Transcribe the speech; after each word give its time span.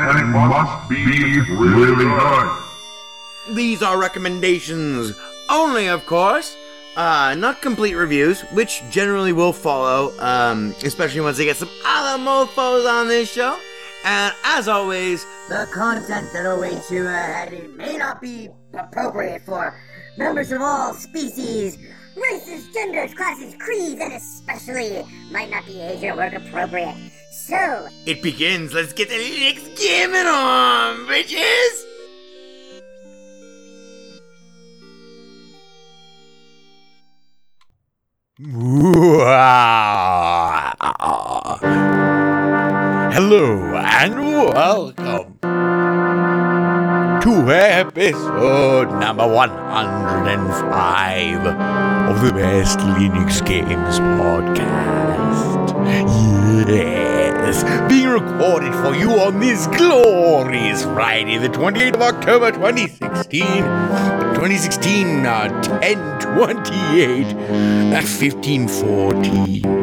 and 0.00 0.18
it 0.18 0.24
must 0.24 0.88
be 0.88 1.04
really 1.50 2.04
good. 2.04 2.62
These 3.50 3.82
are 3.82 3.98
recommendations 3.98 5.12
only, 5.50 5.88
of 5.88 6.06
course. 6.06 6.56
Uh, 6.96 7.34
not 7.38 7.62
complete 7.62 7.94
reviews, 7.94 8.42
which 8.52 8.82
generally 8.90 9.32
will 9.32 9.52
follow, 9.52 10.12
um, 10.18 10.74
especially 10.84 11.20
once 11.22 11.38
they 11.38 11.44
get 11.46 11.56
some 11.56 11.70
other 11.86 12.22
mofos 12.22 12.86
on 12.88 13.08
this 13.08 13.32
show. 13.32 13.58
And 14.04 14.34
as 14.44 14.68
always, 14.68 15.24
The 15.48 15.68
content 15.72 16.32
that 16.32 16.44
awaits 16.44 16.90
you 16.90 17.06
ahead 17.06 17.76
may 17.76 17.96
not 17.96 18.20
be 18.20 18.48
appropriate 18.74 19.42
for 19.42 19.74
members 20.18 20.52
of 20.52 20.60
all 20.60 20.92
species, 20.92 21.78
races, 22.16 22.68
genders, 22.72 23.14
classes, 23.14 23.54
creeds, 23.58 24.00
and 24.00 24.12
especially 24.12 25.04
might 25.30 25.50
not 25.50 25.66
be 25.66 25.80
age 25.80 26.02
or 26.04 26.16
work 26.16 26.34
appropriate. 26.34 26.96
So, 27.30 27.88
it 28.06 28.22
begins. 28.22 28.72
Let's 28.72 28.92
get 28.92 29.08
the 29.08 29.16
Linux 29.16 29.78
gaming 29.78 30.26
on, 30.26 31.06
bitches! 31.06 31.86
Hello 43.14 43.76
and 43.76 44.14
welcome 44.18 45.01
episode 47.94 48.88
number 48.98 49.26
105 49.26 51.46
of 52.08 52.22
the 52.22 52.32
Best 52.32 52.78
Linux 52.78 53.44
Games 53.44 53.98
podcast. 53.98 55.68
Yes, 56.68 57.64
being 57.90 58.08
recorded 58.08 58.72
for 58.76 58.94
you 58.94 59.10
on 59.20 59.40
this 59.40 59.66
glorious 59.66 60.84
Friday, 60.84 61.36
the 61.36 61.48
28th 61.48 61.94
of 61.96 62.02
October 62.02 62.50
2016. 62.52 63.42
2016, 63.42 65.26
uh, 65.26 65.50
1028 65.82 67.26
at 67.92 68.04
1540. 68.04 69.81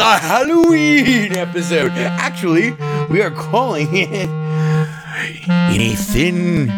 Our 0.00 0.18
Halloween 0.18 1.32
episode. 1.36 1.90
Actually, 1.92 2.72
we 3.10 3.22
are 3.22 3.30
calling 3.30 3.88
it 3.94 4.12
in 4.14 5.80
a 5.80 5.94
thin, 5.94 6.68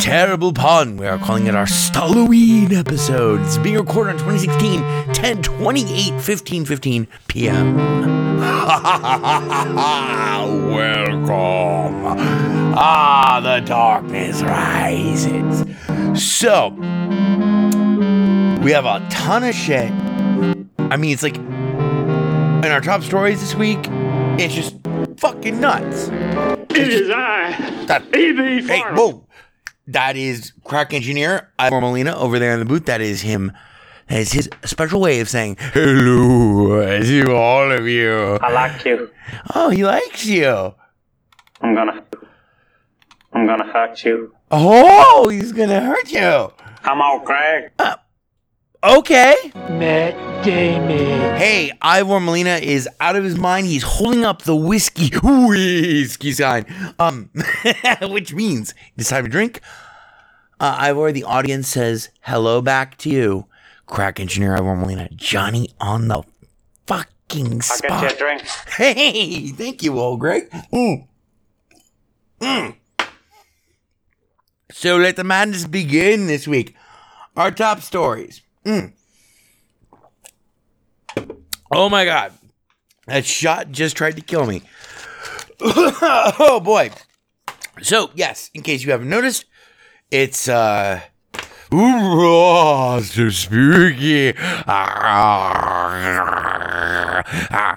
terrible 0.00 0.52
pun. 0.52 0.96
We 0.96 1.06
are 1.06 1.18
calling 1.18 1.46
it 1.46 1.54
our 1.54 1.66
Halloween 1.66 2.72
episode. 2.72 3.42
It's 3.42 3.58
being 3.58 3.76
recorded 3.76 4.12
on 4.12 4.18
2016, 4.34 5.12
10 5.12 5.42
28 5.42 6.20
15 6.20 6.64
15 6.64 7.08
p.m. 7.28 7.76
Welcome. 10.70 12.04
Ah, 12.76 13.40
the 13.42 13.60
darkness 13.66 14.42
rises. 14.42 15.66
So, 16.14 16.70
we 18.62 18.72
have 18.72 18.86
a 18.86 19.06
ton 19.10 19.44
of 19.44 19.54
shit. 19.54 19.92
I 20.78 20.96
mean, 20.96 21.12
it's 21.12 21.22
like 21.22 21.36
in 22.64 22.70
our 22.72 22.80
top 22.80 23.02
stories 23.02 23.40
this 23.40 23.54
week, 23.54 23.78
it's 24.38 24.54
just 24.54 24.76
fucking 25.18 25.60
nuts. 25.60 26.08
It 26.70 26.88
is 26.88 27.10
I, 27.10 27.84
That, 27.86 28.04
E.B. 28.14 28.62
hey, 28.66 28.80
Farmer. 28.80 28.96
whoa. 28.96 29.26
That 29.86 30.16
is 30.16 30.52
crack 30.64 30.92
engineer 30.94 31.52
Ivor 31.58 31.80
Molina 31.80 32.16
over 32.16 32.38
there 32.38 32.52
in 32.52 32.60
the 32.60 32.64
booth. 32.64 32.86
That 32.86 33.00
is 33.00 33.22
him. 33.22 33.50
That 34.08 34.20
is 34.20 34.32
his 34.32 34.48
special 34.64 35.00
way 35.00 35.20
of 35.20 35.28
saying 35.28 35.56
hello 35.72 37.00
to 37.02 37.34
all 37.34 37.72
of 37.72 37.88
you. 37.88 38.38
I 38.40 38.52
like 38.52 38.84
you. 38.84 39.10
Oh, 39.54 39.70
he 39.70 39.84
likes 39.84 40.26
you. 40.26 40.74
I'm 41.60 41.74
gonna. 41.74 42.04
I'm 43.32 43.46
gonna 43.46 43.72
hurt 43.72 44.04
you. 44.04 44.32
Oh, 44.52 45.28
he's 45.28 45.52
gonna 45.52 45.80
hurt 45.80 46.10
you. 46.12 46.52
Come 46.82 47.00
on, 47.00 47.24
Craig. 47.24 47.70
Uh, 47.78 47.96
Okay. 48.82 49.36
Matt 49.54 50.44
Damon. 50.44 51.36
Hey, 51.36 51.70
Ivor 51.82 52.18
Molina 52.18 52.56
is 52.62 52.88
out 52.98 53.14
of 53.14 53.24
his 53.24 53.36
mind. 53.36 53.66
He's 53.66 53.82
holding 53.82 54.24
up 54.24 54.42
the 54.42 54.56
whiskey 54.56 55.10
whiskey 55.22 56.32
sign, 56.32 56.64
um, 56.98 57.28
which 58.02 58.32
means 58.32 58.74
it's 58.96 59.10
time 59.10 59.24
to 59.24 59.30
drink. 59.30 59.60
Uh, 60.58 60.76
Ivor, 60.78 61.12
the 61.12 61.24
audience 61.24 61.68
says 61.68 62.08
hello 62.22 62.62
back 62.62 62.96
to 62.98 63.10
you, 63.10 63.46
crack 63.86 64.18
engineer 64.18 64.56
Ivor 64.56 64.76
Molina, 64.76 65.10
Johnny 65.14 65.68
on 65.78 66.08
the 66.08 66.22
fucking 66.86 67.54
I'll 67.56 67.60
spot. 67.60 68.00
get 68.02 68.10
you 68.12 68.16
a 68.16 68.18
drink. 68.18 68.42
Hey, 68.76 69.48
thank 69.48 69.82
you, 69.82 69.98
old 69.98 70.20
Greg. 70.20 70.50
Mm. 70.72 71.06
Mm. 72.40 72.76
So 74.70 74.96
let 74.96 75.16
the 75.16 75.24
madness 75.24 75.66
begin 75.66 76.26
this 76.28 76.48
week. 76.48 76.74
Our 77.36 77.50
top 77.50 77.82
stories. 77.82 78.40
Mm. 78.64 78.92
Oh 81.72 81.88
my 81.88 82.04
god. 82.04 82.32
That 83.06 83.24
shot 83.24 83.70
just 83.70 83.96
tried 83.96 84.16
to 84.16 84.22
kill 84.22 84.46
me. 84.46 84.62
oh 85.60 86.60
boy. 86.62 86.90
So, 87.82 88.10
yes, 88.14 88.50
in 88.54 88.62
case 88.62 88.84
you 88.84 88.90
haven't 88.90 89.08
noticed, 89.08 89.46
it's 90.10 90.48
uh 90.48 91.00
Ooh, 91.72 93.00
so 93.00 93.30
spooky. 93.30 94.32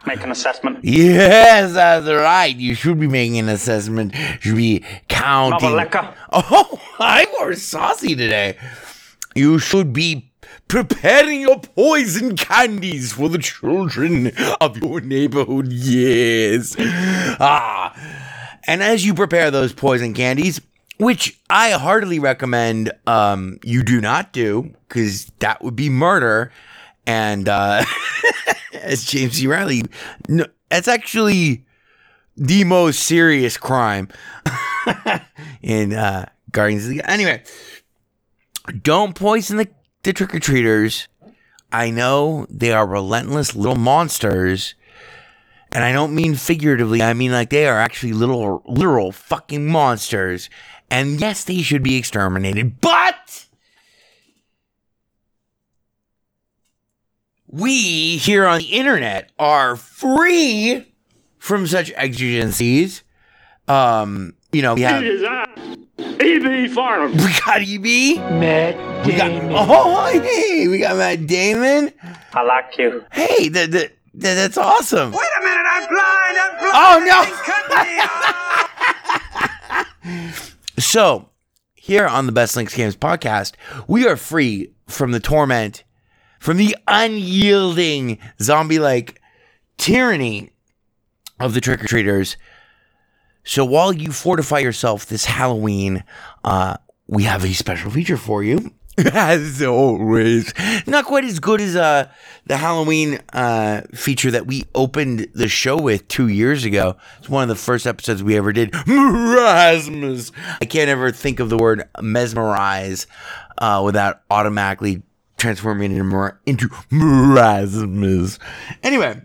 Make 0.08 0.24
an 0.24 0.32
assessment. 0.32 0.80
Yes, 0.84 1.74
that's 1.74 2.08
right. 2.08 2.56
You 2.56 2.74
should 2.74 3.00
be 3.00 3.08
making 3.08 3.38
an 3.38 3.50
assessment. 3.50 4.16
You 4.16 4.38
should 4.40 4.56
be 4.56 4.84
counting. 5.08 5.80
Oh, 6.36 6.82
I'm 7.00 7.28
more 7.40 7.54
saucy 7.54 8.16
today. 8.16 8.58
You 9.36 9.60
should 9.60 9.94
be 9.94 10.33
preparing 10.74 11.40
your 11.40 11.60
poison 11.60 12.36
candies 12.36 13.14
for 13.14 13.30
the 13.30 13.38
children 13.38 14.32
of 14.60 14.76
your 14.76 15.02
neighborhood. 15.02 15.72
Yes. 15.72 16.76
Ah. 16.80 17.94
And 18.66 18.82
as 18.82 19.06
you 19.06 19.14
prepare 19.14 19.52
those 19.52 19.72
poison 19.72 20.16
candies, 20.16 20.60
which 20.98 21.40
I 21.48 21.74
heartily 21.74 22.18
recommend 22.18 22.92
um, 23.06 23.60
you 23.64 23.84
do 23.84 24.02
not 24.02 24.34
do, 24.34 24.74
because 24.88 25.26
that 25.38 25.64
would 25.64 25.76
be 25.76 25.90
murder. 25.90 26.52
And 27.06 27.48
uh, 27.48 27.86
as 28.74 29.06
James 29.06 29.34
C. 29.34 29.46
Riley, 29.46 29.84
no, 30.28 30.48
that's 30.70 30.88
actually 30.88 31.68
the 32.36 32.64
most 32.64 33.04
serious 33.04 33.58
crime 33.58 34.08
in 35.62 35.94
uh, 35.94 36.26
Guardians 36.52 36.86
of 36.86 36.90
the 36.90 37.08
Anyway, 37.08 37.44
don't 38.82 39.14
poison 39.14 39.58
the, 39.58 39.70
the 40.04 40.14
trick 40.14 40.36
or 40.36 40.40
treaters. 40.40 41.08
I 41.72 41.90
know 41.90 42.46
they 42.50 42.72
are 42.72 42.86
relentless 42.86 43.56
little 43.56 43.76
monsters. 43.76 44.76
And 45.72 45.84
I 45.84 45.92
don't 45.92 46.14
mean 46.14 46.36
figuratively, 46.36 47.02
I 47.02 47.14
mean 47.14 47.32
like 47.32 47.50
they 47.50 47.68
are 47.68 47.80
actually 47.80 48.14
little, 48.14 48.62
literal 48.68 49.12
fucking 49.12 49.66
monsters. 49.66 50.50
And 50.92 51.20
yes, 51.20 51.44
they 51.44 51.64
should 51.64 51.82
be 51.82 51.96
exterminated, 51.96 52.80
but 52.80 53.48
we 57.48 58.18
here 58.18 58.46
on 58.46 58.60
the 58.60 58.66
internet 58.66 59.32
are 59.40 59.76
free 59.76 60.94
from 61.40 61.66
such 61.66 61.92
exigencies. 61.96 63.04
Um, 63.68 64.36
you 64.52 64.62
know, 64.62 64.76
we 64.76 64.82
have 64.82 65.04
E.B. 66.22 66.68
Farnham. 66.70 67.12
we 67.18 67.34
got 67.46 67.62
EB. 67.62 67.84
Matt 68.40 69.06
We 69.06 69.14
got 69.16 69.28
Damon. 69.30 69.52
oh 69.54 70.10
hey, 70.22 70.68
we 70.68 70.78
got 70.80 70.96
Matt 70.98 71.28
Damon. 71.28 71.92
I 72.34 72.42
like 72.44 72.78
you. 72.78 73.04
Hey, 73.12 73.48
that 73.50 73.72
that 73.72 73.92
that- 74.16 74.36
that's 74.36 74.58
awesome. 74.58 75.12
Wait 75.12 75.28
a 75.40 75.44
minute, 75.44 75.66
I'm 75.68 75.88
blind. 75.90 76.38
I'm 76.38 76.58
blind. 76.60 76.76
Oh 76.76 77.00
no! 80.14 80.24
so, 80.80 81.30
here 81.76 82.08
on 82.08 82.26
the 82.26 82.32
Best 82.32 82.56
Linux 82.56 82.76
Games 82.76 82.96
podcast, 82.96 83.54
we 83.88 84.08
are 84.08 84.18
free 84.18 84.72
from 84.88 85.12
the 85.12 85.20
torment, 85.20 85.84
from 86.40 86.58
the 86.58 86.76
unyielding 86.88 88.18
zombie-like 88.42 89.22
tyranny 89.78 90.50
of 91.40 91.54
the 91.54 91.62
trick 91.62 91.84
or 91.84 91.88
treaters. 91.88 92.38
So 93.44 93.66
while 93.66 93.94
you 93.94 94.12
fortify 94.12 94.60
yourself 94.60 95.06
this 95.06 95.26
Halloween, 95.26 96.04
uh, 96.44 96.78
we 97.08 97.24
have 97.24 97.44
a 97.44 97.54
special 97.54 97.92
feature 97.92 98.18
for 98.18 98.44
you. 98.44 98.74
As 98.98 99.62
always, 99.64 100.54
not 100.86 101.06
quite 101.06 101.24
as 101.24 101.40
good 101.40 101.60
as 101.60 101.76
uh, 101.76 102.08
the 102.46 102.58
Halloween 102.58 103.20
uh, 103.34 103.82
feature 103.96 104.30
that 104.30 104.46
we 104.46 104.66
opened 104.76 105.30
the 105.34 105.48
show 105.48 105.82
with 105.82 106.08
two 106.08 106.28
years 106.28 106.64
ago. 106.64 106.96
It's 107.18 107.28
one 107.28 107.42
of 107.42 107.50
the 107.50 107.56
first 107.56 107.88
episodes 107.88 108.22
we 108.22 108.38
ever 108.38 108.54
did. 108.54 108.72
Merasmus. 108.72 110.32
I 110.62 110.66
can't 110.66 110.92
ever 110.92 111.12
think 111.12 111.40
of 111.40 111.50
the 111.50 111.58
word 111.58 111.90
mesmerize 112.02 113.08
uh, 113.58 113.82
without 113.84 114.22
automatically 114.30 115.02
transforming 115.38 115.92
it 115.92 115.96
into, 115.96 116.04
mer- 116.04 116.40
into. 116.46 116.70
Anyway, 118.84 119.22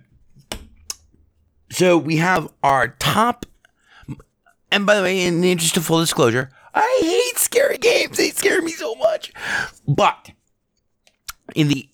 so 1.70 1.98
we 1.98 2.16
have 2.16 2.50
our 2.62 2.88
top 2.88 3.44
and 4.70 4.86
by 4.86 4.96
the 4.96 5.02
way, 5.02 5.22
in 5.22 5.40
the 5.40 5.50
interest 5.50 5.76
of 5.76 5.84
full 5.84 6.00
disclosure, 6.00 6.50
I 6.74 6.98
hate 7.02 7.38
scary 7.38 7.78
games. 7.78 8.16
They 8.16 8.30
scare 8.30 8.62
me 8.62 8.72
so 8.72 8.94
much. 8.96 9.32
But 9.86 10.30
in 11.54 11.68
the 11.68 11.88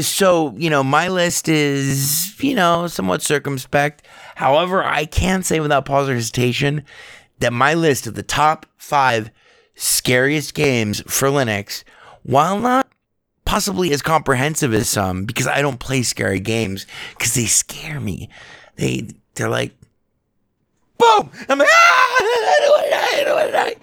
so 0.00 0.54
you 0.56 0.70
know, 0.70 0.82
my 0.82 1.08
list 1.08 1.48
is 1.48 2.34
you 2.42 2.54
know 2.54 2.86
somewhat 2.86 3.22
circumspect. 3.22 4.06
However, 4.34 4.82
I 4.82 5.04
can 5.04 5.42
say 5.42 5.60
without 5.60 5.84
pause 5.84 6.08
or 6.08 6.14
hesitation 6.14 6.84
that 7.40 7.52
my 7.52 7.74
list 7.74 8.06
of 8.06 8.14
the 8.14 8.22
top 8.22 8.66
five 8.76 9.30
scariest 9.74 10.54
games 10.54 11.02
for 11.06 11.28
Linux, 11.28 11.84
while 12.22 12.58
not 12.58 12.88
possibly 13.44 13.92
as 13.92 14.02
comprehensive 14.02 14.72
as 14.72 14.88
some, 14.88 15.24
because 15.24 15.46
I 15.46 15.60
don't 15.60 15.78
play 15.78 16.02
scary 16.02 16.40
games 16.40 16.86
because 17.16 17.34
they 17.34 17.46
scare 17.46 18.00
me. 18.00 18.30
They 18.76 19.08
they're 19.34 19.48
like 19.48 19.76
boom. 20.98 21.30
I'm 21.48 21.58
like, 21.58 21.68
ah, 21.70 22.03
I 22.20 22.56
don't 22.60 22.92
I 22.92 23.24
don't 23.24 23.36
wanna 23.36 23.52
die. 23.52 23.76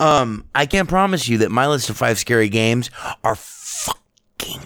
Um, 0.00 0.44
I 0.54 0.66
can 0.66 0.86
promise 0.86 1.28
you 1.28 1.38
that 1.38 1.50
my 1.50 1.66
list 1.68 1.90
of 1.90 1.96
five 1.96 2.18
scary 2.18 2.48
games 2.48 2.90
are 3.22 3.34
fucking 3.34 4.62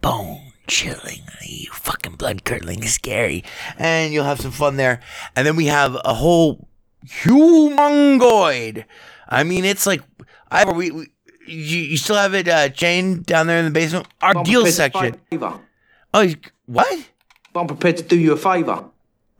bone 0.00 0.52
chillingly, 0.66 1.68
fucking 1.72 2.16
blood 2.16 2.44
curdling 2.44 2.82
scary, 2.86 3.44
and 3.78 4.12
you'll 4.12 4.24
have 4.24 4.40
some 4.40 4.50
fun 4.50 4.76
there. 4.76 5.00
And 5.36 5.46
then 5.46 5.56
we 5.56 5.66
have 5.66 5.96
a 6.04 6.14
whole 6.14 6.68
humongoid. 7.06 8.84
I 9.28 9.44
mean, 9.44 9.64
it's 9.64 9.86
like 9.86 10.02
I 10.50 10.70
we, 10.70 10.90
we 10.90 11.08
you, 11.46 11.78
you 11.78 11.96
still 11.96 12.16
have 12.16 12.34
it 12.34 12.48
uh, 12.48 12.68
chained 12.68 13.26
down 13.26 13.46
there 13.46 13.58
in 13.58 13.64
the 13.64 13.70
basement. 13.70 14.06
Our 14.20 14.42
deal 14.42 14.66
section. 14.66 15.16
Oh, 16.12 16.32
what? 16.66 17.08
I'm 17.54 17.66
prepared 17.66 17.96
to 17.98 18.02
do 18.02 18.18
you 18.18 18.32
a 18.32 18.36
favor. 18.36 18.84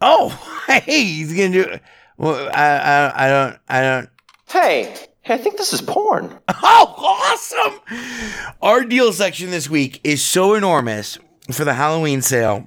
Oh, 0.00 0.28
hey, 0.66 0.80
he's 1.04 1.32
gonna 1.32 1.50
do. 1.50 1.62
it. 1.62 1.82
Well, 2.18 2.48
I, 2.54 2.64
I, 2.64 3.26
I 3.26 3.28
don't, 3.28 3.58
I 3.68 3.80
don't. 3.82 4.08
Hey, 4.48 4.94
hey, 5.22 5.34
I 5.34 5.38
think 5.38 5.58
this 5.58 5.72
is 5.72 5.82
porn. 5.82 6.38
Oh, 6.68 6.94
awesome! 7.32 8.54
Our 8.60 8.84
deal 8.84 9.12
section 9.12 9.50
this 9.50 9.68
week 9.70 10.00
is 10.04 10.22
so 10.22 10.54
enormous 10.54 11.18
for 11.52 11.64
the 11.64 11.74
Halloween 11.74 12.22
sale. 12.22 12.66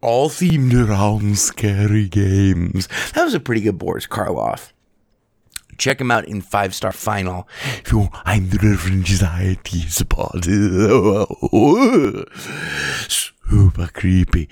All 0.00 0.28
themed 0.28 0.72
around 0.74 1.38
scary 1.38 2.08
games. 2.08 2.88
That 3.14 3.24
was 3.24 3.34
a 3.34 3.40
pretty 3.40 3.62
good 3.62 3.78
Boris 3.78 4.06
Karloff. 4.06 4.72
Check 5.76 6.00
him 6.00 6.10
out 6.10 6.26
in 6.26 6.40
Five 6.40 6.74
Star 6.74 6.92
Final. 6.92 7.48
If 7.78 7.90
you, 7.92 8.08
I'm 8.24 8.50
the 8.50 8.58
Reverend 8.58 9.06
Anxiety 9.08 9.80
Support. 9.80 10.46
Super 13.50 13.86
creepy. 13.88 14.48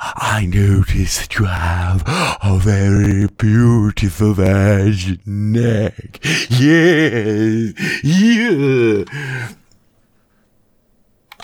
I 0.00 0.46
notice 0.52 1.18
that 1.26 1.38
you 1.38 1.44
have 1.46 2.02
a 2.42 2.58
very 2.60 3.26
beautiful 3.28 4.34
virgin 4.34 5.20
neck. 5.24 6.18
Yes. 6.50 7.72
Yeah. 8.02 9.04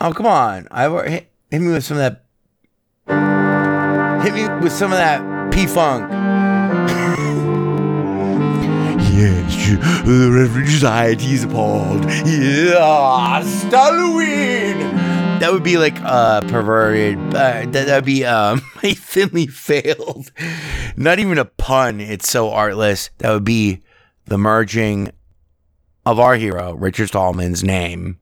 Oh, 0.00 0.12
come 0.12 0.26
on. 0.26 0.66
I've 0.70 0.92
hit, 1.06 1.30
hit 1.50 1.60
me 1.60 1.72
with 1.72 1.84
some 1.84 1.98
of 1.98 2.02
that. 2.02 2.24
Hit 4.24 4.34
me 4.34 4.48
with 4.62 4.72
some 4.72 4.92
of 4.92 4.98
that 4.98 5.52
P 5.52 5.66
Funk. 5.66 6.10
Yes, 9.20 9.68
you- 9.68 9.76
the 9.76 10.30
Reverend 10.32 10.66
Anxiety 10.68 11.34
is 11.34 11.44
appalled. 11.44 12.04
Yeah, 12.24 13.42
Halloween. 13.70 14.78
That 15.40 15.52
would 15.52 15.62
be 15.62 15.78
like 15.78 15.98
uh, 16.02 16.42
perverted. 16.42 17.18
Uh, 17.34 17.64
that 17.66 17.88
would 17.88 18.04
be 18.04 18.26
um, 18.26 18.60
a 18.82 18.92
thinly 18.92 19.46
failed. 19.46 20.30
Not 20.96 21.18
even 21.18 21.38
a 21.38 21.46
pun. 21.46 21.98
It's 21.98 22.28
so 22.28 22.50
artless. 22.50 23.08
That 23.18 23.32
would 23.32 23.44
be 23.44 23.80
the 24.26 24.36
merging 24.36 25.12
of 26.04 26.20
our 26.20 26.36
hero, 26.36 26.74
Richard 26.74 27.08
Stallman's 27.08 27.64
name. 27.64 28.18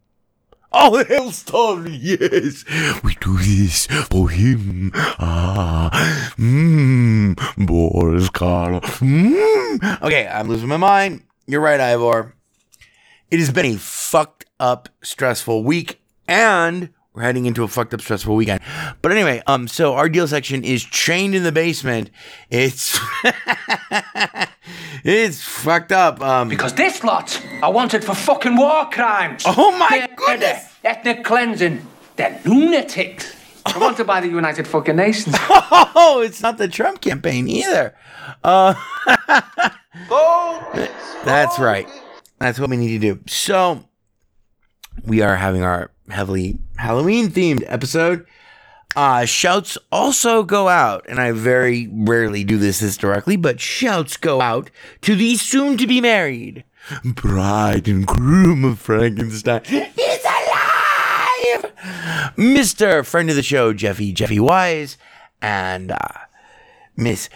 Oh, 0.71 1.03
hell, 1.05 1.33
Stallman, 1.33 1.99
yes. 2.01 2.65
We 3.03 3.17
do 3.17 3.37
this 3.39 3.87
for 3.87 4.29
him. 4.29 4.93
Ah, 4.95 5.91
mmm, 6.39 7.35
Boris 7.67 8.29
Karloff. 8.31 9.01
Mmm. 9.01 10.03
Okay, 10.03 10.29
I'm 10.29 10.47
losing 10.47 10.69
my 10.69 10.77
mind. 10.77 11.25
You're 11.47 11.63
right, 11.63 11.81
Ivor. 11.81 12.35
It 13.31 13.41
has 13.41 13.51
been 13.51 13.67
a 13.67 13.77
fucked 13.77 14.45
up, 14.61 14.89
stressful 15.03 15.65
week, 15.65 16.01
and 16.29 16.91
we're 17.19 17.25
heading 17.25 17.47
into 17.47 17.65
a 17.65 17.69
fucked 17.69 17.93
up, 17.95 18.01
stressful 18.01 18.37
weekend. 18.37 18.61
But 19.03 19.11
anyway, 19.11 19.43
um, 19.49 19.67
so 19.67 19.95
our 19.95 20.09
deal 20.09 20.29
section 20.29 20.63
is 20.63 20.85
chained 20.85 21.35
in 21.35 21.43
the 21.43 21.51
basement. 21.51 22.11
It's 22.49 22.97
it's 25.05 25.43
fucked 25.43 25.91
up. 25.91 26.21
Um, 26.23 26.49
Because 26.49 26.75
this 26.75 27.03
lot 27.03 27.45
are 27.61 27.73
wanted 27.73 28.05
for 28.05 28.15
fucking 28.15 28.57
war 28.57 28.89
crimes. 28.91 29.43
Oh 29.47 29.77
my 29.77 29.89
They're 29.91 30.17
goodness. 30.17 30.65
Ethnic 30.85 31.25
cleansing. 31.25 31.85
They're 32.15 32.41
lunatics. 32.45 33.35
They're 33.67 33.81
wanted 33.81 34.07
by 34.07 34.21
the 34.21 34.29
United 34.29 34.69
fucking 34.69 34.95
Nations. 34.95 35.35
oh, 35.51 36.23
it's 36.25 36.41
not 36.41 36.57
the 36.57 36.69
Trump 36.69 37.01
campaign 37.01 37.49
either. 37.49 37.97
Uh, 38.45 38.75
that's 41.25 41.59
right. 41.59 41.89
That's 42.39 42.61
what 42.61 42.71
we 42.71 42.77
need 42.77 43.01
to 43.01 43.15
do. 43.15 43.21
So, 43.27 43.85
we 45.05 45.21
are 45.23 45.35
having 45.35 45.63
our 45.65 45.91
heavily 46.11 46.59
Halloween 46.77 47.29
themed 47.29 47.65
episode. 47.67 48.27
Uh, 48.97 49.25
shouts 49.25 49.77
also 49.93 50.43
go 50.43 50.69
out, 50.69 51.05
and 51.09 51.21
I 51.21 51.33
very 51.33 51.89
rarely 51.93 52.43
do 52.43 52.57
this 52.59 52.81
historically, 52.81 53.37
but 53.37 53.61
shouts 53.61 54.17
go 54.17 54.41
out 54.41 54.71
to 55.03 55.15
the 55.15 55.37
soon 55.37 55.77
to 55.77 55.87
be 55.87 56.01
married 56.01 56.65
bride 57.05 57.89
and 57.89 58.07
groom 58.07 58.65
of 58.65 58.79
Frankenstein. 58.79 59.63
He's 59.65 60.25
alive! 60.25 61.73
Mr. 62.37 63.05
Friend 63.05 63.29
of 63.31 63.37
the 63.37 63.43
show, 63.43 63.73
Jeffy, 63.73 64.13
Jeffy 64.13 64.41
Wise, 64.41 64.97
and 65.43 65.93
uh, 65.93 65.99
Miss 66.97 67.29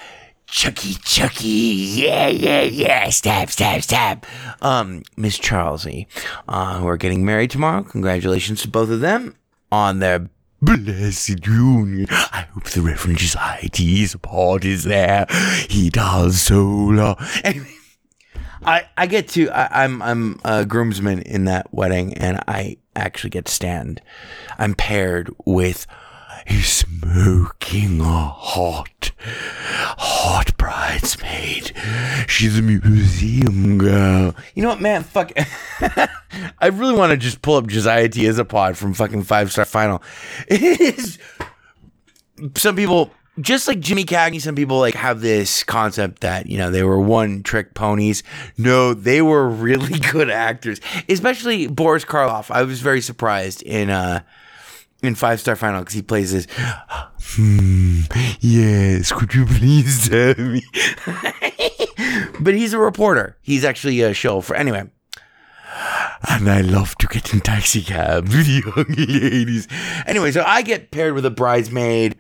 Chucky 0.52 0.94
Chucky. 1.02 1.49
Yeah, 1.49 2.28
yeah, 2.28 2.61
yeah. 2.61 3.09
Stab, 3.09 3.50
stab, 3.50 3.82
stab. 3.82 4.26
Um, 4.61 5.02
Miss 5.16 5.38
Charlesy, 5.38 6.06
uh, 6.47 6.78
who 6.78 6.87
are 6.87 6.99
getting 6.99 7.25
married 7.25 7.50
tomorrow. 7.50 7.82
Congratulations 7.82 8.61
to 8.61 8.68
both 8.68 8.90
of 8.90 9.00
them 9.00 9.35
on 9.73 10.00
their 10.00 10.28
blessed 10.61 11.47
union. 11.47 12.06
I 12.11 12.49
hope 12.52 12.64
the 12.64 12.82
Reverend 12.82 13.18
Society's 13.18 14.11
support 14.11 14.66
is 14.66 14.85
there. 14.85 15.25
He 15.71 15.88
does 15.88 16.42
so 16.42 16.62
long. 16.62 17.16
Anyway. 17.42 17.73
I, 18.64 18.88
I 18.97 19.06
get 19.06 19.28
to 19.30 19.50
I, 19.50 19.85
I'm 19.85 20.02
I'm 20.02 20.38
a 20.44 20.64
groomsman 20.64 21.23
in 21.23 21.47
that 21.47 21.73
wedding 21.73 22.14
and 22.18 22.38
I 22.47 22.76
actually 22.94 23.30
get 23.30 23.47
to 23.47 23.52
stand. 23.52 24.02
I'm 24.59 24.75
paired 24.75 25.35
with 25.47 25.87
a 26.46 26.61
smoking 26.61 28.00
a 28.00 28.04
hot 28.04 29.12
hot 29.25 30.56
bridesmaid. 30.56 31.72
She's 32.26 32.58
a 32.58 32.62
museum 32.62 33.78
girl. 33.78 34.34
You 34.54 34.62
know 34.62 34.70
what, 34.70 34.80
man? 34.80 35.02
Fuck. 35.02 35.32
I 36.58 36.68
really 36.68 36.94
want 36.94 37.11
to 37.11 37.16
just 37.16 37.42
pull 37.42 37.56
up 37.56 37.66
Josiah 37.66 38.08
T 38.08 38.22
Isopod 38.22 38.76
from 38.76 38.94
fucking 38.94 39.22
five 39.25 39.52
star 39.52 39.64
final. 39.64 40.02
It 40.49 40.62
is. 40.62 41.18
Some 42.56 42.76
people 42.76 43.12
just 43.40 43.66
like 43.66 43.80
Jimmy 43.80 44.04
Cagney, 44.04 44.40
some 44.40 44.54
people 44.54 44.78
like 44.78 44.94
have 44.94 45.20
this 45.20 45.62
concept 45.62 46.20
that 46.20 46.46
you 46.46 46.58
know 46.58 46.70
they 46.70 46.82
were 46.82 47.00
one 47.00 47.42
trick 47.42 47.75
ponies. 47.75 48.22
No, 48.58 48.94
they 48.94 49.22
were 49.22 49.49
really 49.49 49.99
good 50.12 50.30
actors, 50.30 50.80
especially 51.08 51.66
Boris 51.66 52.04
Karloff. 52.04 52.50
I 52.50 52.62
was 52.62 52.80
very 52.80 53.00
surprised 53.00 53.62
in 53.62 53.90
uh 53.90 54.22
in 55.02 55.14
Five 55.14 55.40
Star 55.40 55.56
Final 55.56 55.80
because 55.80 55.94
he 55.94 56.02
plays 56.02 56.32
this. 56.32 56.47
Hmm, 57.35 58.02
yes, 58.40 59.12
could 59.12 59.35
you 59.35 59.47
please 59.47 60.09
tell 60.09 60.35
me? 60.35 60.64
but 62.40 62.54
he's 62.54 62.73
a 62.73 62.78
reporter. 62.78 63.38
He's 63.42 63.64
actually 63.64 64.00
a 64.00 64.14
show 64.14 64.40
for 64.40 64.54
anyway. 64.56 64.90
And 66.28 66.49
I 66.49 66.61
love 66.61 66.97
to 66.99 67.06
get 67.06 67.32
in 67.32 67.40
taxi 67.40 67.82
cabs 67.82 68.35
with 68.35 68.47
young 68.49 68.85
ladies. 68.88 69.66
Anyway, 70.06 70.30
so 70.30 70.44
I 70.47 70.62
get 70.62 70.90
paired 70.90 71.14
with 71.14 71.26
a 71.26 71.30
bridesmaid 71.30 72.16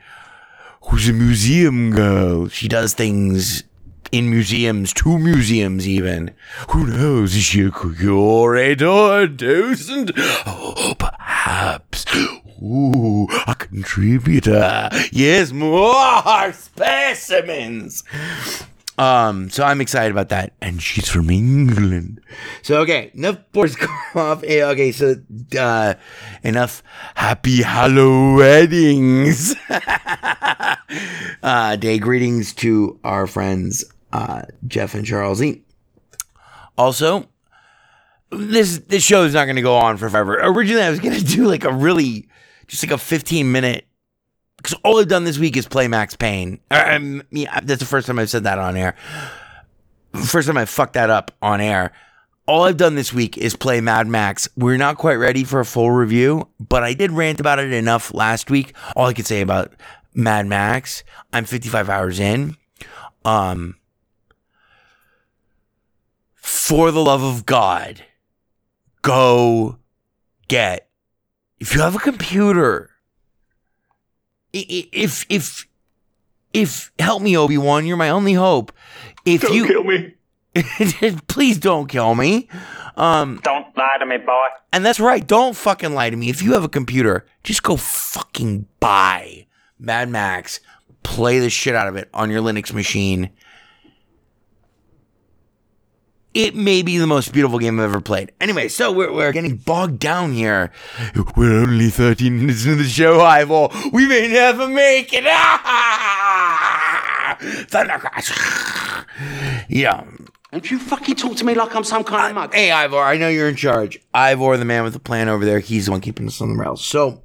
who's 0.84 1.08
a 1.08 1.12
museum 1.12 1.92
girl. 1.92 2.48
She 2.48 2.66
does 2.66 2.94
things 2.94 3.62
in 4.10 4.28
museums, 4.30 4.92
two 4.92 5.18
museums 5.18 5.88
even. 5.88 6.32
Who 6.70 6.86
knows? 6.86 7.34
Is 7.34 7.44
she 7.44 7.62
a 7.62 7.70
curator, 7.70 9.26
docent? 9.26 10.12
Oh, 10.16 10.94
perhaps. 10.98 12.04
Ooh, 12.62 13.26
a 13.48 13.54
contributor. 13.56 14.88
Yes, 15.10 15.50
more 15.52 16.52
specimens. 16.52 18.04
Um, 18.98 19.50
so 19.50 19.64
I'm 19.64 19.80
excited 19.80 20.12
about 20.12 20.28
that. 20.28 20.52
And 20.60 20.80
she's 20.80 21.08
from 21.08 21.28
England. 21.30 22.20
So 22.62 22.80
okay, 22.82 23.10
enough 23.14 23.38
Boris 23.52 23.74
Karloff. 23.74 24.44
Eh, 24.48 24.62
Okay, 24.62 24.92
so 24.92 25.16
uh 25.58 25.94
enough 26.44 26.82
happy 27.16 27.62
Hallow 27.62 28.36
weddings. 28.36 29.56
uh 31.42 31.76
day 31.76 31.98
greetings 31.98 32.52
to 32.54 33.00
our 33.02 33.26
friends 33.26 33.84
uh 34.12 34.42
Jeff 34.68 34.94
and 34.94 35.04
Charles 35.06 35.42
E. 35.42 35.62
Also, 36.78 37.28
this 38.30 38.78
this 38.86 39.02
show 39.02 39.24
is 39.24 39.34
not 39.34 39.46
gonna 39.46 39.62
go 39.62 39.74
on 39.76 39.96
for 39.96 40.08
forever. 40.10 40.38
Originally 40.42 40.82
I 40.82 40.90
was 40.90 41.00
gonna 41.00 41.20
do 41.36 41.46
like 41.48 41.64
a 41.64 41.72
really 41.72 42.28
just 42.66 42.82
like 42.82 42.92
a 42.92 42.98
15 42.98 43.50
minute 43.50 43.86
because 44.62 44.78
all 44.84 45.00
I've 45.00 45.08
done 45.08 45.24
this 45.24 45.38
week 45.38 45.56
is 45.56 45.66
play 45.66 45.88
Max 45.88 46.14
Payne. 46.14 46.60
Mean, 47.30 47.48
that's 47.64 47.80
the 47.80 47.86
first 47.86 48.06
time 48.06 48.18
I've 48.18 48.30
said 48.30 48.44
that 48.44 48.58
on 48.58 48.76
air. 48.76 48.94
First 50.14 50.46
time 50.46 50.56
I 50.56 50.66
fucked 50.66 50.92
that 50.94 51.10
up 51.10 51.32
on 51.42 51.60
air. 51.60 51.92
All 52.46 52.64
I've 52.64 52.76
done 52.76 52.94
this 52.94 53.12
week 53.12 53.38
is 53.38 53.56
play 53.56 53.80
Mad 53.80 54.06
Max. 54.06 54.48
We're 54.56 54.76
not 54.76 54.98
quite 54.98 55.14
ready 55.14 55.42
for 55.42 55.60
a 55.60 55.64
full 55.64 55.90
review, 55.90 56.48
but 56.60 56.82
I 56.82 56.92
did 56.92 57.10
rant 57.10 57.40
about 57.40 57.58
it 57.58 57.72
enough 57.72 58.14
last 58.14 58.50
week. 58.50 58.74
All 58.94 59.06
I 59.06 59.14
could 59.14 59.26
say 59.26 59.40
about 59.40 59.72
Mad 60.14 60.46
Max, 60.46 61.02
I'm 61.32 61.44
55 61.44 61.88
hours 61.88 62.20
in. 62.20 62.56
Um, 63.24 63.76
for 66.34 66.90
the 66.90 67.02
love 67.02 67.22
of 67.22 67.46
God, 67.46 68.04
go 69.02 69.78
get. 70.48 70.88
If 71.62 71.76
you 71.76 71.80
have 71.80 71.94
a 71.94 72.00
computer, 72.00 72.90
if 74.52 75.24
if 75.28 75.68
if 76.52 76.90
help 76.98 77.22
me 77.22 77.36
Obi 77.36 77.56
Wan, 77.56 77.86
you're 77.86 77.96
my 77.96 78.08
only 78.10 78.32
hope. 78.32 78.72
If 79.24 79.42
Don't 79.42 79.54
you 79.54 79.66
kill 79.68 79.84
me. 79.84 80.14
please 81.28 81.58
don't 81.58 81.86
kill 81.86 82.16
me. 82.16 82.48
Um, 82.96 83.38
Don't 83.44 83.76
lie 83.76 83.96
to 84.00 84.06
me, 84.06 84.16
boy. 84.16 84.46
and 84.72 84.84
that's 84.84 84.98
right. 84.98 85.24
Don't 85.24 85.54
fucking 85.54 85.94
lie 85.94 86.10
to 86.10 86.16
me. 86.16 86.30
If 86.30 86.42
you 86.42 86.54
have 86.54 86.64
a 86.64 86.68
computer, 86.68 87.24
just 87.44 87.62
go 87.62 87.76
fucking 87.76 88.66
buy 88.80 89.46
Mad 89.78 90.08
Max. 90.08 90.58
Play 91.04 91.38
the 91.38 91.48
shit 91.48 91.76
out 91.76 91.86
of 91.86 91.94
it 91.94 92.08
on 92.12 92.28
your 92.28 92.42
Linux 92.42 92.72
machine. 92.72 93.30
It 96.34 96.54
may 96.54 96.82
be 96.82 96.96
the 96.96 97.06
most 97.06 97.32
beautiful 97.32 97.58
game 97.58 97.78
I've 97.78 97.90
ever 97.90 98.00
played. 98.00 98.32
Anyway, 98.40 98.68
so 98.68 98.90
we're, 98.90 99.12
we're 99.12 99.32
getting 99.32 99.56
bogged 99.56 99.98
down 99.98 100.32
here. 100.32 100.70
We're 101.36 101.60
only 101.60 101.90
13 101.90 102.40
minutes 102.40 102.64
into 102.64 102.82
the 102.82 102.88
show, 102.88 103.20
Ivor. 103.20 103.68
We 103.92 104.06
may 104.08 104.28
never 104.28 104.66
make 104.68 105.12
it. 105.12 105.24
Ah! 106.54 107.36
Thundercrash. 107.40 109.06
Yeah. 109.68 110.04
Don't 110.52 110.70
you 110.70 110.78
fucking 110.78 111.16
talk 111.16 111.36
to 111.36 111.44
me 111.44 111.54
like 111.54 111.74
I'm 111.74 111.84
some 111.84 112.04
kind 112.04 112.30
of 112.30 112.34
mug. 112.34 112.54
Hey, 112.54 112.70
Ivor, 112.70 112.98
I 112.98 113.16
know 113.16 113.28
you're 113.28 113.48
in 113.48 113.56
charge. 113.56 113.98
Ivor, 114.12 114.56
the 114.58 114.64
man 114.64 114.84
with 114.84 114.92
the 114.92 114.98
plan 114.98 115.28
over 115.28 115.44
there, 115.44 115.58
he's 115.60 115.86
the 115.86 115.92
one 115.92 116.00
keeping 116.00 116.26
us 116.26 116.40
on 116.40 116.52
the 116.52 116.58
rails. 116.58 116.84
So, 116.84 117.22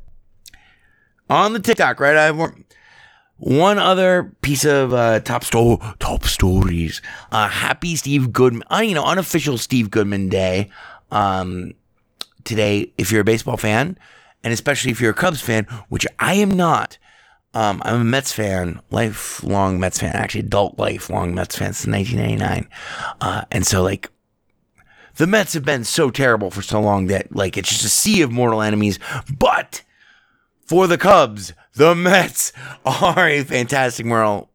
on 1.29 1.53
the 1.53 1.59
TikTok, 1.59 1.99
right, 1.99 2.15
Ivor? 2.15 2.55
One 3.37 3.77
other 3.77 4.33
piece 4.41 4.65
of 4.65 4.93
uh, 4.93 5.19
top 5.19 5.43
sto- 5.43 5.79
top 5.99 6.23
stories. 6.25 7.01
Uh, 7.31 7.47
happy 7.47 7.95
Steve 7.95 8.33
Goodman, 8.33 8.63
uh, 8.71 8.77
you 8.77 8.95
know, 8.95 9.05
unofficial 9.05 9.57
Steve 9.57 9.91
Goodman 9.91 10.29
Day. 10.29 10.69
Um, 11.11 11.73
today, 12.43 12.91
if 12.97 13.11
you're 13.11 13.21
a 13.21 13.25
baseball 13.25 13.57
fan, 13.57 13.97
and 14.43 14.53
especially 14.53 14.91
if 14.91 15.01
you're 15.01 15.11
a 15.11 15.15
Cubs 15.15 15.41
fan, 15.41 15.65
which 15.89 16.07
I 16.19 16.35
am 16.35 16.51
not. 16.51 16.97
Um, 17.53 17.81
I'm 17.85 18.01
a 18.01 18.03
Mets 18.03 18.31
fan, 18.33 18.81
lifelong 18.91 19.79
Mets 19.79 19.99
fan, 19.99 20.15
actually 20.15 20.41
adult 20.41 20.77
lifelong 20.77 21.33
Mets 21.33 21.57
fan 21.57 21.73
since 21.73 21.91
1999. 21.91 22.69
Uh, 23.19 23.45
and 23.51 23.65
so 23.65 23.81
like 23.81 24.09
the 25.15 25.27
Mets 25.27 25.53
have 25.53 25.65
been 25.65 25.83
so 25.83 26.11
terrible 26.11 26.51
for 26.51 26.61
so 26.61 26.79
long 26.79 27.07
that 27.07 27.35
like 27.35 27.57
it's 27.57 27.69
just 27.69 27.85
a 27.85 27.89
sea 27.89 28.21
of 28.21 28.31
mortal 28.31 28.61
enemies. 28.61 28.99
But 29.37 29.83
for 30.65 30.87
the 30.87 30.97
Cubs, 30.97 31.53
the 31.77 31.95
Mets 31.95 32.51
are 32.85 33.27
a 33.27 33.43
fantastic 33.43 34.05
mortal 34.05 34.49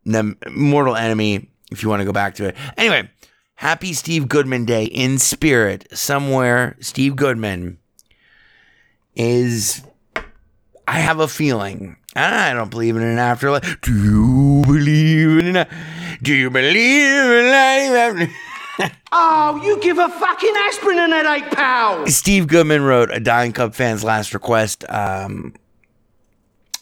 mortal 0.51 0.97
enemy. 0.97 1.49
If 1.71 1.83
you 1.83 1.89
want 1.89 2.01
to 2.01 2.05
go 2.05 2.13
back 2.13 2.35
to 2.37 2.49
it, 2.49 2.57
anyway. 2.77 3.09
Happy 3.55 3.93
Steve 3.93 4.27
Goodman 4.27 4.65
Day 4.65 4.85
in 4.87 5.19
spirit. 5.21 5.87
Somewhere, 5.93 6.77
Steve 6.81 7.15
Goodman 7.15 7.79
is. 9.15 9.83
I 10.89 10.99
have 10.99 11.21
a 11.21 11.29
feeling. 11.29 11.97
I 12.17 12.53
don't 12.55 12.71
believe 12.71 12.97
in 12.97 13.03
an 13.03 13.19
afterlife. 13.19 13.81
Do 13.83 13.93
you 13.93 14.63
believe 14.67 15.39
in 15.47 15.57
a? 15.57 15.69
Do 16.23 16.35
you 16.35 16.51
believe 16.51 16.75
in 16.75 17.47
life? 17.47 17.91
after- 18.29 18.33
Oh, 19.13 19.61
you 19.63 19.79
give 19.81 19.99
a 19.99 20.09
fucking 20.09 20.55
aspirin 20.57 20.99
and 20.99 21.13
an 21.13 21.25
headache, 21.27 21.51
pal. 21.53 22.07
Steve 22.09 22.49
Goodman 22.49 22.83
wrote 22.83 23.11
a 23.13 23.21
dying 23.21 23.53
Cub 23.53 23.75
fan's 23.75 24.03
last 24.03 24.33
request. 24.35 24.85
Um, 24.89 25.55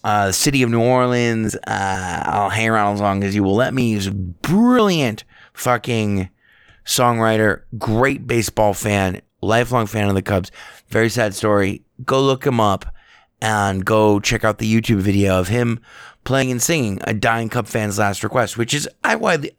uh, 0.05 0.33
City 0.33 0.63
of 0.63 0.71
New 0.71 0.81
Orleans. 0.81 1.55
Uh, 1.55 2.23
I'll 2.27 2.51
hang 2.51 2.69
around 2.69 2.95
as 2.95 3.01
long 3.01 3.25
as 3.25 3.35
you 3.35 3.43
will 3.43 3.55
let 3.55 3.75
me. 3.75 3.95
He's 3.95 4.07
a 4.07 4.13
brilliant 4.13 5.25
fucking 5.53 6.31
songwriter, 6.85 7.63
great 7.79 8.27
baseball 8.27 8.75
fan, 8.75 9.21
lifelong 9.41 9.87
fan 9.87 10.09
of 10.09 10.15
the 10.15 10.23
Cubs. 10.23 10.51
Very 10.89 11.09
sad 11.09 11.35
story. 11.35 11.83
Go 12.05 12.21
look 12.23 12.47
him 12.47 12.61
up 12.61 12.87
and 13.43 13.85
go 13.85 14.21
check 14.21 14.45
out 14.45 14.59
the 14.59 14.73
YouTube 14.73 14.99
video 14.99 15.39
of 15.39 15.49
him 15.49 15.81
playing 16.25 16.51
and 16.51 16.63
singing 16.63 16.99
a 17.05 17.15
dying 17.15 17.49
Cub 17.49 17.67
fan's 17.67 17.99
last 17.99 18.23
request, 18.23 18.59
which 18.59 18.75
is 18.75 18.89
I 19.03 19.17
widely 19.17 19.53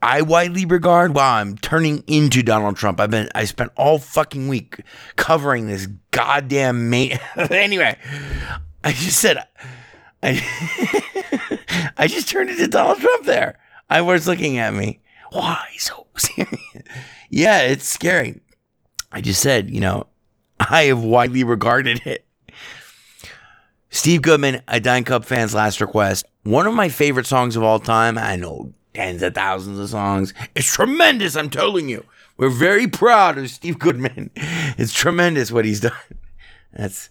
I 0.00 0.22
widely 0.22 0.64
regard. 0.64 1.14
Wow, 1.14 1.36
I'm 1.36 1.56
turning 1.56 2.04
into 2.06 2.42
Donald 2.42 2.76
Trump. 2.76 3.00
I've 3.00 3.10
been 3.10 3.28
I 3.34 3.44
spent 3.44 3.72
all 3.76 3.98
fucking 3.98 4.48
week 4.48 4.80
covering 5.16 5.66
this 5.66 5.88
goddamn 6.10 6.88
mate. 6.90 7.18
anyway, 7.36 7.98
I 8.84 8.92
just 8.92 9.18
said 9.18 9.44
I 10.22 10.42
I 11.96 12.06
just 12.06 12.28
turned 12.28 12.50
into 12.50 12.68
Donald 12.68 13.00
Trump 13.00 13.24
there. 13.24 13.58
I 13.90 14.00
was 14.00 14.26
looking 14.26 14.58
at 14.58 14.74
me. 14.74 15.00
Why 15.30 15.66
so 15.78 16.06
serious? 16.16 16.60
yeah, 17.30 17.60
it's 17.60 17.88
scary. 17.88 18.40
I 19.10 19.20
just 19.20 19.40
said, 19.40 19.70
you 19.70 19.80
know, 19.80 20.06
I 20.60 20.84
have 20.84 21.02
widely 21.02 21.44
regarded 21.44 22.02
it. 22.06 22.24
Steve 23.90 24.22
Goodman, 24.22 24.62
a 24.68 24.80
Dying 24.80 25.04
Cub 25.04 25.24
fan's 25.24 25.54
last 25.54 25.80
request. 25.80 26.26
One 26.42 26.66
of 26.66 26.74
my 26.74 26.88
favorite 26.88 27.26
songs 27.26 27.56
of 27.56 27.62
all 27.62 27.78
time. 27.80 28.18
I 28.18 28.36
know 28.36 28.72
tens 28.94 29.22
of 29.22 29.34
thousands 29.34 29.78
of 29.78 29.88
songs. 29.88 30.34
It's 30.54 30.72
tremendous, 30.72 31.36
I'm 31.36 31.50
telling 31.50 31.88
you. 31.88 32.04
We're 32.36 32.50
very 32.50 32.86
proud 32.86 33.38
of 33.38 33.50
Steve 33.50 33.78
Goodman. 33.78 34.30
It's 34.80 34.92
tremendous 34.92 35.50
what 35.50 35.64
he's 35.64 35.80
done. 35.80 35.92
That's. 36.72 37.08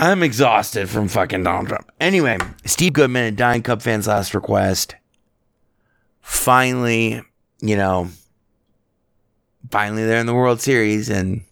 I'm 0.00 0.22
exhausted 0.22 0.88
from 0.88 1.08
fucking 1.08 1.42
Donald 1.42 1.66
Trump. 1.66 1.90
Anyway, 2.00 2.38
Steve 2.64 2.92
Goodman, 2.92 3.24
a 3.24 3.30
Dying 3.32 3.62
Cub 3.62 3.82
fan's 3.82 4.06
last 4.06 4.32
request. 4.32 4.94
Finally, 6.20 7.20
you 7.60 7.76
know, 7.76 8.08
finally 9.70 10.04
they're 10.04 10.20
in 10.20 10.26
the 10.26 10.34
World 10.34 10.60
Series 10.60 11.10
and 11.10 11.42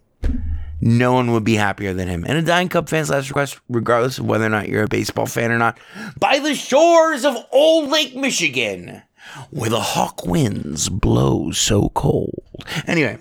no 0.81 1.13
one 1.13 1.33
would 1.33 1.43
be 1.43 1.57
happier 1.57 1.93
than 1.93 2.07
him. 2.07 2.25
And 2.25 2.39
a 2.39 2.43
Dying 2.43 2.69
Cub 2.69 2.89
fan's 2.89 3.11
last 3.11 3.29
request, 3.29 3.59
regardless 3.69 4.21
of 4.21 4.27
whether 4.27 4.47
or 4.47 4.51
not 4.51 4.69
you're 4.69 4.85
a 4.85 4.89
baseball 4.89 5.27
fan 5.27 5.51
or 5.51 5.59
not, 5.59 5.77
by 6.21 6.39
the 6.39 6.55
shores 6.55 7.25
of 7.25 7.37
Old 7.51 7.91
Lake 7.91 8.15
Michigan, 8.15 9.03
where 9.51 9.71
the 9.71 9.81
hawk 9.81 10.25
winds 10.25 10.89
blow 10.89 11.51
so 11.51 11.89
cold. 11.89 12.45
Anyway, 12.87 13.19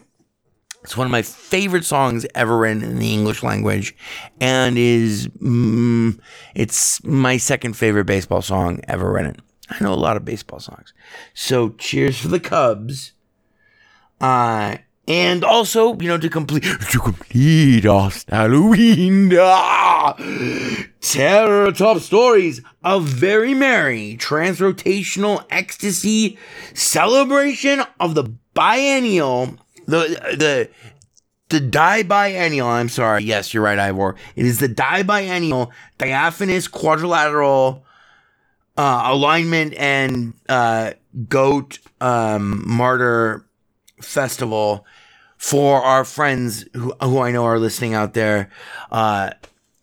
it's 0.85 0.95
one 0.95 1.07
of 1.07 1.11
my 1.11 1.23
favorite 1.23 1.83
songs 1.83 2.27
ever 2.35 2.55
written 2.55 2.83
in 2.83 2.99
the 2.99 3.11
English 3.11 3.41
language, 3.41 3.95
and 4.39 4.77
is 4.77 5.27
mm, 5.41 6.19
it's 6.53 7.03
my 7.03 7.37
second 7.37 7.73
favorite 7.73 8.05
baseball 8.05 8.43
song 8.43 8.81
ever 8.87 9.11
written. 9.11 9.35
I 9.67 9.83
know 9.83 9.93
a 9.93 9.95
lot 9.95 10.15
of 10.15 10.23
baseball 10.23 10.59
songs, 10.59 10.93
so 11.33 11.69
cheers 11.69 12.19
for 12.19 12.27
the 12.27 12.39
Cubs. 12.39 13.13
Uh, 14.21 14.77
and 15.07 15.43
also, 15.43 15.97
you 15.97 16.07
know, 16.07 16.19
to 16.19 16.29
complete 16.29 16.61
to 16.91 16.99
complete 16.99 17.87
our 17.87 18.11
Halloween 18.29 19.31
ah, 19.39 20.15
Terror 21.01 21.71
Top 21.71 21.97
Stories, 21.97 22.61
a 22.83 22.99
very 22.99 23.55
merry 23.55 24.17
transrotational 24.19 25.43
ecstasy 25.49 26.37
celebration 26.75 27.81
of 27.99 28.13
the 28.13 28.35
biennial, 28.53 29.57
the 29.85 30.35
the 30.37 30.69
the 31.49 31.59
dibiennial. 31.59 32.65
I'm 32.65 32.89
sorry. 32.89 33.23
Yes, 33.23 33.53
you're 33.53 33.63
right, 33.63 33.79
Ivor. 33.79 34.15
It 34.35 34.45
is 34.45 34.59
the 34.59 34.69
dibiennial 34.69 35.71
diaphanous 35.97 36.67
quadrilateral 36.67 37.85
uh, 38.77 39.01
alignment 39.05 39.73
and 39.75 40.33
uh, 40.49 40.93
goat 41.29 41.79
um, 42.01 42.63
martyr 42.67 43.45
festival 44.01 44.85
for 45.37 45.81
our 45.83 46.03
friends 46.03 46.65
who, 46.73 46.93
who 47.01 47.19
I 47.19 47.31
know 47.31 47.45
are 47.45 47.59
listening 47.59 47.93
out 47.93 48.13
there 48.13 48.49
uh, 48.91 49.31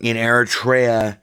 in 0.01 0.17
Eritrea. 0.17 1.19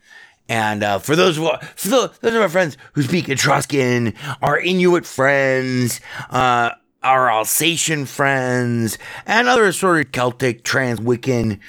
And 0.48 0.82
uh, 0.84 0.98
for 1.00 1.16
those 1.16 1.38
of, 1.38 1.62
for 1.76 1.90
those 1.90 2.34
of 2.36 2.42
our 2.42 2.50
friends 2.50 2.76
who 2.94 3.04
speak 3.04 3.30
Etruscan, 3.30 4.16
our 4.42 4.60
Inuit 4.60 5.06
friends, 5.06 6.02
uh, 6.32 6.72
our 7.04 7.30
Alsatian 7.30 8.06
friends, 8.06 8.98
and 9.26 9.48
other 9.48 9.72
sort 9.72 10.06
of 10.06 10.12
Celtic, 10.12 10.64
trans 10.64 11.00
Wiccan, 11.00 11.60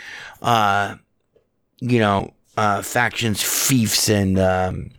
uh, 0.42 0.96
you 1.80 1.98
know, 1.98 2.32
uh, 2.56 2.82
factions, 2.82 3.42
fiefs, 3.42 4.08
and 4.08 4.38
um, 4.38 4.90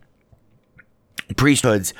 priesthoods. 1.36 1.92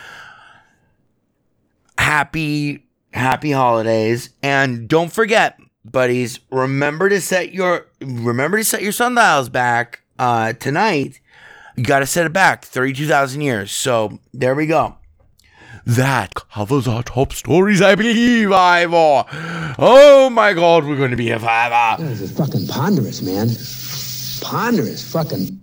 Happy 1.99 2.87
happy 3.13 3.52
holidays. 3.52 4.30
And 4.43 4.89
don't 4.89 5.13
forget 5.13 5.59
buddies 5.85 6.41
remember 6.50 7.09
to 7.09 7.21
set 7.21 7.52
your 7.52 7.87
remember 8.00 8.59
to 8.59 8.65
set 8.65 8.83
your 8.83 8.93
sundials 8.93 9.49
back 9.49 10.02
uh 10.19 10.54
tonight. 10.54 11.21
You 11.76 11.85
got 11.85 12.00
to 12.00 12.06
set 12.06 12.26
it 12.26 12.33
back. 12.33 12.65
32,000 12.65 13.41
years. 13.41 13.73
So 13.73 14.19
there 14.35 14.54
we 14.54 14.67
go 14.67 14.97
that 15.86 16.34
covers 16.34 16.86
our 16.86 17.02
top 17.02 17.32
stories 17.32 17.82
i 17.82 17.95
believe 17.95 18.52
ivor 18.52 19.25
oh 19.78 20.30
my 20.30 20.52
god 20.52 20.84
we're 20.84 20.97
going 20.97 21.10
to 21.10 21.16
be 21.16 21.30
a 21.30 21.38
five 21.38 21.99
this 22.00 22.21
is 22.21 22.30
fucking 22.32 22.66
ponderous 22.66 23.23
man 23.23 23.49
ponderous 24.42 25.10
fucking 25.12 25.60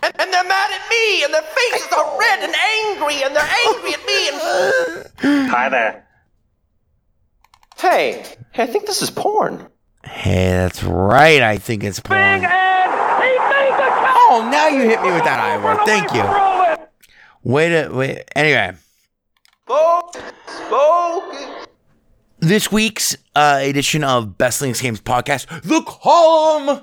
and, 0.00 0.12
and, 0.20 0.32
they're 0.32 0.44
mad 0.44 0.70
at 0.70 0.88
me, 0.88 1.24
and 1.24 1.34
their 1.34 1.42
faces 1.42 1.92
are 1.92 2.18
red 2.20 2.44
and 2.44 2.54
angry, 2.54 3.20
and 3.24 3.34
they're 3.34 3.50
angry 3.66 3.94
at 3.94 4.06
me. 4.06 4.28
And 4.28 5.50
hi 5.50 5.68
there. 5.68 6.06
Hey, 7.76 8.24
hey, 8.52 8.62
I 8.62 8.66
think 8.66 8.86
this 8.86 9.02
is 9.02 9.10
porn. 9.10 9.66
Hey, 10.04 10.50
that's 10.50 10.84
right. 10.84 11.42
I 11.42 11.58
think 11.58 11.82
it's 11.82 11.98
porn. 12.00 12.44
Oh, 14.30 14.48
now 14.52 14.68
you 14.68 14.82
hit 14.82 15.02
me 15.02 15.10
with 15.10 15.24
that 15.24 15.40
Ivor. 15.40 15.84
Thank 15.84 16.12
you. 16.14 16.22
Wait 17.42 17.72
a 17.72 17.88
wait. 17.90 18.24
Anyway. 18.36 18.74
This 22.38 22.72
week's 22.72 23.14
uh, 23.34 23.60
edition 23.62 24.02
of 24.02 24.38
Best 24.38 24.62
Linux 24.62 24.80
Games 24.80 25.02
podcast, 25.02 25.44
The 25.62 25.82
Column, 25.82 26.82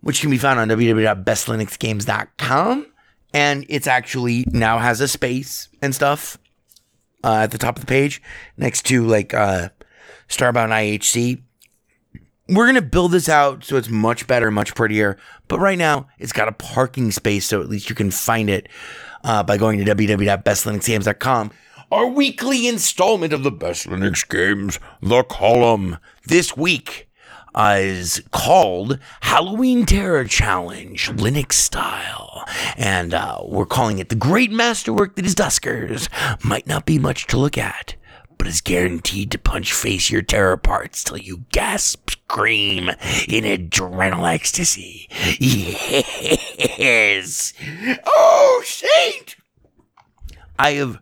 which 0.00 0.22
can 0.22 0.30
be 0.30 0.38
found 0.38 0.58
on 0.58 0.68
www.bestlinuxgames.com. 0.68 2.86
And 3.34 3.66
it's 3.68 3.86
actually 3.86 4.46
now 4.48 4.78
has 4.78 5.02
a 5.02 5.08
space 5.08 5.68
and 5.82 5.94
stuff 5.94 6.38
uh, 7.22 7.40
at 7.42 7.50
the 7.50 7.58
top 7.58 7.76
of 7.76 7.82
the 7.82 7.86
page 7.86 8.22
next 8.56 8.86
to 8.86 9.06
like 9.06 9.34
uh, 9.34 9.68
Starbound 10.28 10.70
IHC. 10.70 11.42
We're 12.48 12.64
going 12.64 12.76
to 12.76 12.82
build 12.82 13.12
this 13.12 13.28
out 13.28 13.62
so 13.62 13.76
it's 13.76 13.90
much 13.90 14.26
better, 14.26 14.50
much 14.50 14.74
prettier. 14.74 15.18
But 15.48 15.58
right 15.58 15.76
now, 15.76 16.08
it's 16.18 16.32
got 16.32 16.48
a 16.48 16.52
parking 16.52 17.10
space, 17.10 17.44
so 17.44 17.60
at 17.60 17.68
least 17.68 17.90
you 17.90 17.96
can 17.96 18.10
find 18.10 18.48
it 18.48 18.70
uh, 19.22 19.42
by 19.42 19.58
going 19.58 19.84
to 19.84 19.94
www.bestlinuxgames.com. 19.94 21.50
Our 21.90 22.06
weekly 22.08 22.66
installment 22.66 23.32
of 23.32 23.44
the 23.44 23.50
Best 23.52 23.86
Linux 23.86 24.28
Games, 24.28 24.80
The 25.00 25.22
Column, 25.22 25.98
this 26.26 26.56
week 26.56 27.08
is 27.56 28.22
called 28.32 28.98
Halloween 29.20 29.86
Terror 29.86 30.24
Challenge 30.24 31.10
Linux 31.10 31.52
Style. 31.52 32.44
And 32.76 33.14
uh, 33.14 33.38
we're 33.44 33.66
calling 33.66 33.98
it 33.98 34.08
the 34.08 34.16
great 34.16 34.50
masterwork 34.50 35.14
that 35.14 35.24
is 35.24 35.36
Duskers. 35.36 36.08
Might 36.44 36.66
not 36.66 36.86
be 36.86 36.98
much 36.98 37.26
to 37.28 37.38
look 37.38 37.56
at 37.56 37.94
but 38.38 38.46
is 38.46 38.60
guaranteed 38.60 39.30
to 39.30 39.38
punch 39.38 39.72
face 39.72 40.10
your 40.10 40.20
terror 40.20 40.58
parts 40.58 41.02
till 41.02 41.16
you 41.16 41.44
gasp, 41.52 42.10
scream 42.10 42.90
in 43.28 43.44
adrenal 43.44 44.26
ecstasy. 44.26 45.08
Yes. 46.78 47.54
Oh, 48.06 48.62
saint! 48.62 49.36
I 50.58 50.72
have, 50.72 51.00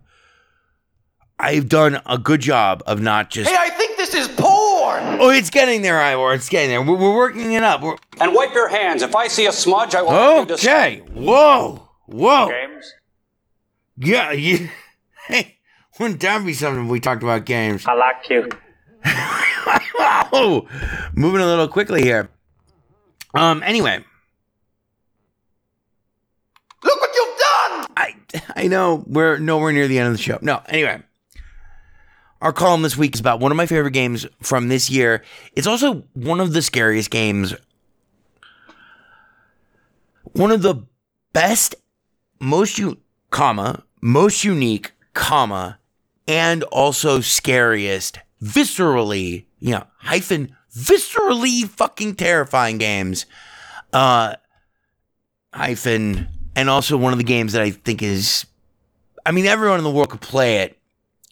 I've 1.45 1.69
done 1.69 2.01
a 2.07 2.17
good 2.17 2.41
job 2.41 2.83
of 2.87 3.03
not 3.03 3.31
just. 3.31 3.51
Hey, 3.51 3.57
I 3.59 3.69
think 3.69 3.99
this 3.99 4.15
is 4.15 4.29
porn. 4.29 5.21
Oh, 5.21 5.29
it's 5.29 5.51
getting 5.51 5.83
there, 5.83 6.01
Ivor. 6.01 6.33
It's 6.33 6.49
getting 6.49 6.71
there. 6.71 6.81
We're, 6.81 6.97
we're 6.97 7.15
working 7.15 7.53
it 7.53 7.63
up. 7.63 7.83
We're... 7.83 7.97
And 8.19 8.35
wipe 8.35 8.55
your 8.55 8.69
hands. 8.69 9.03
If 9.03 9.15
I 9.15 9.29
see 9.29 9.45
a 9.45 9.53
smudge, 9.53 9.95
I 9.95 10.01
will. 10.01 10.51
Okay. 10.53 11.03
Whoa. 11.13 11.87
Whoa. 12.07 12.49
James. 12.49 12.95
Yeah. 13.99 14.33
You. 14.45 14.71
Hey. 15.27 15.59
Wouldn't 16.01 16.21
that 16.21 16.45
be 16.47 16.55
something 16.55 16.87
if 16.87 16.91
we 16.91 16.99
talked 16.99 17.23
about 17.23 17.45
games? 17.45 17.85
I 17.87 17.93
like 17.93 18.29
you. 18.31 18.49
oh, 20.33 20.67
moving 21.15 21.43
a 21.43 21.47
little 21.47 21.69
quickly 21.69 22.03
here. 22.03 22.31
Um. 23.35 23.63
Anyway, 23.63 24.03
look 26.83 27.01
what 27.01 27.11
you've 27.15 27.39
done. 27.39 27.87
I 27.97 28.15
I 28.57 28.67
know 28.67 29.05
we're 29.07 29.39
nowhere 29.39 29.73
near 29.73 29.87
the 29.87 29.99
end 29.99 30.09
of 30.09 30.15
the 30.15 30.23
show. 30.23 30.39
No. 30.43 30.63
Anyway, 30.67 31.03
our 32.45 32.53
column 32.53 32.83
this 32.83 32.97
week 32.97 33.15
is 33.15 33.21
about 33.21 33.41
one 33.41 33.51
of 33.51 33.57
my 33.57 33.67
favorite 33.67 33.91
games 33.91 34.27
from 34.41 34.69
this 34.69 34.89
year. 34.89 35.25
It's 35.57 35.67
also 35.67 36.05
one 36.13 36.39
of 36.39 36.53
the 36.53 36.63
scariest 36.63 37.11
games. 37.11 37.55
One 40.35 40.53
of 40.53 40.63
the 40.63 40.85
best, 41.33 41.75
most 42.39 42.81
comma 43.31 43.83
most 44.05 44.45
unique 44.45 44.93
comma 45.15 45.79
and 46.29 46.63
also 46.65 47.21
scariest, 47.21 48.19
viscerally, 48.43 49.47
you 49.61 49.71
know, 49.71 49.87
hyphen, 49.97 50.55
viscerally 50.77 51.67
fucking 51.67 52.15
terrifying 52.15 52.77
games. 52.77 53.25
Uh, 53.95 54.35
hyphen, 55.55 56.29
and 56.55 56.69
also 56.69 56.99
one 56.99 57.13
of 57.13 57.19
the 57.19 57.25
games 57.25 57.55
that 57.55 57.63
I 57.63 57.71
think 57.71 58.03
is, 58.03 58.45
I 59.25 59.31
mean, 59.31 59.47
everyone 59.47 59.79
in 59.79 59.85
the 59.85 59.91
world 59.91 60.11
could 60.11 60.21
play 60.21 60.59
it, 60.59 60.79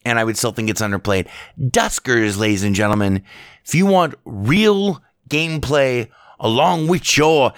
and 0.05 0.19
I 0.19 0.25
would 0.25 0.37
still 0.37 0.53
think 0.53 0.71
it's 0.71 0.81
underplayed. 0.81 1.29
Duskers, 1.61 2.39
ladies 2.39 2.63
and 2.63 2.75
gentlemen, 2.75 3.23
if 3.65 3.75
you 3.75 3.87
want 3.87 4.15
real 4.25 5.03
gameplay 5.29 6.09
along 6.41 6.89
with 6.89 7.17
your 7.17 7.53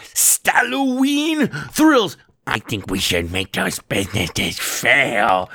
Halloween 0.45 1.49
thrills, 1.73 2.17
I 2.47 2.59
think 2.59 2.91
we 2.91 2.99
should 2.99 3.33
make 3.33 3.53
those 3.53 3.79
businesses 3.81 4.59
fail. 4.59 5.51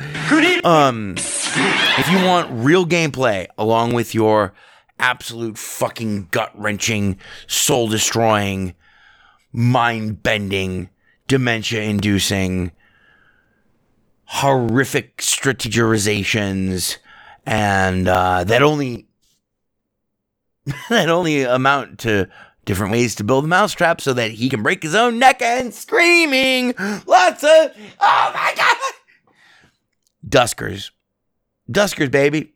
Um, 0.64 1.16
if 1.18 2.10
you 2.10 2.26
want 2.26 2.50
real 2.52 2.86
gameplay 2.86 3.48
along 3.58 3.94
with 3.94 4.16
your 4.16 4.54
absolute 5.00 5.58
fucking 5.58 6.30
gut 6.32 6.52
wrenching, 6.56 7.18
soul 7.48 7.88
destroying, 7.88 8.74
mind 9.54 10.24
bending, 10.24 10.90
dementia 11.28 11.84
inducing, 11.84 12.72
horrific 14.30 15.18
strategizations, 15.18 16.98
and 17.46 18.08
uh, 18.08 18.44
that 18.44 18.62
only 18.62 19.08
that 20.90 21.10
only 21.10 21.42
amount 21.44 22.00
to 22.00 22.30
different 22.66 22.92
ways 22.92 23.16
to 23.16 23.24
build 23.24 23.46
a 23.46 23.48
mousetrap 23.48 24.00
so 24.00 24.14
that 24.14 24.32
he 24.32 24.48
can 24.50 24.62
break 24.62 24.84
his 24.84 24.94
own 24.94 25.18
neck 25.18 25.42
and 25.42 25.74
screaming 25.74 26.76
lots 27.08 27.44
of 27.44 27.72
oh 28.00 28.32
my 28.34 28.54
god! 28.56 28.78
Duskers. 30.28 30.92
Duskers 31.70 32.12
baby. 32.12 32.54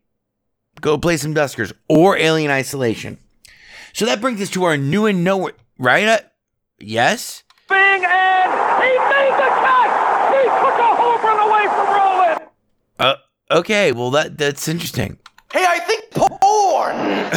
Go 0.80 0.98
play 0.98 1.16
some 1.16 1.34
duskers 1.34 1.72
or 1.88 2.16
alien 2.16 2.50
isolation. 2.50 3.18
So 3.92 4.06
that 4.06 4.20
brings 4.20 4.40
us 4.40 4.50
to 4.50 4.64
our 4.64 4.76
new 4.76 5.06
and 5.06 5.24
nowhere 5.24 5.54
right? 5.78 6.20
Yes? 6.78 7.42
Bing 7.68 7.76
and 7.78 8.52
he 8.82 8.98
made 8.98 9.34
the 9.38 9.50
catch! 9.62 9.83
He 10.44 10.50
took 10.50 10.78
a 10.78 10.90
home 10.96 11.22
run 11.22 11.40
away 11.48 11.64
from 11.74 11.86
Roland! 11.96 12.40
uh, 12.98 13.14
okay 13.50 13.92
well 13.92 14.10
that 14.10 14.36
that's 14.38 14.68
interesting 14.68 15.18
Hey, 15.52 15.64
I 15.64 15.78
think 15.78 16.10
porn. 16.10 16.96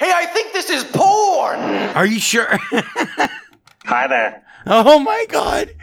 hey, 0.00 0.12
I 0.12 0.26
think 0.32 0.54
this 0.54 0.70
is 0.70 0.82
porn. 0.84 1.60
are 1.94 2.06
you 2.06 2.18
sure 2.18 2.48
Hi 3.84 4.06
there. 4.06 4.42
Oh 4.66 4.98
my 4.98 5.26
god. 5.28 5.74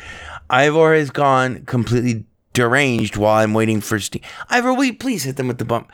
Ivor 0.49 0.95
has 0.95 1.09
gone 1.11 1.65
completely 1.65 2.25
deranged 2.53 3.17
while 3.17 3.37
I'm 3.43 3.53
waiting 3.53 3.81
for 3.81 3.99
Steve. 3.99 4.23
Ivor, 4.49 4.73
wait, 4.73 4.99
please 4.99 5.23
hit 5.23 5.35
them 5.35 5.47
with 5.47 5.57
the 5.57 5.65
bump. 5.65 5.91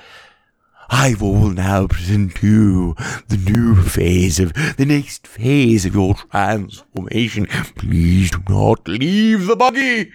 Ivor 0.89 1.26
will 1.26 1.52
now 1.52 1.88
present 1.88 2.36
to 2.36 2.48
you 2.48 2.96
the 3.28 3.38
new 3.38 3.76
phase 3.82 4.39
of 4.39 4.54
the 4.78 4.86
next 4.86 5.28
phase 5.28 5.86
of 5.86 5.96
your 5.96 6.15
transformation. 6.15 7.48
Please 7.76 8.32
do 8.32 8.41
not 8.50 8.88
leave 8.88 9.48
the 9.48 9.56
buggy. 9.56 10.12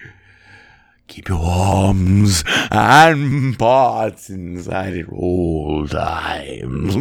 Keep 1.08 1.28
your 1.30 1.40
arms 1.42 2.44
and 2.70 3.58
parts 3.58 4.28
inside 4.28 4.92
it 4.92 5.08
all 5.08 5.88
times. 5.88 6.96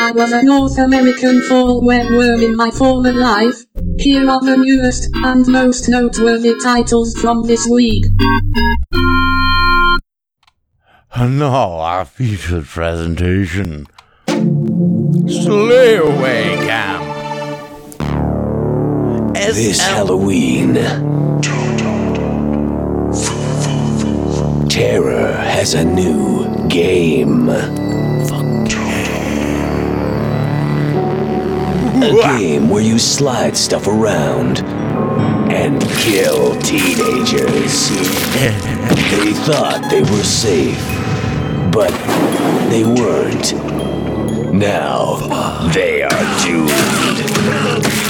I 0.00 0.12
was 0.12 0.32
a 0.32 0.42
North 0.42 0.78
American 0.78 1.42
fall 1.42 1.84
worm 1.84 2.40
in 2.40 2.56
my 2.56 2.70
former 2.70 3.12
life. 3.12 3.64
Here 3.98 4.30
are 4.30 4.40
the 4.40 4.56
newest 4.56 5.10
and 5.24 5.46
most 5.48 5.88
noteworthy 5.88 6.54
titles 6.62 7.14
from 7.14 7.42
this 7.42 7.66
week. 7.68 8.04
And 11.14 11.38
now 11.38 11.78
our 11.78 12.04
featured 12.04 12.66
presentation. 12.66 13.86
Slayaway 15.26 16.56
Camp. 16.66 17.04
This 19.34 19.80
Halloween, 19.80 20.74
Terror 24.68 25.32
has 25.32 25.72
a 25.74 25.84
new 25.84 26.68
game. 26.68 27.48
A 32.00 32.12
game 32.38 32.68
where 32.68 32.82
you 32.82 32.98
slide 32.98 33.56
stuff 33.56 33.88
around 33.88 34.58
and 35.50 35.80
kill 35.98 36.58
teenagers. 36.60 37.90
They 39.10 39.32
thought 39.32 39.88
they 39.90 40.02
were 40.02 40.22
safe, 40.22 40.78
but 41.72 41.90
they 42.70 42.84
weren't. 42.84 43.54
Now 44.52 45.16
they 45.72 46.02
are 46.02 46.44
doomed. 46.44 48.07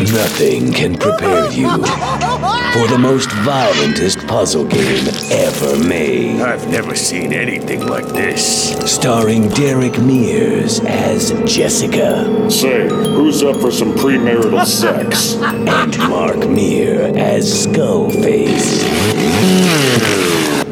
Nothing 0.00 0.72
can 0.72 0.96
prepare 0.96 1.48
you 1.52 1.68
for 1.70 2.88
the 2.88 2.98
most 2.98 3.30
violentest 3.30 4.18
puzzle 4.26 4.64
game 4.66 5.06
ever 5.30 5.76
made. 5.86 6.40
I've 6.40 6.68
never 6.68 6.96
seen 6.96 7.32
anything 7.32 7.86
like 7.86 8.06
this. 8.06 8.72
Starring 8.92 9.48
Derek 9.50 9.96
Mears 10.00 10.80
as 10.80 11.30
Jessica. 11.46 12.50
Say, 12.50 12.88
who's 12.88 13.44
up 13.44 13.60
for 13.60 13.70
some 13.70 13.92
premarital 13.92 14.66
sex? 14.66 15.36
And 15.74 15.96
Mark 16.10 16.48
Meer 16.48 17.12
as 17.16 17.66
Skullface. 17.66 18.82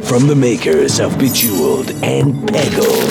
From 0.04 0.26
the 0.26 0.34
makers 0.34 0.98
of 0.98 1.16
Bejeweled 1.16 1.92
and 2.02 2.34
Peggle 2.48 3.06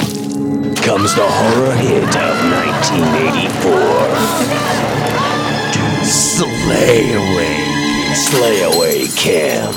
comes 0.84 1.16
the 1.16 1.26
horror 1.26 1.74
hit 1.76 2.04
of 2.04 2.36
1984. 2.52 4.91
Slay 6.42 7.14
away. 7.14 8.14
Slay 8.16 8.64
away 8.64 9.06
camp. 9.16 9.76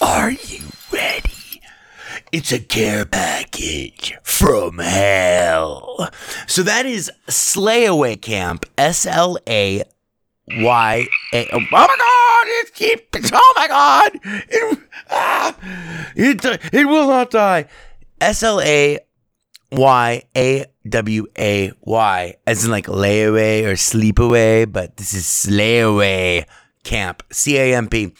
Are 0.00 0.30
you 0.30 0.62
ready? 0.92 1.60
It's 2.30 2.52
a 2.52 2.60
care 2.60 3.04
package 3.04 4.16
from 4.22 4.78
hell. 4.78 6.08
So 6.46 6.62
that 6.62 6.86
is 6.86 7.10
Slay 7.28 7.86
Away 7.86 8.14
Camp. 8.14 8.64
S 8.78 9.06
L 9.06 9.38
A 9.48 9.82
Y 10.50 11.06
A. 11.34 11.48
Oh 11.52 11.60
my 11.72 11.86
God! 11.98 12.46
It 12.46 12.72
keeps. 12.72 13.30
Oh 13.34 13.54
my 13.56 13.66
God! 13.66 14.12
It, 14.24 14.78
ah, 15.10 15.56
it, 16.14 16.44
it 16.72 16.84
will 16.86 17.08
not 17.08 17.32
die. 17.32 17.66
S 18.20 18.44
L 18.44 18.60
A 18.60 19.00
Y 19.72 20.22
A 20.36 20.66
W 20.88 21.26
A 21.38 21.72
Y, 21.80 22.34
as 22.46 22.64
in 22.64 22.70
like 22.70 22.86
layaway 22.86 23.64
or 23.64 23.74
sleepaway, 23.74 24.70
but 24.70 24.96
this 24.96 25.12
is 25.14 25.26
slay 25.26 25.80
away 25.80 26.46
camp, 26.84 27.22
C 27.32 27.58
A 27.58 27.74
M 27.74 27.88
P, 27.88 28.14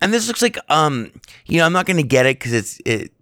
and 0.00 0.12
this 0.12 0.28
looks 0.28 0.42
like 0.42 0.58
um, 0.68 1.10
you 1.46 1.58
know, 1.58 1.66
I'm 1.66 1.72
not 1.72 1.86
gonna 1.86 2.02
get 2.02 2.26
it 2.26 2.38
because 2.38 2.52
it's 2.52 2.80
it 2.84 3.12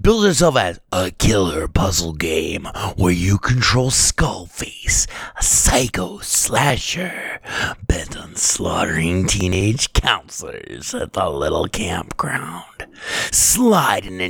builds 0.00 0.26
itself 0.26 0.56
as 0.56 0.78
a 0.92 1.10
killer 1.10 1.66
puzzle 1.66 2.12
game 2.12 2.68
where 2.96 3.12
you 3.12 3.38
control 3.38 3.90
Skullface, 3.90 5.06
a 5.38 5.42
psycho 5.42 6.18
slasher 6.18 7.40
bent 7.86 8.16
on 8.16 8.34
slaughtering 8.36 9.26
teenage 9.26 9.94
counselors 9.94 10.94
at 10.94 11.14
the 11.14 11.30
little 11.30 11.66
campground. 11.68 12.86
Slide 13.30 14.04
an 14.04 14.20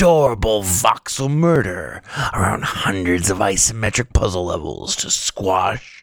adorable 0.00 0.62
voxel 0.62 1.30
murder 1.30 2.00
around 2.32 2.64
hundreds 2.64 3.28
of 3.28 3.36
isometric 3.36 4.10
puzzle 4.14 4.46
levels 4.46 4.96
to 4.96 5.10
squash, 5.10 6.02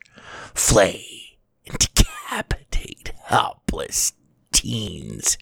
flay, 0.53 1.03
and 1.65 1.79
decapitate 1.79 3.11
helpless 3.23 4.13
teens 4.51 5.39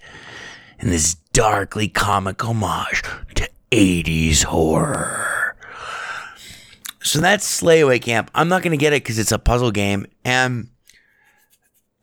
in 0.80 0.90
this 0.90 1.16
darkly 1.34 1.90
comic 1.90 2.42
homage 2.46 3.04
to 3.34 3.50
80s 3.72 4.44
horror. 4.46 5.58
So 7.02 7.20
that's 7.20 7.62
Slayaway 7.62 8.02
Camp. 8.02 8.32
I'm 8.34 8.48
not 8.48 8.62
going 8.62 8.72
to 8.72 8.78
get 8.78 8.94
it 8.94 9.04
because 9.04 9.20
it's 9.20 9.34
a 9.34 9.38
puzzle 9.40 9.72
game 9.72 10.06
and 10.24 10.70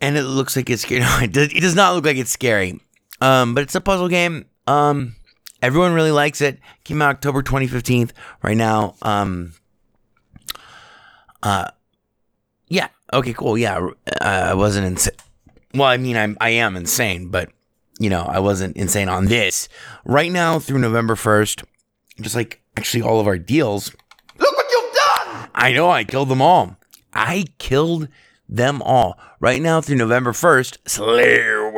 and 0.03 0.19
it 0.19 0.25
looks 0.25 0.55
like 0.55 0.69
it's 0.69 0.83
scary. 0.87 1.01
No, 1.01 1.19
it 1.23 1.33
does, 1.33 1.51
it 1.51 1.61
does 1.61 1.75
not 1.75 1.95
look 1.95 2.05
like 2.05 2.19
it's 2.19 2.31
scary. 2.31 2.79
Um, 3.23 3.55
but 3.55 3.63
it's 3.63 3.75
a 3.75 3.81
puzzle 3.81 4.09
game. 4.09 4.45
Um, 4.67 5.15
everyone 5.63 5.95
really 5.95 6.11
likes 6.11 6.41
it. 6.41 6.59
Came 6.85 7.01
out 7.01 7.11
October 7.11 7.43
2015. 7.43 8.11
Right 8.43 8.57
now, 8.57 8.97
um, 9.01 9.55
uh, 11.43 11.71
yeah. 12.69 12.89
Okay, 13.13 13.33
cool. 13.33 13.57
Yeah, 13.57 13.79
uh, 13.79 13.91
I 14.21 14.55
wasn't 14.55 14.87
insane. 14.87 15.15
Well, 15.75 15.89
I 15.89 15.97
mean, 15.97 16.17
I'm 16.17 16.37
I 16.41 16.51
am 16.51 16.77
insane, 16.77 17.29
but 17.29 17.51
you 17.99 18.11
know, 18.11 18.23
I 18.23 18.41
wasn't 18.41 18.77
insane 18.77 19.09
on 19.09 19.27
this. 19.27 19.69
Right 20.05 20.33
now 20.33 20.59
through 20.59 20.79
November 20.79 21.15
1st, 21.15 21.65
just 22.21 22.35
like 22.35 22.63
actually 22.77 23.03
all 23.03 23.21
of 23.21 23.27
our 23.27 23.39
deals. 23.39 23.95
Look 24.39 24.57
what 24.57 24.67
you've 24.71 24.95
done! 24.95 25.51
I 25.55 25.73
know 25.73 25.91
I 25.91 26.05
killed 26.05 26.29
them 26.29 26.43
all. 26.43 26.77
I 27.15 27.45
killed 27.59 28.09
them 28.49 28.83
all. 28.83 29.19
Right 29.41 29.63
now 29.63 29.81
through 29.81 29.97
November 29.97 30.33
1st, 30.33 30.79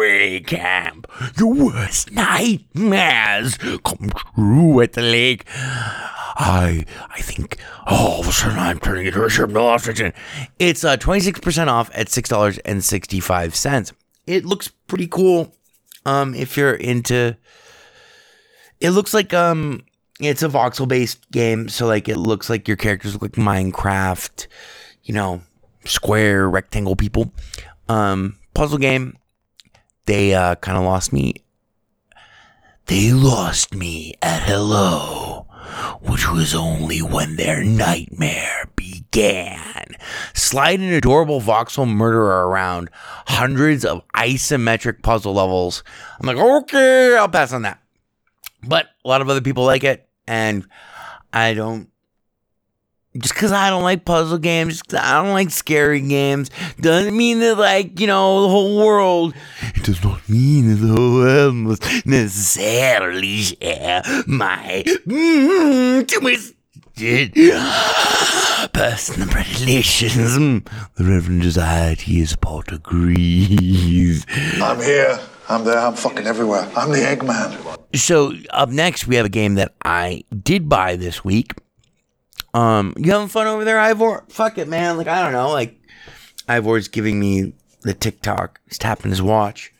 Slayaway 0.05 0.47
Camp. 0.47 1.07
Your 1.39 1.53
worst 1.55 2.13
nightmares 2.13 3.57
come 3.59 4.11
true 4.35 4.81
at 4.81 4.93
the 4.93 5.03
lake. 5.03 5.45
I 6.37 6.85
I 7.11 7.21
think 7.21 7.59
all 7.87 8.21
of 8.21 8.29
a 8.29 8.33
sudden 8.33 8.59
I'm 8.59 8.79
turning 8.81 9.07
into 9.07 9.25
a 9.25 9.31
ship 9.31 9.51
no 9.51 9.67
oxygen. 9.69 10.13
It's 10.59 10.85
uh 10.85 10.97
26% 10.97 11.69
off 11.69 11.91
at 11.95 12.09
$6.65. 12.09 13.93
It 14.27 14.45
looks 14.45 14.69
pretty 14.69 15.07
cool. 15.07 15.55
Um, 16.07 16.35
if 16.35 16.57
you're 16.57 16.75
into, 16.75 17.37
it 18.81 18.91
looks 18.91 19.15
like 19.15 19.33
um, 19.33 19.85
it's 20.21 20.43
a 20.43 20.49
voxel 20.49 20.87
based 20.87 21.31
game, 21.31 21.69
so 21.71 21.87
like 21.87 22.09
it 22.09 22.19
looks 22.19 22.51
like 22.51 22.69
your 22.69 22.77
characters 22.77 23.15
look 23.15 23.23
like 23.23 23.33
Minecraft, 23.33 24.47
you 25.05 25.15
know, 25.15 25.41
square 25.87 26.49
rectangle 26.49 26.95
people. 26.95 27.33
Um, 27.89 28.37
puzzle 28.53 28.79
game. 28.79 29.17
They 30.07 30.35
uh, 30.35 30.57
kind 30.57 30.77
of 30.77 30.85
lost 30.85 31.13
me. 31.13 31.35
They 32.87 33.13
lost 33.13 33.75
me 33.75 34.15
at 34.21 34.43
hello, 34.43 35.47
which 36.03 36.31
was 36.31 36.55
only 36.55 36.99
when 37.01 37.37
their 37.37 37.65
nightmare 37.65 38.69
began. 38.77 39.97
Slide 40.35 40.81
an 40.81 40.93
adorable 40.93 41.41
voxel 41.41 41.89
murderer 41.89 42.47
around 42.47 42.91
hundreds 43.27 43.87
of 43.87 44.03
isometric 44.15 45.03
puzzle 45.03 45.33
levels. 45.33 45.83
I'm 46.21 46.27
like, 46.27 46.37
okay, 46.37 47.17
I'll 47.17 47.29
pass 47.29 47.55
on 47.55 47.63
that. 47.63 47.81
But 48.63 48.87
a 49.05 49.09
lot 49.09 49.23
of 49.23 49.31
other 49.31 49.41
people 49.41 49.65
like 49.65 49.85
it, 49.85 50.07
and 50.27 50.67
I 51.33 51.55
don't. 51.55 51.89
Just 53.17 53.35
because 53.35 53.53
I 53.53 53.71
don't 53.71 53.85
like 53.85 54.05
puzzle 54.05 54.39
games, 54.39 54.83
I 54.93 55.23
don't 55.23 55.35
like 55.35 55.51
scary 55.51 56.01
games, 56.01 56.51
doesn't 56.81 57.17
mean 57.17 57.39
that, 57.41 57.57
like, 57.57 58.01
you 58.01 58.09
know, 58.09 58.43
the 58.43 58.49
whole 58.49 58.77
world. 58.85 59.35
It 59.63 59.85
does 59.85 60.03
not 60.03 60.29
mean 60.29 60.69
that 60.69 60.85
the 60.85 60.95
whole 60.95 61.15
world 61.15 61.55
must 61.55 62.07
necessarily 62.07 63.37
share 63.43 64.03
my 64.27 64.83
mm, 65.07 66.09
twisted 66.09 67.35
personal 68.73 69.29
predilections. 69.29 70.37
Mm, 70.37 70.69
The 70.97 71.05
Reverend 71.05 71.43
Josiah 71.43 71.95
T. 71.95 72.21
Isopod 72.21 72.73
agrees. 72.73 74.27
I'm 74.61 74.81
here. 74.81 75.21
I'm 75.49 75.63
there. 75.65 75.79
I'm 75.79 75.95
fucking 75.95 76.27
everywhere. 76.27 76.69
I'm 76.75 76.91
the 76.91 76.99
Eggman. 76.99 77.79
So 77.95 78.33
up 78.51 78.71
next, 78.71 79.07
we 79.07 79.15
have 79.17 79.27
a 79.27 79.29
game 79.31 79.55
that 79.55 79.75
I 79.85 80.25
did 80.43 80.69
buy 80.69 80.97
this 80.97 81.25
week. 81.25 81.53
Um, 82.55 82.95
you 82.97 83.11
having 83.13 83.29
fun 83.29 83.47
over 83.49 83.65
there, 83.65 83.79
Ivor? 83.79 84.25
Fuck 84.29 84.59
it, 84.59 84.69
man. 84.69 84.97
Like 84.97 85.09
I 85.09 85.23
don't 85.23 85.33
know. 85.33 85.51
Like 85.51 85.77
Ivor's 86.49 86.89
giving 86.89 87.19
me 87.19 87.53
the 87.83 87.95
TikTok. 87.95 88.61
He's 88.67 88.79
tapping 88.79 89.11
his 89.11 89.21
watch, 89.21 89.73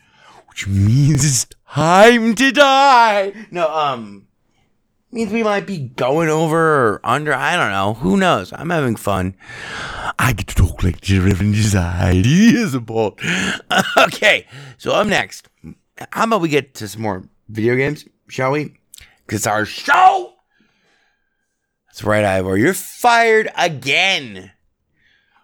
which 0.49 0.67
means 0.67 1.25
it's 1.25 1.47
time 1.73 2.35
to 2.35 2.53
die. 2.53 3.33
No, 3.51 3.73
um, 3.73 4.27
means 5.13 5.33
we 5.33 5.43
might 5.45 5.67
be 5.67 5.79
going 5.79 6.29
over 6.29 6.59
or 6.59 7.01
under. 7.05 7.33
I 7.33 7.57
don't 7.57 7.71
know. 7.71 7.95
Who 7.95 8.17
knows? 8.17 8.53
I'm 8.53 8.71
having 8.71 8.97
fun. 8.97 9.37
I 10.19 10.33
get 10.33 10.49
to 10.49 10.55
talk 10.55 10.83
like 10.83 11.01
Josiah. 11.01 12.13
He 12.13 12.57
is 12.57 12.75
a 12.75 12.81
ball. 12.81 13.17
Okay, 13.97 14.47
so 14.77 14.93
up 14.93 15.07
next, 15.07 15.49
how 16.13 16.25
about 16.25 16.41
we 16.41 16.49
get 16.49 16.75
to 16.75 16.89
some 16.89 17.03
more 17.03 17.25
video 17.49 17.75
games, 17.75 18.05
shall 18.29 18.51
we? 18.53 18.75
Because 19.27 19.47
our 19.47 19.65
show. 19.65 20.34
That's 21.95 22.03
right, 22.03 22.25
Ivor. 22.25 22.57
You're 22.57 22.75
fired 22.75 23.53
again. 23.57 24.51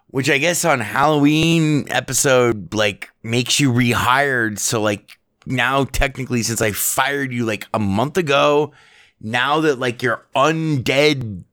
Which 0.07 0.29
I 0.29 0.37
guess 0.37 0.65
on 0.65 0.81
Halloween 0.81 1.85
episode, 1.89 2.73
like, 2.73 3.09
makes 3.23 3.61
you 3.61 3.71
rehired. 3.71 4.59
So, 4.59 4.81
like, 4.81 5.17
now 5.45 5.85
technically, 5.85 6.43
since 6.43 6.61
I 6.61 6.73
fired 6.73 7.31
you 7.31 7.45
like 7.45 7.67
a 7.73 7.79
month 7.79 8.17
ago, 8.17 8.73
now 9.21 9.61
that 9.61 9.79
like 9.79 10.03
you're 10.03 10.25
undead 10.35 11.45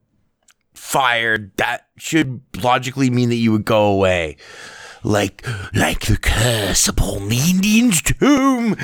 fired, 0.74 1.56
that 1.58 1.86
should 1.96 2.40
logically 2.60 3.08
mean 3.08 3.28
that 3.28 3.36
you 3.36 3.52
would 3.52 3.64
go 3.64 3.92
away. 3.92 4.36
Like 5.04 5.46
like 5.74 6.06
the 6.06 6.16
curse 6.16 6.88
upon 6.88 7.28
the 7.28 7.38
Indian's 7.38 8.02
tomb. 8.02 8.74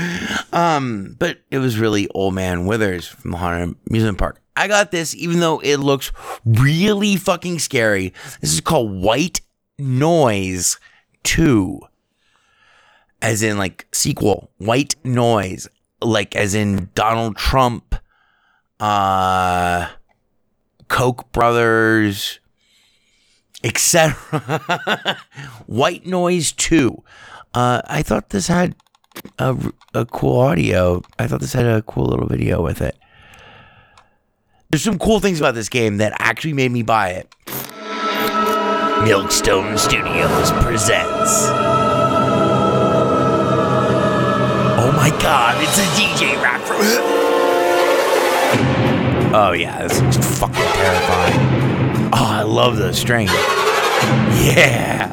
Um, 0.53 1.17
but 1.19 1.39
it 1.51 1.59
was 1.59 1.77
really 1.77 2.07
old 2.11 2.35
man 2.35 2.67
Withers 2.67 3.09
from 3.09 3.33
the 3.33 3.39
Haunted 3.39 3.75
Amusement 3.89 4.19
Park. 4.19 4.44
I 4.57 4.69
got 4.69 4.91
this 4.91 5.15
even 5.15 5.41
though 5.41 5.59
it 5.61 5.79
looks 5.79 6.13
really 6.45 7.17
fucking 7.17 7.59
scary. 7.59 8.13
This 8.41 8.53
is 8.53 8.61
called 8.61 8.93
White 8.93 9.41
Noise 9.79 10.79
2. 11.25 11.81
As 13.21 13.43
in 13.43 13.59
like 13.59 13.87
sequel, 13.93 14.51
White 14.59 14.95
Noise, 15.03 15.69
like 16.03 16.37
as 16.37 16.55
in 16.55 16.91
Donald 16.95 17.37
Trump 17.37 17.97
uh 18.81 19.89
Koch 20.89 21.31
brothers 21.33 22.41
etc. 23.65 25.19
White 25.67 26.07
Noise 26.07 26.53
2. 26.53 27.03
Uh, 27.55 27.81
I 27.87 28.03
thought 28.03 28.29
this 28.29 28.47
had 28.47 28.77
a, 29.39 29.57
a 29.95 30.05
cool 30.05 30.39
audio. 30.39 31.03
I 31.19 31.27
thought 31.27 31.41
this 31.41 31.55
had 31.55 31.67
a 31.67 31.83
cool 31.83 32.05
little 32.07 32.27
video 32.29 32.63
with 32.63 32.83
it. 32.83 32.97
There's 34.75 34.83
some 34.83 34.99
cool 34.99 35.21
things 35.21 35.39
about 35.39 35.55
this 35.55 35.69
game 35.69 35.99
that 35.99 36.13
actually 36.19 36.53
made 36.53 36.73
me 36.73 36.83
buy 36.83 37.11
it. 37.11 37.33
Milkstone 39.07 39.79
Studios 39.79 40.51
presents. 40.65 41.47
Oh 44.77 44.93
my 44.97 45.11
god, 45.23 45.63
it's 45.63 45.79
a 45.79 45.85
DJ 45.95 46.35
rap 46.43 46.61
from. 46.63 46.79
Oh 49.33 49.53
yeah, 49.53 49.87
this 49.87 50.01
is 50.01 50.39
fucking 50.41 50.57
terrifying. 50.57 52.11
Oh, 52.13 52.27
I 52.31 52.43
love 52.43 52.77
the 52.77 52.93
strength. 52.93 53.33
Yeah. 54.43 55.09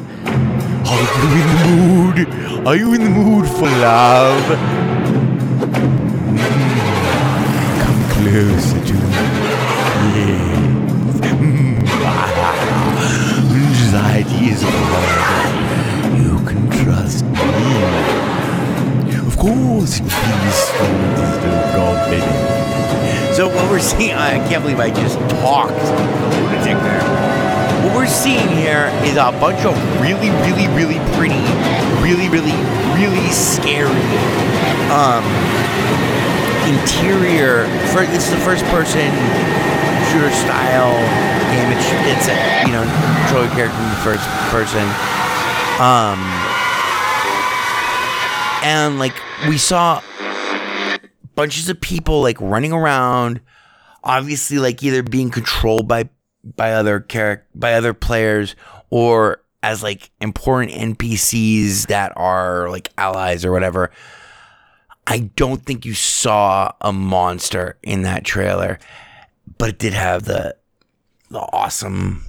Are 0.88 1.02
you 1.06 1.30
in 1.40 1.46
the 1.54 1.66
mood? 1.86 2.66
Are 2.66 2.74
you 2.74 2.94
in 2.94 3.04
the 3.04 3.10
mood 3.10 3.48
for 3.48 3.70
love? 3.78 4.42
Mm, 6.32 6.40
Come 7.80 8.02
closer 8.10 8.84
to 8.86 8.94
me. 8.94 9.31
Strong 19.86 20.10
as 20.14 21.38
the 21.42 21.50
god, 21.74 21.98
baby. 22.06 23.34
So 23.34 23.48
what 23.48 23.68
we're 23.68 23.80
seeing, 23.80 24.14
I 24.14 24.38
can't 24.46 24.62
believe 24.62 24.78
I 24.78 24.90
just 24.90 25.18
talked 25.42 25.74
lunatic 25.74 26.78
there. 26.86 27.02
What 27.82 27.96
we're 27.96 28.06
seeing 28.06 28.46
here 28.46 28.94
is 29.02 29.16
a 29.18 29.34
bunch 29.42 29.66
of 29.66 29.74
really, 29.98 30.30
really, 30.46 30.70
really 30.78 31.02
pretty, 31.18 31.42
really, 31.98 32.30
really, 32.30 32.54
really 32.94 33.26
scary 33.34 33.90
um, 34.94 35.26
interior. 36.70 37.66
For, 37.90 38.06
this 38.06 38.30
is 38.30 38.30
the 38.30 38.44
first 38.46 38.62
person 38.70 39.10
shooter 40.14 40.30
style 40.46 40.94
game. 41.50 41.74
It's, 41.74 41.88
it's 42.06 42.26
a, 42.30 42.36
you 42.66 42.72
know, 42.72 42.86
control 43.26 43.50
character 43.50 43.74
from 43.74 43.90
the 43.90 44.02
first 44.06 44.26
person. 44.54 44.86
Um, 45.82 46.22
and 48.62 48.98
like 48.98 49.14
we 49.48 49.58
saw 49.58 50.00
bunches 51.34 51.68
of 51.68 51.80
people 51.80 52.22
like 52.22 52.40
running 52.40 52.72
around, 52.72 53.40
obviously 54.04 54.58
like 54.58 54.82
either 54.82 55.02
being 55.02 55.30
controlled 55.30 55.88
by 55.88 56.08
by 56.56 56.72
other 56.72 57.00
character 57.00 57.46
by 57.54 57.74
other 57.74 57.94
players 57.94 58.56
or 58.90 59.42
as 59.62 59.82
like 59.82 60.10
important 60.20 60.72
NPCs 60.72 61.86
that 61.86 62.12
are 62.16 62.68
like 62.70 62.90
allies 62.98 63.44
or 63.44 63.52
whatever. 63.52 63.90
I 65.06 65.30
don't 65.36 65.64
think 65.64 65.84
you 65.84 65.94
saw 65.94 66.72
a 66.80 66.92
monster 66.92 67.76
in 67.82 68.02
that 68.02 68.24
trailer, 68.24 68.78
but 69.58 69.70
it 69.70 69.78
did 69.78 69.92
have 69.92 70.24
the 70.24 70.56
the 71.30 71.40
awesome 71.40 72.24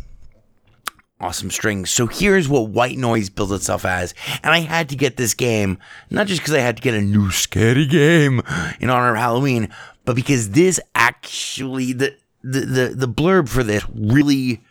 awesome 1.23 1.49
strings. 1.49 1.89
So 1.89 2.05
here's 2.07 2.49
what 2.49 2.69
White 2.69 2.97
Noise 2.97 3.29
builds 3.29 3.53
itself 3.53 3.85
as. 3.85 4.13
And 4.43 4.53
I 4.53 4.59
had 4.59 4.89
to 4.89 4.95
get 4.95 5.15
this 5.15 5.33
game, 5.33 5.77
not 6.09 6.27
just 6.27 6.41
because 6.41 6.53
I 6.53 6.59
had 6.59 6.75
to 6.77 6.83
get 6.83 6.93
a 6.93 7.01
new 7.01 7.31
scary 7.31 7.85
game 7.85 8.41
in 8.79 8.89
honor 8.89 9.11
of 9.11 9.17
Halloween, 9.17 9.69
but 10.03 10.15
because 10.15 10.49
this 10.49 10.79
actually 10.93 11.93
the 11.93 12.15
the 12.43 12.59
the, 12.59 12.93
the 12.95 13.07
blurb 13.07 13.47
for 13.47 13.63
this 13.63 13.85
really 13.95 14.61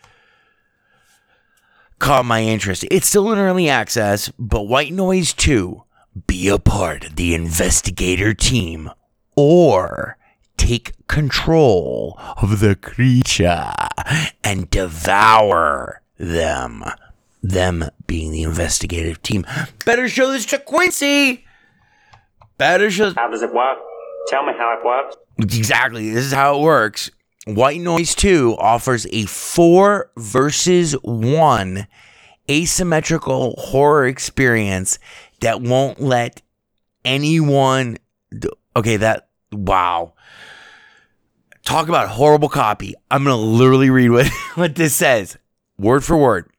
caught 1.99 2.27
my 2.27 2.43
interest. 2.43 2.85
It's 2.91 3.09
still 3.09 3.33
in 3.33 3.39
early 3.39 3.69
access, 3.69 4.31
but 4.39 4.65
White 4.65 4.93
Noise 4.93 5.33
2, 5.33 5.83
be 6.27 6.49
a 6.49 6.59
part 6.59 7.05
of 7.05 7.17
the 7.17 7.35
investigator 7.35 8.35
team 8.35 8.91
or 9.37 10.19
take 10.59 10.93
control 11.07 12.19
of 12.37 12.61
the 12.61 12.77
creature 12.77 13.73
and 14.45 14.69
devour 14.69 16.02
them. 16.23 16.85
Them 17.43 17.85
being 18.07 18.31
the 18.31 18.43
investigative 18.43 19.21
team. 19.23 19.45
Better 19.85 20.09
show 20.09 20.31
this 20.31 20.47
to 20.47 20.59
Quincy. 20.59 21.45
Better 22.57 22.91
show. 22.91 23.13
How 23.15 23.29
does 23.29 23.43
it 23.43 23.53
work? 23.53 23.79
Tell 24.29 24.45
me 24.47 24.53
how 24.57 24.79
it 24.79 24.85
works. 24.85 25.17
Exactly. 25.39 26.11
This 26.11 26.25
is 26.25 26.33
how 26.33 26.59
it 26.59 26.63
works. 26.63 27.11
White 27.47 27.81
Noise 27.81 28.15
2 28.15 28.57
offers 28.59 29.07
a 29.11 29.27
4 29.27 30.13
versus 30.17 30.93
1 31.03 31.87
asymmetrical 32.49 33.55
horror 33.59 34.07
experience 34.07 35.01
that 35.41 35.61
won't 35.61 36.01
let 36.01 36.43
anyone 37.05 37.99
Okay, 38.75 38.97
that 38.97 39.29
wow. 39.53 40.15
Talk 41.65 41.89
about 41.89 42.09
horrible 42.09 42.49
copy. 42.49 42.95
I'm 43.11 43.25
gonna 43.25 43.37
literally 43.37 43.91
read 43.91 44.11
what, 44.11 44.27
what 44.55 44.75
this 44.75 44.95
says, 44.95 45.37
word 45.83 46.05
for 46.05 46.17
word. 46.17 46.51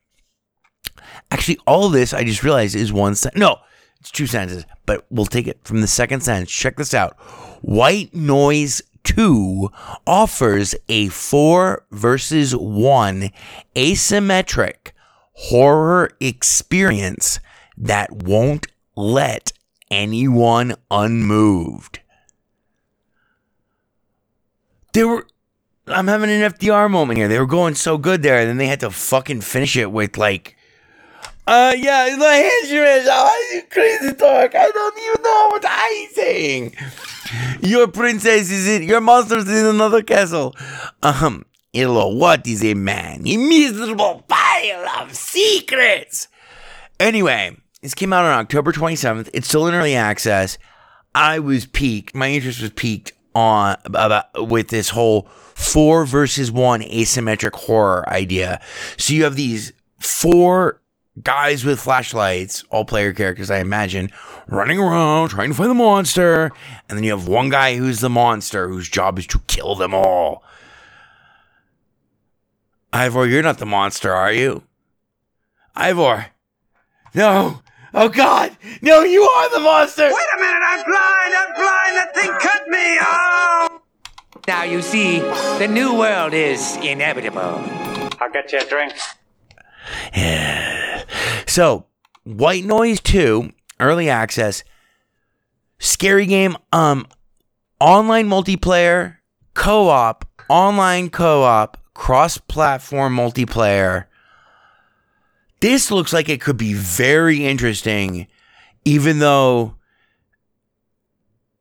Actually, 1.32 1.58
all 1.66 1.90
this 1.90 2.14
I 2.14 2.24
just 2.24 2.44
realized 2.44 2.76
is 2.76 2.94
one 2.94 3.16
sentence. 3.16 3.40
No, 3.40 3.58
it's 4.00 4.12
two 4.12 4.28
sentences, 4.28 4.66
but 4.86 5.06
we'll 5.10 5.26
take 5.26 5.48
it 5.48 5.60
from 5.64 5.82
the 5.82 5.88
second 5.88 6.22
sentence. 6.22 6.52
Check 6.52 6.78
this 6.78 6.94
out. 6.94 7.18
White 7.62 8.14
Noise 8.14 8.82
2 9.04 9.70
offers 10.06 10.76
a 10.90 11.08
4 11.10 11.86
versus 11.92 12.56
1 12.56 13.30
asymmetric 13.76 14.92
horror 15.34 16.12
experience 16.20 17.40
that 17.78 18.12
won't 18.12 18.68
let 18.96 19.52
anyone 19.90 20.76
unmoved. 20.92 22.00
They 24.94 25.04
were 25.04 25.28
I'm 25.88 26.08
having 26.08 26.30
an 26.30 26.52
FDR 26.52 26.90
moment 26.90 27.18
here. 27.18 27.28
They 27.28 27.40
were 27.40 27.46
going 27.46 27.76
so 27.76 27.98
good 27.98 28.24
there, 28.24 28.40
and 28.40 28.50
then 28.50 28.58
they 28.58 28.68
had 28.68 28.80
to 28.82 28.90
fucking 28.90 29.42
finish 29.42 29.76
it 29.76 29.92
with 29.92 30.18
like 30.18 30.56
uh, 31.46 31.76
yeah, 31.78 32.16
my 32.18 32.50
instruments. 32.62 33.10
Oh, 33.12 33.52
you 33.54 33.64
crazy 33.70 34.14
talk. 34.14 34.56
I 34.56 34.72
don't 34.72 34.98
even 34.98 35.22
know 35.24 35.48
what 35.50 35.66
I'm 35.68 36.10
saying. 36.14 36.76
Your 37.62 37.88
princess 37.88 38.50
is 38.50 38.68
in, 38.68 38.84
your 38.84 39.02
monster's 39.02 39.50
in 39.50 39.66
another 39.66 40.02
castle. 40.04 40.56
Um, 41.02 41.46
hello, 41.74 42.16
what 42.16 42.48
is 42.48 42.64
a 42.64 42.76
man? 42.76 43.24
A 43.28 43.36
miserable 43.36 44.24
pile 44.26 44.88
of 45.02 45.14
secrets. 45.14 46.30
Anyway, 46.98 47.58
this 47.82 47.94
came 47.94 48.14
out 48.14 48.24
on 48.24 48.40
October 48.40 48.72
27th. 48.72 49.30
It's 49.34 49.48
still 49.50 49.68
in 49.68 49.74
early 49.74 49.96
access. 49.96 50.58
I 51.14 51.40
was 51.40 51.66
peaked. 51.66 52.16
My 52.16 52.30
interest 52.30 52.62
was 52.62 52.72
peaked 52.72 53.12
on 53.36 53.76
about 53.84 54.28
with 54.48 54.70
this 54.70 54.90
whole 54.90 55.28
four 55.64 56.06
versus 56.06 56.52
one 56.52 56.82
asymmetric 56.82 57.54
horror 57.54 58.08
idea. 58.10 58.62
So 58.98 59.14
you 59.14 59.24
have 59.24 59.36
these 59.36 59.74
four 60.00 60.82
guys 61.22 61.64
with 61.64 61.80
flashlights, 61.80 62.64
all 62.70 62.86
player 62.86 63.14
characters, 63.14 63.52
I 63.52 63.60
imagine, 63.60 64.12
running 64.48 64.80
around 64.80 65.30
trying 65.30 65.50
to 65.50 65.56
find 65.56 65.70
the 65.70 65.76
monster. 65.76 66.52
And 66.90 66.98
then 66.98 67.04
you 67.04 67.12
have 67.12 67.28
one 67.28 67.50
guy 67.50 67.76
who's 67.76 68.00
the 68.00 68.10
monster, 68.10 68.68
whose 68.68 68.90
job 68.90 69.20
is 69.20 69.28
to 69.28 69.40
kill 69.48 69.76
them 69.76 69.94
all. 69.94 70.44
Ivor, 72.92 73.26
you're 73.26 73.42
not 73.42 73.58
the 73.58 73.66
monster, 73.66 74.14
are 74.14 74.32
you? 74.32 74.64
Ivor. 75.76 76.28
No. 77.16 77.62
Oh, 77.96 78.10
God. 78.10 78.56
No, 78.82 79.02
you 79.02 79.22
are 79.24 79.50
the 79.50 79.60
monster. 79.60 80.04
Wait 80.04 80.12
a 80.12 80.40
minute, 80.40 80.62
I'm 80.64 80.84
blind, 80.84 81.34
I'm 81.36 81.54
blind, 81.56 81.98
that 81.98 82.16
thing 82.16 82.32
cut 82.40 82.68
me, 82.68 82.98
oh! 83.02 83.73
Now 84.48 84.64
you 84.64 84.82
see, 84.82 85.20
the 85.20 85.68
new 85.70 85.98
world 85.98 86.34
is 86.34 86.76
inevitable. 86.78 87.62
I'll 88.20 88.32
get 88.32 88.52
you 88.52 88.60
a 88.60 88.66
drink. 88.66 88.94
Yeah. 90.14 91.04
So, 91.48 91.86
White 92.24 92.66
Noise 92.66 93.00
2, 93.02 93.52
early 93.80 94.10
access, 94.10 94.64
scary 95.80 96.26
game, 96.26 96.58
um, 96.72 97.08
online 97.80 98.28
multiplayer, 98.28 99.18
co-op, 99.54 100.26
online 100.50 101.10
co-op, 101.10 101.78
cross-platform 101.94 103.16
multiplayer. 103.16 104.06
This 105.62 105.90
looks 105.90 106.12
like 106.12 106.28
it 106.28 106.42
could 106.42 106.58
be 106.58 106.74
very 106.74 107.46
interesting, 107.46 108.28
even 108.84 109.20
though 109.20 109.76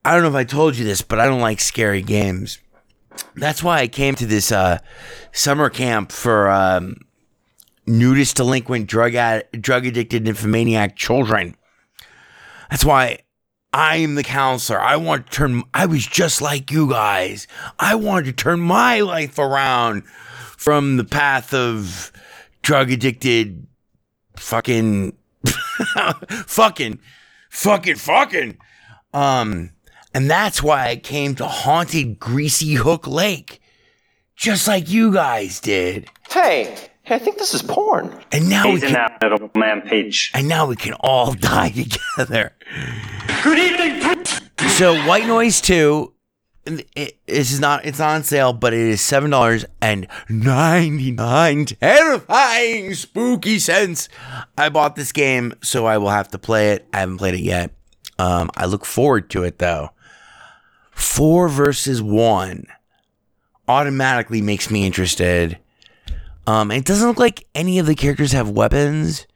I 0.05 0.15
don't 0.15 0.23
know 0.23 0.29
if 0.29 0.35
I 0.35 0.45
told 0.45 0.77
you 0.77 0.85
this, 0.85 1.03
but 1.03 1.21
I 1.21 1.27
don't 1.27 1.41
like 1.41 1.61
scary 1.61 2.03
games. 2.03 2.59
That's 3.35 3.63
why 3.63 3.81
I 3.81 3.89
came 3.89 4.15
to 4.17 4.27
this 4.27 4.53
uh, 4.53 4.79
summer 5.33 5.71
camp 5.71 6.13
for 6.13 6.51
um, 6.51 6.97
nudist, 7.87 8.37
delinquent, 8.37 8.87
drug 8.87 9.15
ad- 9.15 9.49
drug 9.53 9.87
addicted, 9.87 10.25
nymphomaniac 10.25 10.97
children. 10.97 11.57
That's 12.71 12.85
why 12.85 13.21
I'm 13.73 14.17
the 14.17 14.23
counselor. 14.23 14.81
I 14.81 14.97
want 14.97 15.27
to 15.27 15.33
turn. 15.33 15.63
I 15.73 15.87
was 15.87 16.07
just 16.07 16.43
like 16.43 16.71
you 16.71 16.89
guys. 16.89 17.47
I 17.79 17.95
wanted 17.95 18.27
to 18.27 18.33
turn 18.33 18.61
my 18.61 19.01
life 19.01 19.39
around 19.39 20.05
from 20.05 20.97
the 20.97 21.05
path 21.05 21.55
of 21.55 22.13
drug 22.61 22.91
addicted, 22.91 23.67
fucking, 24.37 25.17
fucking, 26.47 27.01
fucking, 27.51 27.97
fucking. 27.97 28.59
Um, 29.15 29.71
and 30.15 30.31
that's 30.31 30.63
why 30.63 30.89
I 30.89 30.97
came 30.97 31.35
to 31.37 31.47
haunted 31.47 32.19
Greasy 32.19 32.75
Hook 32.75 33.07
Lake, 33.07 33.61
just 34.37 34.67
like 34.69 34.89
you 34.91 35.13
guys 35.13 35.61
did. 35.61 36.09
Hey, 36.31 36.75
hey, 37.03 37.17
I 37.17 37.19
think 37.19 37.39
this 37.39 37.55
is 37.55 37.63
porn. 37.63 38.13
And 38.33 38.49
now 38.49 38.65
He's 38.65 38.83
we 38.83 38.89
in 38.89 38.95
can, 38.95 39.09
that 39.21 39.23
little 39.31 39.51
man 39.57 39.83
page. 39.83 40.31
and 40.35 40.49
now 40.49 40.67
we 40.67 40.77
can 40.77 40.95
all 41.01 41.33
die 41.53 41.71
together. 41.71 42.53
Good 43.43 43.59
evening. 43.59 44.25
So 44.77 44.95
White 45.07 45.27
Noise 45.27 45.61
Two, 45.61 46.13
it, 46.65 46.87
it- 46.95 47.19
this 47.27 47.51
is 47.53 47.61
not 47.61 47.85
it's 47.87 47.99
not 47.99 48.15
on 48.15 48.23
sale, 48.25 48.53
but 48.53 48.73
it 48.75 48.81
is 48.81 49.01
seven 49.01 49.31
dollars 49.31 49.65
and 49.81 50.07
ninety 50.29 51.11
nine. 51.11 51.65
Terrifying, 51.67 52.95
spooky 52.95 53.59
sense. 53.59 54.09
I 54.57 54.69
bought 54.69 54.97
this 54.97 55.13
game, 55.13 55.55
so 55.63 55.87
I 55.87 55.99
will 55.99 56.11
have 56.11 56.29
to 56.29 56.39
play 56.39 56.73
it. 56.73 56.87
I 56.93 57.01
haven't 57.01 57.19
played 57.19 57.35
it 57.35 57.41
yet. 57.41 57.71
Um, 58.19 58.51
I 58.55 58.67
look 58.67 58.85
forward 58.85 59.31
to 59.31 59.43
it 59.45 59.59
though. 59.59 59.91
Four 60.93 61.49
versus 61.49 62.01
one 62.01 62.67
automatically 63.67 64.41
makes 64.41 64.71
me 64.71 64.87
interested. 64.87 65.59
Um, 66.47 66.71
it 66.71 66.85
doesn't 66.85 67.09
look 67.09 67.19
like 67.19 67.47
any 67.55 67.79
of 67.79 67.87
the 67.87 67.95
characters 67.95 68.33
have 68.33 68.51
weapons. 68.51 69.27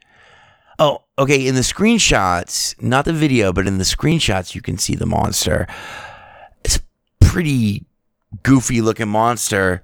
Oh, 0.78 1.04
okay. 1.18 1.46
In 1.46 1.54
the 1.54 1.62
screenshots, 1.62 2.80
not 2.82 3.04
the 3.04 3.12
video, 3.12 3.52
but 3.52 3.66
in 3.66 3.78
the 3.78 3.84
screenshots, 3.84 4.54
you 4.54 4.60
can 4.60 4.76
see 4.78 4.94
the 4.94 5.06
monster. 5.06 5.66
It's 6.64 6.76
a 6.76 6.80
pretty 7.20 7.86
goofy 8.42 8.80
looking 8.80 9.08
monster. 9.08 9.82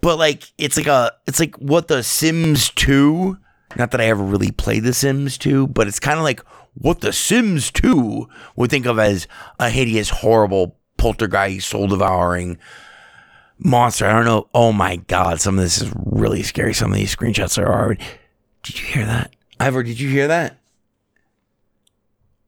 But 0.00 0.18
like 0.18 0.50
it's 0.56 0.78
like 0.78 0.86
a 0.86 1.12
it's 1.26 1.38
like 1.38 1.56
what 1.56 1.88
the 1.88 2.02
Sims 2.02 2.70
2 2.70 3.36
not 3.76 3.92
that 3.92 4.00
I 4.00 4.06
ever 4.06 4.22
really 4.22 4.50
played 4.50 4.82
The 4.82 4.92
Sims 4.92 5.38
2, 5.38 5.68
but 5.68 5.86
it's 5.86 6.00
kind 6.00 6.18
of 6.18 6.24
like 6.24 6.42
what 6.74 7.00
The 7.00 7.12
Sims 7.12 7.70
2 7.70 8.28
would 8.56 8.70
think 8.70 8.86
of 8.86 8.98
as 8.98 9.26
a 9.58 9.70
hideous, 9.70 10.10
horrible 10.10 10.76
poltergeist, 10.96 11.68
soul 11.68 11.86
devouring 11.86 12.58
monster. 13.58 14.06
I 14.06 14.12
don't 14.12 14.24
know. 14.24 14.48
Oh 14.54 14.72
my 14.72 14.96
god, 14.96 15.40
some 15.40 15.58
of 15.58 15.64
this 15.64 15.80
is 15.80 15.92
really 15.94 16.42
scary. 16.42 16.74
Some 16.74 16.90
of 16.90 16.96
these 16.96 17.14
screenshots 17.14 17.58
are 17.58 17.72
already. 17.72 18.02
Did 18.62 18.80
you 18.80 18.86
hear 18.86 19.06
that? 19.06 19.34
Ivor, 19.58 19.82
did 19.82 20.00
you 20.00 20.08
hear 20.08 20.28
that? 20.28 20.58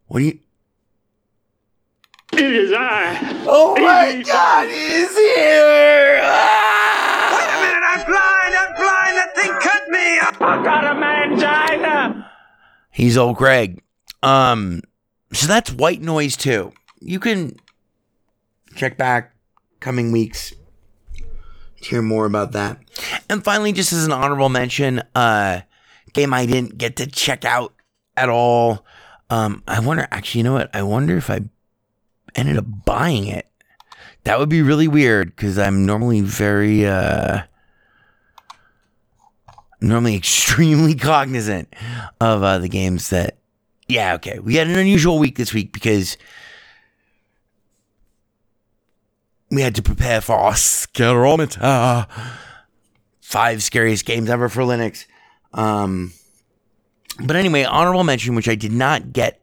What 0.06 0.20
do 0.20 0.24
you. 0.26 0.38
It 2.32 2.52
is 2.54 2.72
I. 2.74 3.44
Oh 3.46 3.74
my 3.76 4.22
god, 4.26 4.68
he's 4.68 5.14
here! 5.16 6.14
Wait 7.32 7.48
a 7.48 7.60
minute, 7.60 7.84
I'm 7.84 8.04
blind, 8.06 8.54
I'm 8.56 8.74
blind, 8.74 9.16
that 9.18 9.32
thing 9.36 9.52
cut 9.60 9.88
me, 9.90 10.18
oh! 10.22 10.36
I 10.40 10.64
got 10.64 10.84
a 10.84 10.94
mangina. 10.98 12.26
He's 12.90 13.18
old 13.18 13.36
Greg. 13.36 13.82
Um, 14.22 14.82
so 15.32 15.46
that's 15.46 15.72
White 15.72 16.00
Noise 16.00 16.36
2. 16.36 16.72
You 17.00 17.20
can 17.20 17.56
check 18.76 18.96
back 18.96 19.34
coming 19.80 20.12
weeks 20.12 20.52
to 21.82 21.88
hear 21.88 22.02
more 22.02 22.26
about 22.26 22.52
that. 22.52 22.78
And 23.28 23.42
finally, 23.44 23.72
just 23.72 23.92
as 23.92 24.06
an 24.06 24.12
honorable 24.12 24.48
mention, 24.48 25.02
uh, 25.14 25.62
game 26.12 26.32
I 26.32 26.46
didn't 26.46 26.78
get 26.78 26.96
to 26.96 27.06
check 27.06 27.44
out 27.44 27.74
at 28.16 28.28
all. 28.28 28.84
Um, 29.30 29.62
I 29.66 29.80
wonder. 29.80 30.06
Actually, 30.10 30.40
you 30.40 30.44
know 30.44 30.52
what? 30.52 30.74
I 30.74 30.82
wonder 30.82 31.16
if 31.16 31.30
I 31.30 31.40
ended 32.34 32.56
up 32.56 32.66
buying 32.84 33.26
it. 33.26 33.48
That 34.24 34.38
would 34.38 34.48
be 34.48 34.62
really 34.62 34.88
weird 34.88 35.34
because 35.34 35.58
I'm 35.58 35.84
normally 35.84 36.20
very 36.20 36.86
uh 36.86 37.42
normally 39.80 40.14
extremely 40.16 40.94
cognizant 40.94 41.74
of 42.20 42.42
uh, 42.42 42.58
the 42.58 42.68
games 42.68 43.10
that. 43.10 43.38
Yeah, 43.92 44.14
okay. 44.14 44.38
We 44.38 44.54
had 44.54 44.68
an 44.68 44.78
unusual 44.78 45.18
week 45.18 45.36
this 45.36 45.52
week 45.52 45.70
because 45.70 46.16
we 49.50 49.60
had 49.60 49.74
to 49.74 49.82
prepare 49.82 50.22
for 50.22 50.34
our 50.34 50.54
Scarometer. 50.54 52.06
Five 53.20 53.62
scariest 53.62 54.06
games 54.06 54.30
ever 54.30 54.48
for 54.48 54.62
Linux. 54.62 55.04
Um, 55.52 56.14
but 57.22 57.36
anyway, 57.36 57.64
honorable 57.64 58.02
mention, 58.02 58.34
which 58.34 58.48
I 58.48 58.54
did 58.54 58.72
not 58.72 59.12
get 59.12 59.42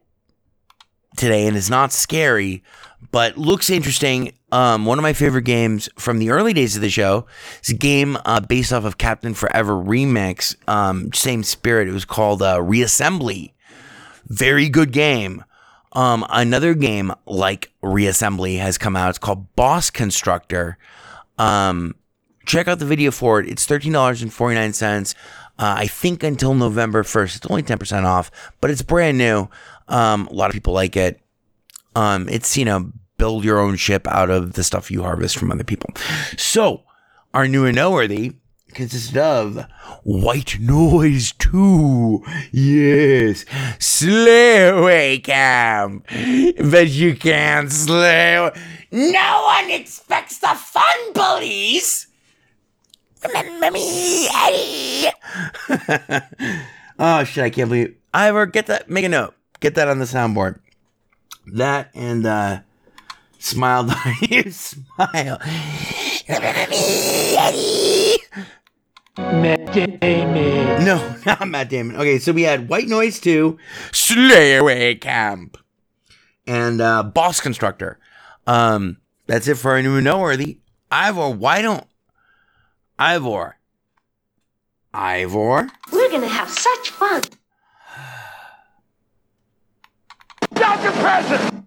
today 1.16 1.46
and 1.46 1.56
is 1.56 1.70
not 1.70 1.92
scary, 1.92 2.64
but 3.12 3.38
looks 3.38 3.70
interesting. 3.70 4.32
Um, 4.50 4.84
one 4.84 4.98
of 4.98 5.04
my 5.04 5.12
favorite 5.12 5.44
games 5.44 5.88
from 5.96 6.18
the 6.18 6.30
early 6.30 6.52
days 6.52 6.74
of 6.74 6.82
the 6.82 6.90
show 6.90 7.26
is 7.62 7.70
a 7.70 7.74
game 7.74 8.18
uh, 8.24 8.40
based 8.40 8.72
off 8.72 8.84
of 8.84 8.98
Captain 8.98 9.32
Forever 9.32 9.74
Remix. 9.74 10.56
Um, 10.68 11.12
same 11.12 11.44
spirit. 11.44 11.86
It 11.86 11.92
was 11.92 12.04
called 12.04 12.42
uh, 12.42 12.56
Reassembly. 12.56 13.52
Very 14.30 14.68
good 14.68 14.92
game. 14.92 15.44
Um, 15.92 16.24
another 16.30 16.74
game 16.74 17.12
like 17.26 17.72
Reassembly 17.82 18.58
has 18.58 18.78
come 18.78 18.94
out. 18.96 19.10
It's 19.10 19.18
called 19.18 19.54
Boss 19.56 19.90
Constructor. 19.90 20.78
Um, 21.36 21.96
check 22.46 22.68
out 22.68 22.78
the 22.78 22.86
video 22.86 23.10
for 23.10 23.40
it. 23.40 23.48
It's 23.48 23.66
thirteen 23.66 23.92
dollars 23.92 24.22
and 24.22 24.32
forty 24.32 24.54
nine 24.54 24.72
cents. 24.72 25.14
Uh, 25.58 25.74
I 25.78 25.88
think 25.88 26.22
until 26.22 26.54
November 26.54 27.02
first. 27.02 27.36
It's 27.36 27.46
only 27.46 27.62
ten 27.62 27.78
percent 27.78 28.06
off, 28.06 28.30
but 28.60 28.70
it's 28.70 28.82
brand 28.82 29.18
new. 29.18 29.48
Um, 29.88 30.28
a 30.28 30.32
lot 30.32 30.48
of 30.48 30.54
people 30.54 30.72
like 30.72 30.96
it. 30.96 31.20
Um, 31.96 32.28
it's 32.28 32.56
you 32.56 32.64
know 32.64 32.92
build 33.18 33.44
your 33.44 33.58
own 33.58 33.76
ship 33.76 34.06
out 34.06 34.30
of 34.30 34.52
the 34.54 34.64
stuff 34.64 34.90
you 34.90 35.02
harvest 35.02 35.36
from 35.36 35.50
other 35.50 35.64
people. 35.64 35.90
So 36.38 36.84
our 37.34 37.46
new 37.48 37.66
and 37.66 37.76
noteworthy 37.76 38.34
consisted 38.74 39.16
of 39.18 39.66
White 40.02 40.58
Noise 40.60 41.32
2. 41.32 42.24
Yes. 42.52 43.44
Slay 43.78 45.18
camp. 45.18 46.06
But 46.08 46.88
you 46.88 47.16
can't 47.16 47.70
slay. 47.70 48.50
No 48.92 49.42
one 49.44 49.70
expects 49.70 50.38
the 50.38 50.54
fun 50.56 51.12
bullies. 51.12 52.06
Remember 53.26 53.70
me, 53.70 54.28
Eddie. 54.28 55.10
oh 56.98 57.24
shit, 57.24 57.44
I 57.44 57.50
can't 57.50 57.68
believe 57.68 57.96
Ivor, 58.14 58.46
get 58.46 58.66
that 58.66 58.88
make 58.88 59.04
a 59.04 59.08
note. 59.08 59.34
Get 59.60 59.74
that 59.74 59.88
on 59.88 59.98
the 59.98 60.06
soundboard. 60.06 60.58
That 61.46 61.90
and 61.94 62.24
uh 62.24 62.60
smile 63.38 63.88
you 64.22 64.50
smile. 64.50 65.38
Remember 66.28 66.70
me, 66.70 67.36
Eddie. 67.36 68.19
Matt 69.18 69.72
Damon. 69.72 70.84
No, 70.84 71.16
not 71.26 71.48
Matt 71.48 71.68
Damon. 71.68 71.96
Okay, 71.96 72.18
so 72.18 72.32
we 72.32 72.42
had 72.42 72.68
White 72.68 72.88
Noise 72.88 73.20
2, 73.20 73.58
Slay 73.92 74.56
Away 74.56 74.94
Camp, 74.96 75.56
and 76.46 76.80
uh, 76.80 77.02
Boss 77.02 77.40
Constructor. 77.40 77.98
Um, 78.46 78.98
that's 79.26 79.48
it 79.48 79.56
for 79.56 79.72
our 79.72 79.82
new 79.82 79.96
and 79.96 80.04
noteworthy. 80.04 80.58
Ivor, 80.90 81.30
why 81.30 81.62
don't 81.62 81.86
Ivor? 82.98 83.56
Ivor? 84.92 85.68
We're 85.92 86.10
gonna 86.10 86.26
have 86.28 86.50
such 86.50 86.90
fun. 86.90 87.22
Dr. 90.54 90.90
President! 91.00 91.59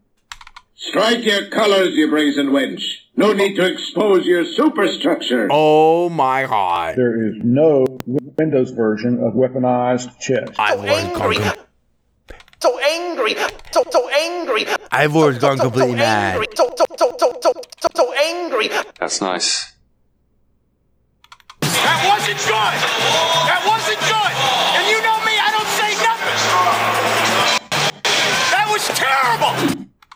Strike 0.89 1.23
your 1.23 1.47
colors, 1.49 1.93
you 1.93 2.09
brazen 2.09 2.47
wench. 2.49 2.81
No 3.15 3.31
need 3.31 3.55
to 3.55 3.65
expose 3.65 4.25
your 4.25 4.43
superstructure. 4.43 5.47
Oh 5.51 6.09
my 6.09 6.45
god. 6.45 6.95
There 6.97 7.27
is 7.27 7.35
no 7.43 7.85
Windows 8.05 8.71
version 8.71 9.23
of 9.23 9.33
weaponized 9.33 10.19
chess. 10.19 10.49
Ivor's 10.57 11.03
gone, 11.17 11.35
com- 11.35 11.65
So 12.59 12.79
angry, 12.79 13.35
so 13.71 13.83
so 13.91 14.09
angry, 14.09 14.65
Ivor's 14.91 15.37
gone 15.37 15.57
completely 15.57 15.95
mad. 15.95 16.33
angry, 16.35 16.47
so 16.55 16.69
so 16.75 16.85
so 16.97 17.15
so 17.17 17.37
so 17.41 17.53
so, 17.81 17.87
so 17.95 18.13
angry. 18.13 18.69
That's 18.99 19.21
nice. 19.21 19.71
That 21.61 21.99
wasn't 22.09 22.39
good! 22.39 22.75
That 23.47 23.61
wasn't 23.67 23.99
good! 23.99 24.33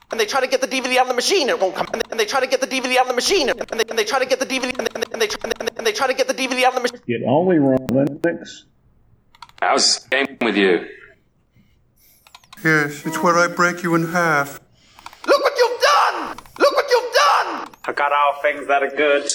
And 0.09 0.19
they 0.19 0.25
try 0.25 0.39
to 0.39 0.47
get 0.47 0.61
the 0.61 0.67
DVD 0.67 0.97
out 0.97 1.01
of 1.01 1.07
the 1.09 1.13
machine, 1.15 1.49
it 1.49 1.59
won't 1.59 1.75
come. 1.75 1.87
And 1.91 2.01
they, 2.01 2.11
and 2.11 2.19
they 2.19 2.25
try 2.25 2.39
to 2.39 2.47
get 2.47 2.61
the 2.61 2.67
DVD 2.67 2.95
out 2.97 3.01
of 3.03 3.07
the 3.09 3.13
machine, 3.13 3.49
and 3.49 3.59
they, 3.59 3.83
and 3.89 3.99
they 3.99 4.05
try 4.05 4.19
to 4.19 4.25
get 4.25 4.39
the 4.39 4.45
DVD, 4.45 4.77
and 4.77 4.87
they, 4.87 5.03
and 5.11 5.21
they, 5.21 5.27
try, 5.27 5.39
and 5.43 5.67
they, 5.67 5.77
and 5.77 5.87
they 5.87 5.91
try 5.91 6.07
to 6.07 6.13
get 6.13 6.27
the 6.27 6.33
DVD 6.33 6.63
out 6.63 6.75
of 6.75 6.75
the 6.75 6.81
machine. 6.81 7.01
It 7.07 7.23
only 7.27 7.57
runs 7.57 7.89
Linux. 7.91 8.63
How's 9.61 9.99
the 9.99 10.09
game 10.09 10.37
with 10.41 10.55
you? 10.55 10.87
Yes, 12.63 13.05
it's 13.05 13.21
where 13.21 13.37
I 13.37 13.47
break 13.47 13.83
you 13.83 13.95
in 13.95 14.07
half. 14.07 14.61
Look 15.25 15.43
what 15.43 15.53
you've 15.57 15.81
done! 15.81 16.37
Look 16.57 16.73
what 16.73 16.85
you've 16.89 17.13
done! 17.13 17.69
I 17.85 17.93
got 17.93 18.11
all 18.13 18.41
things 18.41 18.67
that 18.67 18.83
are 18.83 18.95
good. 18.95 19.29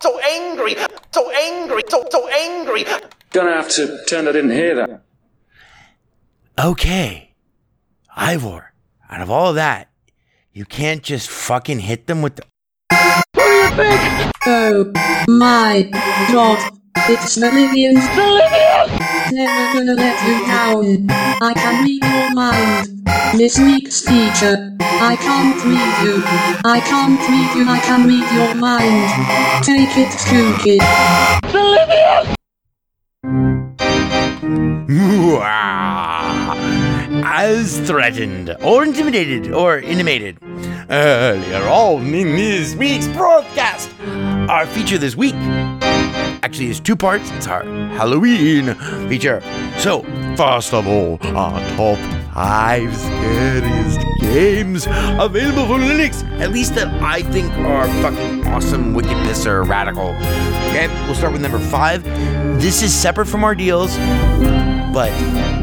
So 0.00 0.18
angry, 0.20 0.76
so 1.12 1.30
angry, 1.30 1.82
so 1.88 2.06
so 2.10 2.28
angry. 2.28 2.84
Gonna 3.30 3.52
have 3.52 3.68
to 3.70 3.86
pretend 3.86 4.28
I 4.28 4.32
didn't 4.32 4.50
hear 4.52 4.74
that. 4.76 5.02
Okay. 6.58 7.34
Ivor, 8.18 8.72
out 9.10 9.20
of 9.20 9.30
all 9.30 9.50
of 9.50 9.56
that, 9.56 9.90
you 10.50 10.64
can't 10.64 11.02
just 11.02 11.28
fucking 11.28 11.80
hit 11.80 12.06
them 12.06 12.22
with 12.22 12.36
the. 12.36 12.44
Oh 14.46 14.90
my 15.28 15.90
god. 16.32 16.72
It's 16.96 17.36
Bolivians. 17.36 18.00
Never 19.32 19.74
gonna 19.74 19.92
let 19.92 20.16
you 20.26 20.46
down. 20.46 21.06
I 21.42 21.52
can 21.52 21.84
read 21.84 22.02
your 22.02 22.32
mind. 22.32 23.06
This 23.36 23.58
week's 23.58 24.00
feature. 24.00 24.74
I 24.80 25.14
can't 25.16 25.62
read 25.62 25.98
you. 26.02 26.22
I 26.64 26.80
can't 26.80 27.20
read 27.20 27.54
you. 27.54 27.70
I 27.70 27.80
can 27.80 28.06
read 28.08 28.24
your 28.32 28.54
mind. 28.54 29.10
Take 29.62 29.94
it, 29.98 30.08
Skookie. 30.08 30.80
As 37.28 37.80
threatened, 37.80 38.56
or 38.62 38.84
intimidated, 38.84 39.52
or 39.52 39.80
intimated 39.80 40.38
earlier 40.88 41.62
on 41.68 42.14
in 42.14 42.36
this 42.36 42.76
week's 42.76 43.08
broadcast, 43.08 43.90
our 44.48 44.64
feature 44.64 44.96
this 44.96 45.16
week 45.16 45.34
actually 46.44 46.70
is 46.70 46.78
two 46.78 46.94
parts. 46.94 47.28
It's 47.32 47.48
our 47.48 47.64
Halloween 47.64 48.76
feature. 49.08 49.42
So, 49.76 50.04
first 50.36 50.72
of 50.72 50.86
all, 50.86 51.18
our 51.36 51.58
top 51.70 51.98
five 52.36 52.94
scariest 52.94 53.98
games 54.20 54.86
available 54.86 55.64
for 55.64 55.80
Linux, 55.80 56.22
at 56.38 56.50
least 56.50 56.74
that 56.74 56.86
I 57.02 57.22
think 57.22 57.50
are 57.54 57.88
fucking 58.02 58.46
awesome, 58.48 58.92
wicked 58.92 59.16
pisser, 59.24 59.66
radical. 59.66 60.10
Okay, 60.68 60.86
we'll 61.06 61.14
start 61.14 61.32
with 61.32 61.40
number 61.40 61.58
five. 61.58 62.04
This 62.60 62.82
is 62.82 62.92
separate 62.94 63.24
from 63.24 63.42
our 63.42 63.54
deals, 63.54 63.96
but 64.92 65.08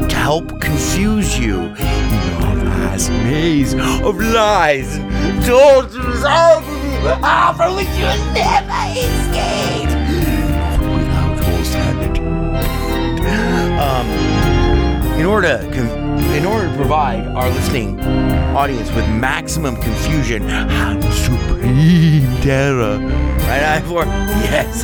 to 0.08 0.16
help 0.16 0.60
confuse 0.60 1.38
you 1.38 1.68
vast 1.76 3.10
maze 3.10 3.74
of 3.74 4.18
lies 4.18 4.98
tortures 5.46 6.24
ah, 6.26 7.54
from 7.56 7.76
which 7.76 7.86
you 7.90 8.04
will 8.04 8.32
never 8.34 8.82
escape 8.98 9.90
without 10.90 11.38
sanity. 11.64 12.20
Um, 13.78 14.33
in 15.24 15.30
order 15.30 15.56
to 15.56 16.36
in 16.36 16.44
order 16.44 16.68
to 16.68 16.76
provide 16.76 17.26
our 17.28 17.48
listening 17.48 17.98
audience 18.54 18.92
with 18.92 19.08
maximum 19.08 19.74
confusion 19.76 20.42
and 20.42 21.02
supreme 21.14 22.26
terror, 22.42 22.98
right, 23.48 23.62
Ivor? 23.62 24.04
Yes. 24.44 24.82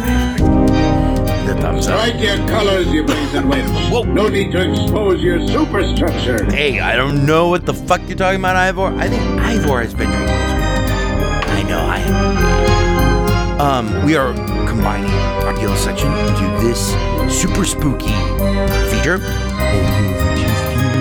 The 1.46 1.54
thumbs 1.60 1.88
up. 1.88 2.00
Strike 2.00 2.22
your 2.22 2.38
colors, 2.48 2.86
you 2.86 3.04
brazen 3.04 3.44
wench. 3.50 4.14
No 4.14 4.28
need 4.28 4.50
to 4.52 4.70
expose 4.70 5.22
your 5.22 5.46
superstructure. 5.46 6.42
Hey, 6.50 6.80
I 6.80 6.96
don't 6.96 7.26
know 7.26 7.50
what 7.50 7.66
the 7.66 7.74
fuck 7.74 8.00
you're 8.08 8.16
talking 8.16 8.40
about, 8.40 8.56
Ivor. 8.56 8.96
I 8.96 9.10
think 9.10 9.22
Ivor 9.42 9.82
has 9.82 9.92
been 9.92 10.08
drinking 10.08 10.26
this. 10.26 11.48
I 11.50 11.62
know 11.64 11.80
I 11.80 11.98
am. 11.98 13.60
Um, 13.60 14.04
we 14.06 14.16
are 14.16 14.32
combining 14.66 15.10
our 15.44 15.52
deal 15.52 15.76
section 15.76 16.10
into 16.10 16.66
this 16.66 16.94
super 17.30 17.66
spooky 17.66 18.14
feature. 18.88 19.20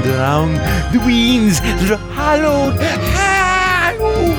Down 0.04 0.54
the 0.93 1.00
weens, 1.00 1.60
the 1.88 1.97
hallowed 2.14 2.76
Halloweens. 3.16 4.30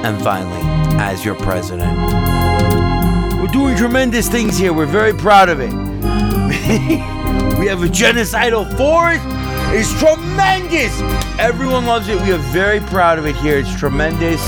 And 0.06 0.22
finally, 0.22 0.62
as 1.00 1.24
your 1.24 1.36
president, 1.36 1.98
we're 3.42 3.48
doing 3.48 3.78
tremendous 3.78 4.28
things 4.28 4.58
here. 4.58 4.74
We're 4.74 4.86
very 4.86 5.14
proud 5.14 5.48
of 5.48 5.62
it. 5.62 5.72
we 7.58 7.68
have 7.68 7.84
a 7.84 7.88
genocidal 7.88 8.66
force. 8.76 9.22
It's 9.72 9.98
tremendous. 10.00 11.00
Everyone 11.40 11.86
loves 11.86 12.08
it. 12.08 12.22
We 12.22 12.32
are 12.32 12.38
very 12.38 12.80
proud 12.80 13.18
of 13.20 13.26
it 13.26 13.36
here. 13.38 13.58
It's 13.58 13.74
tremendous. 13.80 14.42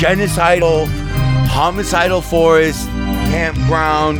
Genocidal, 0.00 0.86
homicidal 1.46 2.20
forest, 2.20 2.88
campground. 3.30 4.18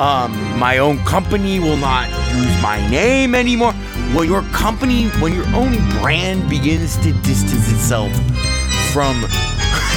Um, 0.00 0.58
my 0.58 0.78
own 0.78 0.98
company 1.04 1.58
will 1.60 1.76
not 1.76 2.08
use 2.34 2.62
my 2.62 2.86
name 2.90 3.34
anymore. 3.34 3.72
When 4.14 4.28
your 4.28 4.42
company, 4.52 5.08
when 5.20 5.32
your 5.32 5.46
own 5.54 5.76
brand 6.00 6.48
begins 6.48 6.96
to 6.98 7.12
distance 7.12 7.70
itself 7.72 8.12
from 8.92 9.22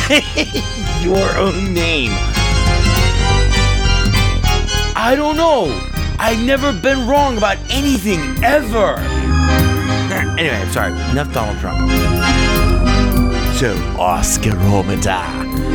your 1.02 1.38
own 1.38 1.74
name. 1.74 2.12
I 4.96 5.14
don't 5.16 5.38
know. 5.38 5.68
I've 6.20 6.42
never 6.42 6.74
been 6.74 7.08
wrong 7.08 7.38
about 7.38 7.58
anything 7.70 8.44
ever. 8.44 8.96
Anyway, 10.40 10.56
I'm 10.56 10.72
sorry. 10.72 10.94
Enough 11.12 11.34
Donald 11.34 11.60
Trump. 11.60 11.92
So, 13.58 13.76
Oscar 14.00 14.52
Oscarometer. 14.52 15.20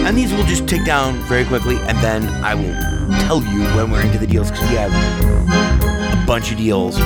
And 0.07 0.17
these 0.17 0.33
we'll 0.33 0.47
just 0.47 0.67
take 0.67 0.87
down 0.87 1.17
very 1.25 1.45
quickly, 1.45 1.77
and 1.83 1.99
then 1.99 2.27
I 2.43 2.55
will 2.55 2.73
tell 3.27 3.43
you 3.43 3.63
when 3.77 3.91
we're 3.91 4.01
into 4.01 4.17
the 4.17 4.27
deals 4.27 4.51
because 4.51 4.71
we 4.71 4.77
have 4.77 4.91
a 4.91 6.27
bunch 6.27 6.51
of 6.51 6.57
deals. 6.57 6.99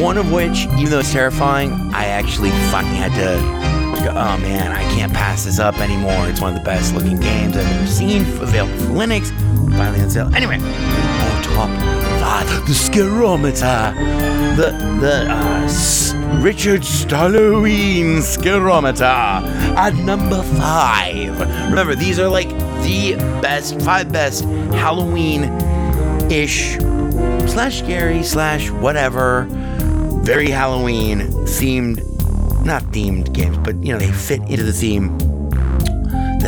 One 0.00 0.16
of 0.16 0.30
which, 0.30 0.66
even 0.78 0.90
though 0.90 1.00
it's 1.00 1.12
terrifying, 1.12 1.72
I 1.92 2.04
actually 2.06 2.50
fucking 2.70 2.94
had 2.94 3.12
to 3.14 4.04
go, 4.04 4.10
oh 4.10 4.38
man, 4.38 4.70
I 4.70 4.84
can't 4.94 5.12
pass 5.12 5.44
this 5.44 5.58
up 5.58 5.80
anymore. 5.80 6.28
It's 6.28 6.40
one 6.40 6.52
of 6.54 6.58
the 6.60 6.64
best 6.64 6.94
looking 6.94 7.18
games 7.18 7.56
I've 7.56 7.66
ever 7.66 7.86
seen, 7.88 8.22
available 8.40 8.78
for 8.78 8.92
Linux, 8.92 9.30
finally 9.76 10.00
on 10.00 10.08
sale. 10.08 10.32
Anyway, 10.36 10.58
top 11.42 12.01
the 12.66 12.72
Scarometer. 12.72 13.94
The, 14.56 14.70
the, 15.00 15.26
uh, 15.30 16.40
Richard 16.40 16.84
Stalloween 16.84 18.20
Scarometer 18.22 19.02
at 19.76 19.94
number 19.94 20.42
five. 20.42 21.38
Remember, 21.70 21.94
these 21.94 22.18
are 22.18 22.28
like 22.28 22.48
the 22.82 23.14
best, 23.40 23.80
five 23.82 24.10
best 24.10 24.44
Halloween 24.74 25.44
ish 26.30 26.76
slash 27.50 27.78
scary 27.78 28.22
slash 28.22 28.70
whatever 28.70 29.46
very 30.22 30.50
Halloween 30.50 31.20
themed, 31.44 32.02
not 32.64 32.82
themed 32.84 33.32
games, 33.32 33.58
but 33.58 33.76
you 33.84 33.92
know 33.92 33.98
they 33.98 34.10
fit 34.10 34.40
into 34.42 34.62
the 34.62 34.72
theme 34.72 35.31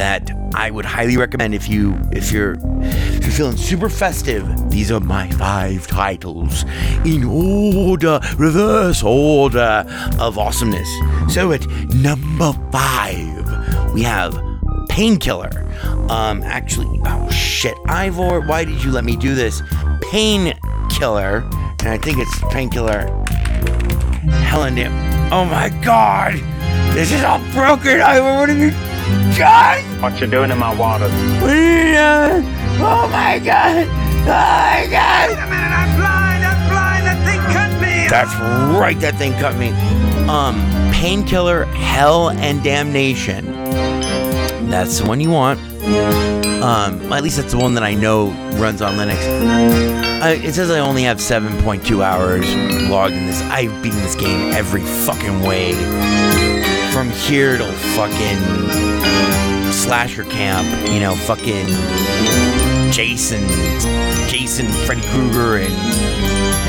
that 0.04 0.30
I 0.54 0.70
would 0.70 0.84
highly 0.84 1.16
recommend 1.16 1.54
if 1.54 1.66
you 1.66 1.98
if 2.12 2.30
you're 2.30 2.56
if 2.82 3.22
you're 3.24 3.32
feeling 3.32 3.56
super 3.56 3.88
festive. 3.88 4.44
These 4.70 4.92
are 4.92 5.00
my 5.00 5.30
five 5.30 5.86
titles 5.86 6.64
in 7.06 7.24
order, 7.24 8.20
reverse 8.36 9.02
order 9.02 9.86
of 10.20 10.36
awesomeness. 10.36 10.90
So 11.30 11.52
at 11.52 11.66
number 11.94 12.52
five, 12.70 13.94
we 13.94 14.02
have 14.02 14.38
Painkiller. 14.90 15.66
Um, 16.10 16.42
actually, 16.42 17.00
oh 17.06 17.30
shit, 17.30 17.74
Ivor, 17.86 18.42
why 18.42 18.66
did 18.66 18.84
you 18.84 18.90
let 18.92 19.04
me 19.04 19.16
do 19.16 19.34
this? 19.34 19.62
Painkiller, 20.10 21.48
and 21.80 21.88
I 21.88 21.96
think 21.96 22.18
it's 22.18 22.38
Painkiller 22.50 23.06
Hell 24.50 24.64
and, 24.64 24.78
oh 25.32 25.46
my 25.46 25.70
god! 25.82 26.34
This 26.94 27.10
is 27.10 27.24
all 27.24 27.40
broken! 27.52 28.02
Ivor, 28.02 28.34
what 28.40 28.48
have 28.50 28.58
you 28.58 28.93
done? 29.36 30.00
What 30.00 30.20
you 30.20 30.26
doing 30.26 30.50
in 30.50 30.58
my 30.58 30.74
water? 30.74 31.06
Oh 31.06 33.08
my 33.10 33.38
god! 33.38 33.86
Oh 33.86 34.26
my 34.26 34.86
god! 34.90 35.30
Wait 35.30 35.38
a 35.38 35.46
minute, 35.46 35.72
I'm 35.72 35.96
blind, 35.98 36.44
I'm 36.44 36.68
blind, 36.70 37.06
that 37.06 37.18
thing 37.24 37.40
cut 37.52 37.70
me! 37.80 38.08
That's 38.08 38.34
right, 38.78 38.98
that 39.00 39.14
thing 39.16 39.32
cut 39.34 39.56
me. 39.56 39.72
Um, 40.28 40.56
Painkiller, 40.92 41.64
Hell 41.66 42.30
and 42.30 42.62
Damnation. 42.62 43.44
That's 44.68 44.98
the 45.00 45.06
one 45.06 45.20
you 45.20 45.30
want. 45.30 45.60
Um, 46.62 47.12
at 47.12 47.22
least 47.22 47.36
that's 47.36 47.52
the 47.52 47.58
one 47.58 47.74
that 47.74 47.82
I 47.82 47.92
know 47.94 48.30
runs 48.58 48.80
on 48.80 48.94
Linux. 48.94 49.18
I, 50.22 50.30
it 50.32 50.54
says 50.54 50.70
I 50.70 50.78
only 50.78 51.02
have 51.02 51.18
7.2 51.18 52.02
hours 52.02 52.46
logged 52.88 53.12
in 53.14 53.26
this. 53.26 53.42
I've 53.42 53.82
beaten 53.82 54.00
this 54.00 54.14
game 54.14 54.52
every 54.52 54.80
fucking 54.80 55.42
way. 55.42 55.74
From 56.90 57.10
here 57.10 57.58
to 57.58 57.64
fucking 57.96 58.93
slasher 59.84 60.24
camp, 60.24 60.66
you 60.90 60.98
know, 60.98 61.14
fucking 61.14 61.66
Jason, 62.90 63.46
Jason, 64.26 64.66
Freddy 64.86 65.02
Krueger, 65.08 65.58
and 65.58 65.74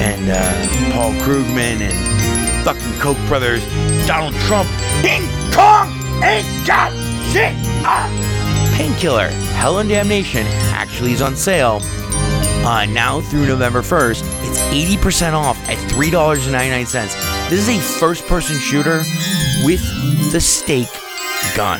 and 0.04 0.30
uh, 0.30 0.94
Paul 0.94 1.14
Krugman, 1.24 1.80
and 1.80 2.66
fucking 2.66 3.00
Koch 3.00 3.18
brothers, 3.30 3.66
Donald 4.06 4.36
Trump, 4.42 4.70
King 5.02 5.24
Kong 5.54 5.90
ain't 6.22 6.68
got 6.68 6.92
shit. 7.32 7.56
Painkiller, 8.76 9.30
Hell 9.56 9.80
and 9.80 9.88
Damnation 9.88 10.46
actually 10.74 11.14
is 11.14 11.22
on 11.22 11.38
sale 11.38 11.80
uh, 12.66 12.86
now 12.86 13.22
through 13.22 13.48
November 13.48 13.82
1st. 13.82 14.24
It's 14.44 14.60
80% 14.98 15.32
off 15.32 15.58
at 15.70 15.78
$3.99. 15.92 17.50
This 17.50 17.66
is 17.66 17.70
a 17.70 17.80
first 17.80 18.26
person 18.28 18.58
shooter 18.58 19.02
with 19.64 19.82
the 20.34 20.42
stake 20.42 20.90
gun. 21.56 21.80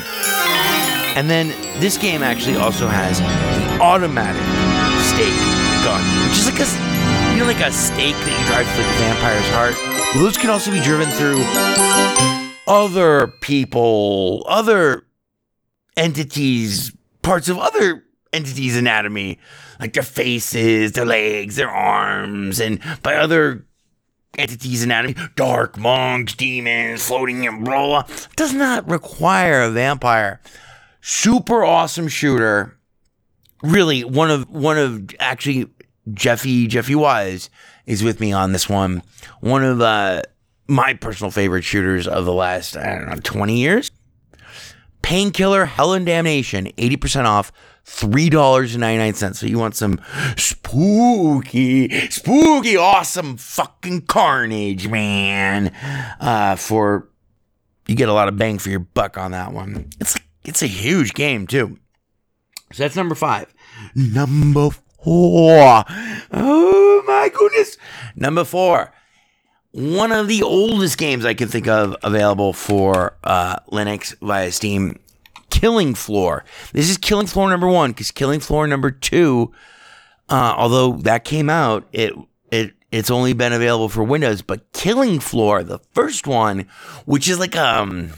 And 1.16 1.30
then 1.30 1.48
this 1.80 1.98
game 1.98 2.22
actually 2.22 2.58
also 2.58 2.88
has 2.88 3.20
the 3.20 3.82
automatic 3.82 4.42
stake 5.08 5.34
gun, 5.84 6.04
which 6.28 6.38
is 6.38 6.46
like 6.46 6.60
a 6.60 6.68
you 7.32 7.40
know 7.40 7.48
like 7.48 7.66
a 7.66 7.72
stake 7.72 8.16
that 8.16 8.36
you 8.36 8.46
drive 8.48 8.68
through 8.76 8.84
the 8.84 8.98
vampire's 9.00 9.48
heart. 9.56 9.76
Those 10.16 10.38
can 10.38 10.50
also 10.50 10.72
be 10.72 10.82
driven 10.82 11.08
through 11.10 11.42
other 12.68 13.28
people, 13.42 14.44
other 14.48 15.06
entities, 15.96 16.92
parts 17.22 17.48
of 17.48 17.58
other 17.60 18.04
entities' 18.34 18.76
anatomy, 18.76 19.40
like 19.80 19.94
their 19.94 20.04
faces, 20.04 20.92
their 20.94 21.06
legs, 21.06 21.56
their 21.56 21.70
arms, 21.70 22.60
and 22.60 22.80
by 23.02 23.16
other 23.16 23.66
entities' 24.38 24.84
anatomy, 24.84 25.16
dark 25.36 25.78
monks, 25.78 26.36
demons, 26.36 27.08
floating 27.08 27.48
umbrella, 27.48 28.06
does 28.36 28.54
not 28.54 28.90
require 28.90 29.62
a 29.62 29.70
vampire. 29.72 30.42
Super 31.08 31.64
awesome 31.64 32.08
shooter. 32.08 32.76
Really, 33.62 34.04
one 34.04 34.32
of 34.32 34.50
one 34.50 34.80
of 34.80 35.08
actually 35.20 35.68
Jeffy 36.12 36.66
Jeffy 36.66 36.96
Wise 36.96 37.52
is 37.86 38.02
with 38.02 38.20
me 38.20 38.34
on 38.34 38.54
this 38.54 38.68
one. 38.68 39.04
One 39.40 39.64
of 39.64 39.82
uh, 39.82 40.24
my 40.68 40.96
personal 40.96 41.30
favorite 41.30 41.64
shooters 41.64 42.08
of 42.08 42.26
the 42.26 42.34
last 42.34 42.76
I 42.76 42.96
don't 42.98 43.08
know 43.08 43.18
twenty 43.18 43.60
years. 43.60 43.92
Painkiller, 45.04 45.66
Hell 45.66 45.94
and 45.94 46.08
Damnation, 46.08 46.66
80% 46.80 47.26
off, 47.26 47.52
$3.99. 47.86 49.36
So 49.36 49.46
you 49.46 49.60
want 49.60 49.76
some 49.76 50.02
spooky, 50.36 52.10
spooky, 52.10 52.76
awesome 52.76 53.38
fucking 53.38 54.08
carnage, 54.08 54.88
man. 54.88 55.72
Uh, 56.20 56.56
for 56.56 57.10
you 57.86 57.94
get 57.94 58.10
a 58.10 58.14
lot 58.14 58.28
of 58.28 58.38
bang 58.38 58.58
for 58.58 58.70
your 58.70 58.80
buck 58.80 59.20
on 59.20 59.30
that 59.30 59.54
one. 59.54 59.92
It's 60.00 60.18
it's 60.46 60.62
a 60.62 60.68
huge 60.68 61.14
game 61.14 61.48
too. 61.48 61.80
So 62.74 62.84
that's 62.84 62.96
number 62.96 63.16
five. 63.16 63.54
Number 63.94 64.70
four. 65.04 65.84
Oh 66.32 67.04
my 67.08 67.30
goodness. 67.34 67.78
Number 68.16 68.44
four 68.44 68.92
one 69.76 70.14
of 70.14 70.30
the 70.30 70.42
oldest 70.42 70.98
games 70.98 71.26
I 71.26 71.34
can 71.34 71.50
think 71.50 71.68
of 71.68 71.98
available 72.02 72.54
for 72.54 73.18
uh, 73.26 73.58
Linux 73.74 74.16
via 74.22 74.50
Steam, 74.54 74.98
Killing 75.50 75.96
Floor. 75.96 76.46
This 76.72 76.90
is 76.90 76.98
Killing 76.98 77.28
Floor 77.28 77.50
number 77.50 77.68
one 77.68 77.92
because 77.92 78.10
Killing 78.10 78.40
Floor 78.40 78.68
number 78.68 78.90
two, 78.90 79.52
uh, 80.30 80.54
although 80.56 80.94
that 81.00 81.26
came 81.26 81.50
out, 81.50 81.90
it 81.92 82.14
it 82.52 82.74
it's 82.90 83.12
only 83.12 83.34
been 83.34 83.52
available 83.52 83.90
for 83.90 84.02
Windows. 84.02 84.42
But 84.42 84.72
Killing 84.72 85.20
Floor, 85.20 85.62
the 85.62 85.80
first 85.92 86.26
one, 86.26 86.70
which 87.04 87.28
is 87.28 87.38
like 87.38 87.58
um, 87.58 88.12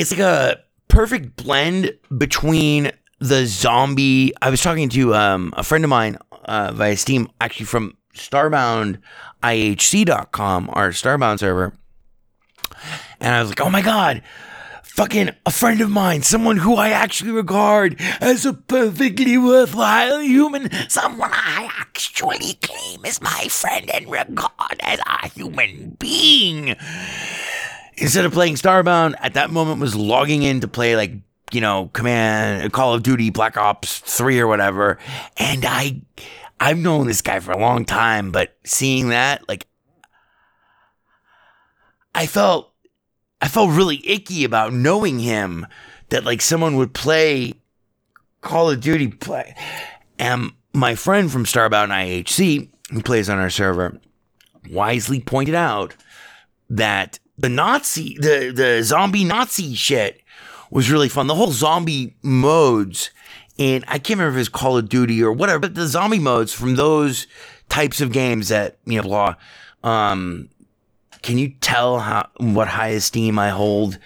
it's 0.00 0.10
like 0.10 0.20
a 0.20 0.60
perfect 0.88 1.36
blend 1.36 1.94
between 2.16 2.90
the 3.18 3.44
zombie. 3.44 4.32
I 4.40 4.48
was 4.48 4.62
talking 4.62 4.88
to 4.88 5.14
um, 5.14 5.52
a 5.56 5.62
friend 5.62 5.84
of 5.84 5.90
mine 5.90 6.16
uh, 6.46 6.72
via 6.72 6.96
Steam, 6.96 7.28
actually 7.38 7.66
from 7.66 7.98
starboundihc.com, 8.14 10.70
our 10.72 10.88
Starbound 10.90 11.38
server. 11.38 11.74
And 13.20 13.34
I 13.34 13.40
was 13.40 13.50
like, 13.50 13.60
oh 13.60 13.68
my 13.68 13.82
God, 13.82 14.22
fucking 14.82 15.32
a 15.44 15.50
friend 15.50 15.82
of 15.82 15.90
mine, 15.90 16.22
someone 16.22 16.56
who 16.56 16.76
I 16.76 16.88
actually 16.90 17.32
regard 17.32 18.00
as 18.22 18.46
a 18.46 18.54
perfectly 18.54 19.36
worthwhile 19.36 20.20
human, 20.20 20.70
someone 20.88 21.28
I 21.30 21.68
actually 21.78 22.54
claim 22.54 23.04
as 23.04 23.20
my 23.20 23.48
friend 23.50 23.90
and 23.90 24.10
regard 24.10 24.80
as 24.80 24.98
a 25.06 25.28
human 25.28 25.90
being. 25.98 26.76
Instead 28.00 28.24
of 28.24 28.32
playing 28.32 28.54
Starbound, 28.54 29.14
at 29.18 29.34
that 29.34 29.50
moment 29.50 29.80
was 29.80 29.94
logging 29.94 30.42
in 30.42 30.60
to 30.60 30.68
play 30.68 30.96
like 30.96 31.12
you 31.52 31.60
know, 31.60 31.90
Command, 31.92 32.72
Call 32.72 32.94
of 32.94 33.02
Duty, 33.02 33.30
Black 33.30 33.56
Ops 33.56 33.98
3 33.98 34.40
or 34.40 34.46
whatever. 34.46 34.98
And 35.36 35.64
I, 35.64 36.00
I've 36.58 36.78
known 36.78 37.06
this 37.06 37.22
guy 37.22 37.40
for 37.40 37.52
a 37.52 37.58
long 37.58 37.84
time, 37.84 38.30
but 38.30 38.56
seeing 38.64 39.08
that, 39.08 39.48
like, 39.48 39.66
I 42.14 42.26
felt, 42.26 42.72
I 43.40 43.48
felt 43.48 43.70
really 43.70 44.06
icky 44.08 44.44
about 44.44 44.72
knowing 44.72 45.18
him 45.18 45.66
that 46.10 46.24
like 46.24 46.40
someone 46.40 46.76
would 46.76 46.92
play 46.92 47.54
Call 48.40 48.70
of 48.70 48.80
Duty 48.80 49.08
play. 49.08 49.54
And 50.18 50.52
my 50.72 50.94
friend 50.94 51.30
from 51.30 51.44
Starbound 51.44 51.88
IHC, 51.88 52.68
who 52.90 53.02
plays 53.02 53.30
on 53.30 53.38
our 53.38 53.50
server, 53.50 53.98
wisely 54.68 55.20
pointed 55.20 55.54
out 55.54 55.94
that 56.68 57.18
the 57.40 57.48
Nazi, 57.48 58.16
the, 58.20 58.52
the 58.54 58.82
zombie 58.82 59.24
Nazi 59.24 59.74
shit 59.74 60.20
was 60.70 60.90
really 60.90 61.08
fun. 61.08 61.26
The 61.26 61.34
whole 61.34 61.52
zombie 61.52 62.14
modes, 62.22 63.10
and 63.58 63.84
I 63.88 63.98
can't 63.98 64.18
remember 64.18 64.38
if 64.38 64.40
it's 64.40 64.48
Call 64.48 64.76
of 64.76 64.88
Duty 64.88 65.22
or 65.22 65.32
whatever, 65.32 65.58
but 65.58 65.74
the 65.74 65.86
zombie 65.86 66.18
modes 66.18 66.52
from 66.52 66.76
those 66.76 67.26
types 67.68 68.00
of 68.00 68.12
games 68.12 68.48
that, 68.48 68.78
you 68.84 68.96
know, 68.96 69.02
blah, 69.02 69.34
Um, 69.82 70.48
can 71.22 71.38
you 71.38 71.48
tell 71.60 71.98
how 71.98 72.28
what 72.38 72.68
high 72.68 72.88
esteem 72.88 73.38
I 73.38 73.50
hold 73.50 73.98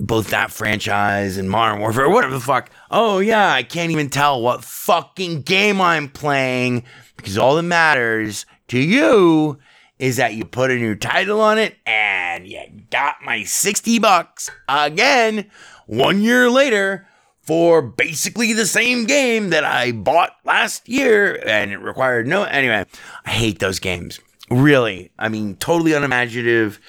both 0.00 0.28
that 0.30 0.50
franchise 0.50 1.36
and 1.36 1.48
Modern 1.48 1.80
Warfare, 1.80 2.08
whatever 2.08 2.34
the 2.34 2.40
fuck? 2.40 2.70
Oh 2.90 3.18
yeah, 3.18 3.52
I 3.52 3.62
can't 3.62 3.92
even 3.92 4.10
tell 4.10 4.40
what 4.40 4.64
fucking 4.64 5.42
game 5.42 5.80
I'm 5.80 6.08
playing 6.08 6.84
because 7.16 7.38
all 7.38 7.56
that 7.56 7.62
matters 7.62 8.46
to 8.68 8.78
you 8.78 9.58
is 9.98 10.16
that 10.16 10.34
you 10.34 10.44
put 10.44 10.70
a 10.70 10.76
new 10.76 10.94
title 10.94 11.40
on 11.40 11.58
it 11.58 11.76
and 11.86 12.46
you 12.46 12.60
got 12.90 13.16
my 13.24 13.44
60 13.44 13.98
bucks 13.98 14.50
again 14.68 15.50
one 15.86 16.22
year 16.22 16.50
later 16.50 17.06
for 17.42 17.82
basically 17.82 18.52
the 18.52 18.66
same 18.66 19.04
game 19.04 19.50
that 19.50 19.64
I 19.64 19.92
bought 19.92 20.32
last 20.44 20.88
year 20.88 21.40
and 21.46 21.70
it 21.70 21.78
required 21.78 22.26
no 22.26 22.42
anyway 22.44 22.84
I 23.24 23.30
hate 23.30 23.58
those 23.58 23.78
games. 23.78 24.20
Really. 24.50 25.12
I 25.18 25.28
mean 25.28 25.56
totally 25.56 25.92
unimaginative. 25.92 26.80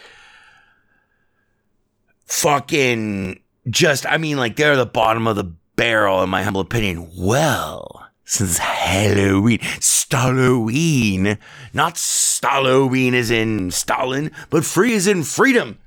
Fucking 2.26 3.40
just 3.70 4.06
I 4.06 4.18
mean 4.18 4.38
like 4.38 4.56
they're 4.56 4.76
the 4.76 4.86
bottom 4.86 5.28
of 5.28 5.36
the 5.36 5.54
barrel 5.76 6.24
in 6.24 6.30
my 6.30 6.44
humble 6.44 6.62
opinion. 6.62 7.12
Well 7.16 8.05
since 8.26 8.58
Halloween. 8.58 9.60
Stalloween 9.80 11.38
not 11.74 11.98
Stalloween 11.98 13.14
as 13.14 13.32
in 13.32 13.72
Stalin 13.72 14.32
but 14.50 14.66
free 14.66 14.94
as 14.96 15.08
in 15.08 15.24
freedom. 15.24 15.80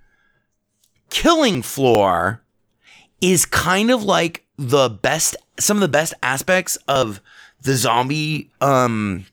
Killing 1.10 1.62
floor 1.62 2.42
is 3.20 3.44
kind 3.44 3.90
of 3.90 4.02
like 4.02 4.44
the 4.56 4.88
best 4.88 5.36
some 5.58 5.76
of 5.76 5.80
the 5.80 5.88
best 5.88 6.14
aspects 6.22 6.76
of 6.88 7.20
the 7.62 7.74
zombie 7.74 8.50
um 8.60 9.24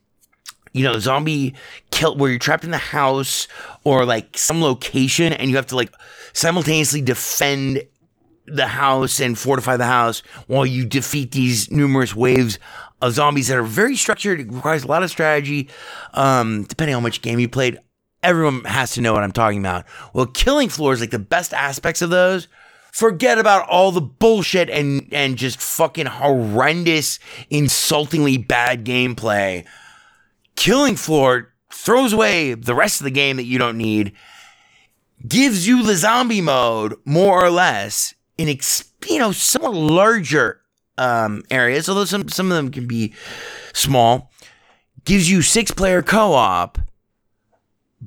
you 0.73 0.83
know 0.83 0.99
zombie 0.99 1.53
kill 1.91 2.15
where 2.15 2.29
you're 2.29 2.39
trapped 2.39 2.63
in 2.63 2.71
the 2.71 2.77
house 2.77 3.47
or 3.83 4.05
like 4.05 4.37
some 4.37 4.61
location 4.61 5.33
and 5.33 5.49
you 5.49 5.55
have 5.55 5.67
to 5.67 5.75
like 5.75 5.91
simultaneously 6.33 7.01
defend 7.01 7.81
the 8.47 8.67
house 8.67 9.19
and 9.19 9.37
fortify 9.37 9.77
the 9.77 9.85
house 9.85 10.21
while 10.47 10.65
you 10.65 10.85
defeat 10.85 11.31
these 11.31 11.71
numerous 11.71 12.15
waves 12.15 12.59
of 13.01 13.13
zombies 13.13 13.47
that 13.47 13.57
are 13.57 13.63
very 13.63 13.95
structured 13.95 14.39
it 14.39 14.51
requires 14.51 14.83
a 14.83 14.87
lot 14.87 15.03
of 15.03 15.09
strategy. 15.09 15.69
Um 16.13 16.63
depending 16.63 16.95
on 16.95 17.03
which 17.03 17.21
game 17.21 17.39
you 17.39 17.49
played 17.49 17.79
everyone 18.23 18.63
has 18.63 18.91
to 18.93 19.01
know 19.01 19.13
what 19.13 19.23
i'm 19.23 19.31
talking 19.31 19.59
about. 19.59 19.85
Well 20.13 20.27
killing 20.27 20.69
floor 20.69 20.93
is 20.93 21.01
like 21.01 21.11
the 21.11 21.19
best 21.19 21.53
aspects 21.53 22.01
of 22.01 22.09
those. 22.09 22.47
Forget 22.91 23.37
about 23.37 23.67
all 23.67 23.91
the 23.91 23.99
bullshit 23.99 24.69
and 24.69 25.09
and 25.11 25.37
just 25.37 25.59
fucking 25.59 26.05
horrendous, 26.05 27.19
insultingly 27.49 28.37
bad 28.37 28.85
gameplay. 28.85 29.65
Killing 30.55 30.95
Floor 30.95 31.53
throws 31.71 32.13
away 32.13 32.53
the 32.53 32.73
rest 32.73 33.01
of 33.01 33.03
the 33.03 33.11
game 33.11 33.35
that 33.35 33.43
you 33.43 33.59
don't 33.59 33.77
need, 33.77 34.13
gives 35.27 35.67
you 35.67 35.83
the 35.83 35.95
zombie 35.95 36.39
mode 36.39 36.95
more 37.03 37.43
or 37.43 37.49
less 37.49 38.14
in 38.37 38.49
ex- 38.49 38.91
you 39.07 39.19
know 39.19 39.31
somewhat 39.31 39.73
larger 39.73 40.61
um, 40.97 41.43
areas, 41.51 41.89
although 41.89 42.05
some 42.05 42.29
some 42.29 42.51
of 42.51 42.57
them 42.57 42.71
can 42.71 42.87
be 42.87 43.13
small. 43.73 44.31
Gives 45.03 45.29
you 45.29 45.41
six 45.43 45.69
player 45.71 46.01
co 46.01 46.33
op, 46.33 46.79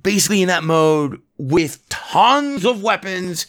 basically 0.01 0.43
in 0.43 0.49
that 0.49 0.64
mode 0.64 1.20
with 1.37 1.89
tons 1.89 2.64
of 2.64 2.83
weapons 2.83 3.47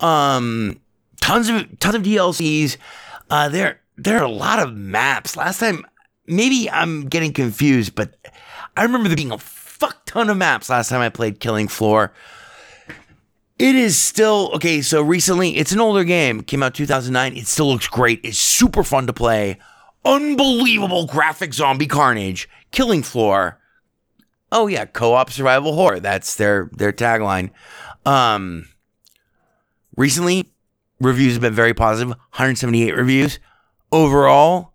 um, 0.00 0.80
tons 1.20 1.48
of 1.48 1.78
tons 1.78 1.94
of 1.94 2.02
DLCs. 2.02 2.76
Uh, 3.30 3.48
there 3.48 3.80
there 3.96 4.18
are 4.18 4.24
a 4.24 4.30
lot 4.30 4.58
of 4.58 4.74
maps. 4.74 5.36
Last 5.36 5.58
time, 5.58 5.84
maybe 6.26 6.70
I'm 6.70 7.08
getting 7.08 7.32
confused, 7.32 7.94
but 7.94 8.16
I 8.76 8.82
remember 8.82 9.08
there 9.08 9.16
being 9.16 9.32
a 9.32 9.38
fuck 9.38 10.04
ton 10.06 10.30
of 10.30 10.36
maps 10.36 10.68
last 10.70 10.88
time 10.88 11.00
I 11.00 11.08
played 11.08 11.40
Killing 11.40 11.68
Floor. 11.68 12.12
It 13.58 13.74
is 13.74 13.98
still 13.98 14.50
okay. 14.54 14.82
So 14.82 15.00
recently, 15.00 15.56
it's 15.56 15.72
an 15.72 15.80
older 15.80 16.04
game. 16.04 16.42
Came 16.42 16.62
out 16.62 16.74
2009. 16.74 17.36
It 17.36 17.46
still 17.46 17.68
looks 17.68 17.88
great. 17.88 18.20
It's 18.22 18.38
super 18.38 18.82
fun 18.82 19.06
to 19.06 19.12
play. 19.12 19.58
Unbelievable 20.04 21.06
graphic 21.06 21.54
zombie 21.54 21.86
carnage. 21.86 22.48
Killing 22.70 23.02
Floor. 23.02 23.58
Oh 24.52 24.66
yeah, 24.66 24.84
co-op 24.84 25.30
survival 25.30 25.74
horror. 25.74 26.00
That's 26.00 26.34
their 26.36 26.70
their 26.72 26.92
tagline. 26.92 27.50
Um, 28.04 28.68
recently, 29.96 30.52
reviews 31.00 31.32
have 31.32 31.42
been 31.42 31.54
very 31.54 31.74
positive. 31.74 32.10
178 32.10 32.94
reviews 32.94 33.38
overall, 33.90 34.74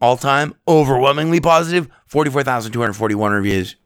all 0.00 0.16
time, 0.16 0.54
overwhelmingly 0.66 1.40
positive. 1.40 1.88
44,241 2.06 3.32
reviews. 3.32 3.76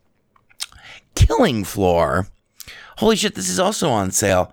Killing 1.14 1.64
Floor. 1.64 2.26
Holy 3.01 3.16
shit, 3.16 3.34
this 3.34 3.48
is 3.48 3.59
also 3.59 3.88
on 3.88 4.11
sale. 4.11 4.53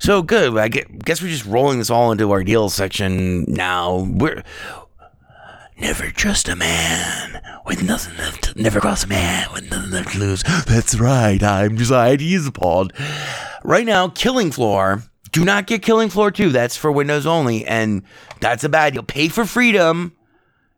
So 0.00 0.20
good. 0.20 0.54
I 0.58 0.68
guess 0.68 1.22
we're 1.22 1.28
just 1.28 1.46
rolling 1.46 1.78
this 1.78 1.88
all 1.88 2.12
into 2.12 2.30
our 2.30 2.44
deals 2.44 2.74
section 2.74 3.44
now. 3.48 4.06
We're 4.06 4.44
never 5.78 6.10
trust 6.10 6.50
a 6.50 6.56
man 6.56 7.40
with 7.64 7.82
nothing 7.82 8.18
left. 8.18 8.54
Never 8.54 8.80
cross 8.80 9.04
a 9.04 9.06
man 9.06 9.48
with 9.54 9.70
nothing 9.70 9.92
left 9.92 10.12
to 10.12 10.18
lose. 10.18 10.42
That's 10.66 11.00
right. 11.00 11.42
I'm 11.42 11.78
Josiah 11.78 12.18
Diazapod. 12.18 12.90
Right 13.64 13.86
now, 13.86 14.08
Killing 14.08 14.52
Floor. 14.52 15.02
Do 15.32 15.42
not 15.42 15.66
get 15.66 15.82
Killing 15.82 16.10
Floor 16.10 16.30
2. 16.30 16.50
That's 16.50 16.76
for 16.76 16.92
Windows 16.92 17.24
only, 17.24 17.64
and 17.64 18.02
that's 18.40 18.62
a 18.62 18.68
bad 18.68 18.92
deal. 18.92 19.02
Pay 19.04 19.28
for 19.28 19.46
freedom. 19.46 20.14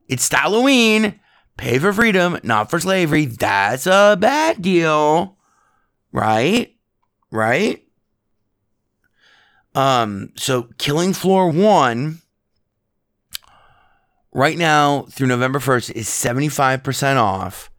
It's 0.07 0.29
Halloween. 0.29 1.19
Pay 1.57 1.81
for 1.81 1.93
freedom, 1.93 2.39
not 2.45 2.71
for 2.71 2.79
slavery. 2.79 3.25
That's 3.25 3.89
a 3.89 4.17
bad 4.21 4.63
deal. 4.63 5.37
Right? 6.13 6.69
Right? 7.33 7.83
Um, 9.75 10.31
so 10.37 10.69
Killing 10.79 11.15
Floor 11.15 11.51
1 11.51 12.21
right 14.33 14.59
now 14.59 15.03
through 15.11 15.29
November 15.29 15.59
1st 15.59 15.93
is 15.93 16.09
75% 16.09 17.17
off 17.17 17.71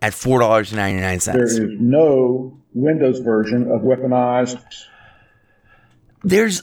at 0.00 0.12
$4.99. 0.12 1.32
There 1.32 1.44
is 1.44 1.58
no 1.58 2.58
Windows 2.74 3.20
version 3.20 3.70
of 3.70 3.82
weaponized. 3.82 4.62
There's 6.22 6.62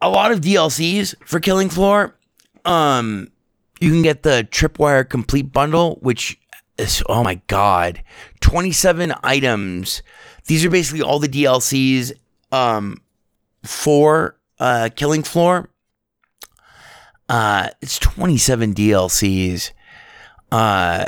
a 0.00 0.08
lot 0.08 0.32
of 0.32 0.40
DLCs 0.40 1.14
for 1.24 1.40
Killing 1.40 1.68
Floor. 1.68 2.16
Um, 2.64 3.30
you 3.80 3.90
can 3.90 4.02
get 4.02 4.22
the 4.22 4.46
Tripwire 4.50 5.08
Complete 5.08 5.52
Bundle, 5.52 5.98
which 6.02 6.38
oh 7.08 7.22
my 7.22 7.40
God, 7.46 8.02
27 8.40 9.14
items. 9.22 10.02
These 10.46 10.64
are 10.64 10.70
basically 10.70 11.02
all 11.02 11.18
the 11.18 11.28
DLCs 11.28 12.12
um, 12.52 13.02
for 13.64 14.36
uh, 14.58 14.88
Killing 14.94 15.22
Floor. 15.22 15.68
Uh, 17.28 17.68
it's 17.82 17.98
27 17.98 18.74
DLCs. 18.74 19.72
Uh, 20.50 21.04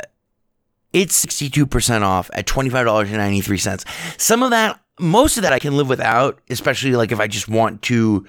it's 0.93 1.25
62% 1.25 2.01
off 2.03 2.29
at 2.33 2.45
$25.93. 2.45 4.19
Some 4.19 4.43
of 4.43 4.51
that, 4.51 4.79
most 4.99 5.37
of 5.37 5.43
that 5.43 5.53
I 5.53 5.59
can 5.59 5.77
live 5.77 5.89
without, 5.89 6.39
especially 6.49 6.95
like 6.95 7.11
if 7.11 7.19
I 7.19 7.27
just 7.27 7.47
want 7.47 7.81
to 7.83 8.25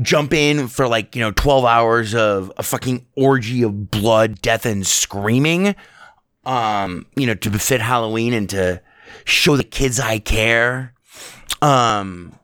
jump 0.00 0.32
in 0.32 0.68
for 0.68 0.86
like, 0.86 1.16
you 1.16 1.20
know, 1.22 1.32
12 1.32 1.64
hours 1.64 2.14
of 2.14 2.52
a 2.56 2.62
fucking 2.62 3.06
orgy 3.16 3.62
of 3.62 3.90
blood, 3.90 4.40
death, 4.40 4.64
and 4.64 4.86
screaming. 4.86 5.74
Um, 6.44 7.06
you 7.16 7.26
know, 7.26 7.34
to 7.34 7.50
befit 7.50 7.80
Halloween 7.80 8.32
and 8.32 8.50
to 8.50 8.80
show 9.24 9.56
the 9.56 9.64
kids 9.64 10.00
I 10.00 10.18
care. 10.18 10.94
Um, 11.60 12.34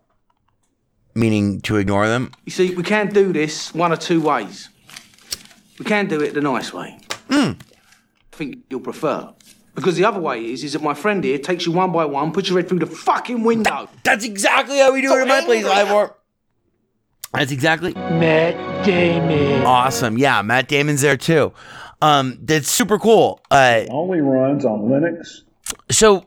meaning 1.15 1.61
to 1.63 1.77
ignore 1.77 2.07
them. 2.07 2.31
You 2.45 2.53
see, 2.53 2.75
we 2.75 2.85
can't 2.85 3.13
do 3.13 3.33
this 3.33 3.75
one 3.75 3.93
or 3.93 3.97
two 3.97 4.21
ways. 4.21 4.69
We 5.79 5.85
can 5.85 6.07
do 6.07 6.21
it 6.21 6.35
the 6.35 6.41
nice 6.41 6.73
way. 6.73 6.99
Mm. 7.29 7.61
I 7.61 8.37
think 8.37 8.59
you'll 8.71 8.81
prefer. 8.81 9.33
Because 9.75 9.97
the 9.97 10.05
other 10.05 10.21
way 10.21 10.45
is, 10.45 10.65
is 10.65 10.73
that 10.73 10.83
my 10.83 10.95
friend 10.95 11.23
here 11.23 11.39
takes 11.39 11.67
you 11.67 11.73
one 11.73 11.93
by 11.93 12.05
one, 12.05 12.33
puts 12.33 12.49
your 12.49 12.59
head 12.59 12.69
through 12.69 12.81
the 12.81 12.87
fucking 12.87 13.45
window. 13.45 13.89
That's 14.03 14.25
exactly 14.25 14.79
how 14.79 14.93
we 14.93 15.03
do 15.03 15.13
it 15.17 15.23
in 15.23 15.29
my 15.29 15.41
place, 15.43 15.65
Ivor. 15.65 16.15
That's 17.33 17.53
exactly 17.53 17.95
Matt 17.95 18.85
Damon. 18.85 19.65
awesome. 19.65 20.19
Yeah, 20.19 20.43
Matt 20.43 20.67
Damon's 20.67 21.03
there 21.03 21.17
too. 21.17 21.53
Um, 22.01 22.39
that's 22.43 22.71
super 22.71 22.99
cool. 22.99 23.41
Uh, 23.51 23.85
Only 23.91 24.21
runs 24.21 24.65
on 24.65 24.83
Linux. 24.83 25.43
so 25.91 26.27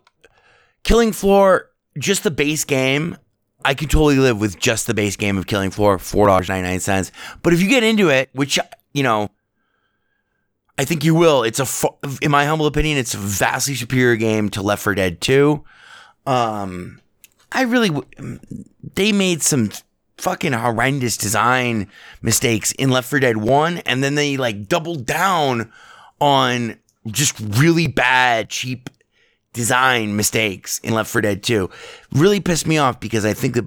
Killing 0.84 1.12
Floor, 1.14 1.70
just 1.98 2.24
the 2.24 2.32
base 2.32 2.66
game. 2.66 3.18
I 3.64 3.74
can 3.76 3.88
totally 3.88 4.18
live 4.18 4.40
with 4.42 4.58
just 4.60 4.88
the 4.88 4.94
base 4.94 5.16
game 5.16 5.38
of 5.38 5.46
Killing 5.48 5.70
Floor, 5.72 6.00
four 6.00 6.28
dollars 6.28 6.50
ninety 6.50 6.68
nine 6.68 6.80
cents. 6.80 7.12
But 7.44 7.54
if 7.54 7.62
you 7.62 7.70
get 7.70 7.84
into 7.84 8.10
it, 8.10 8.30
which 8.34 8.58
you 8.94 9.04
know, 9.04 9.30
I 10.78 10.84
think 10.86 11.04
you 11.04 11.14
will. 11.16 11.44
It's 11.44 11.60
a, 11.60 11.88
in 12.22 12.32
my 12.32 12.46
humble 12.46 12.66
opinion, 12.66 12.98
it's 12.98 13.14
a 13.14 13.18
vastly 13.20 13.76
superior 13.76 14.16
game 14.16 14.50
to 14.50 14.62
Left 14.64 14.82
4 14.82 14.96
Dead 14.96 15.22
2. 15.22 15.64
Um, 16.26 17.00
I 17.52 17.62
really, 17.64 17.90
w- 17.90 18.40
they 18.96 19.12
made 19.12 19.44
some 19.44 19.70
fucking 20.22 20.54
horrendous 20.54 21.18
design 21.18 21.88
mistakes 22.22 22.72
in 22.74 22.92
Left 22.92 23.10
4 23.10 23.20
Dead 23.20 23.38
1, 23.38 23.80
and 23.80 24.04
then 24.04 24.16
they 24.16 24.38
like 24.38 24.68
doubled 24.68 25.06
down 25.06 25.72
on 26.20 26.78
just 27.08 27.40
really 27.40 27.88
bad, 27.88 28.50
cheap 28.50 28.90
design 29.54 30.16
mistakes 30.16 30.80
in 30.80 30.94
Left 30.94 31.10
4 31.10 31.22
Dead 31.22 31.44
2 31.44 31.70
really 32.14 32.40
pissed 32.40 32.68
me 32.68 32.78
off 32.78 33.00
because 33.00 33.26
I 33.26 33.34
think 33.34 33.56
that 33.56 33.66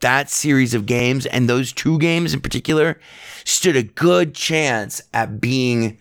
that 0.00 0.30
series 0.30 0.74
of 0.74 0.86
games 0.86 1.26
and 1.26 1.48
those 1.48 1.72
two 1.72 1.98
games 1.98 2.32
in 2.32 2.40
particular 2.40 2.98
stood 3.44 3.76
a 3.76 3.82
good 3.82 4.34
chance 4.34 5.02
at 5.12 5.40
being 5.40 5.98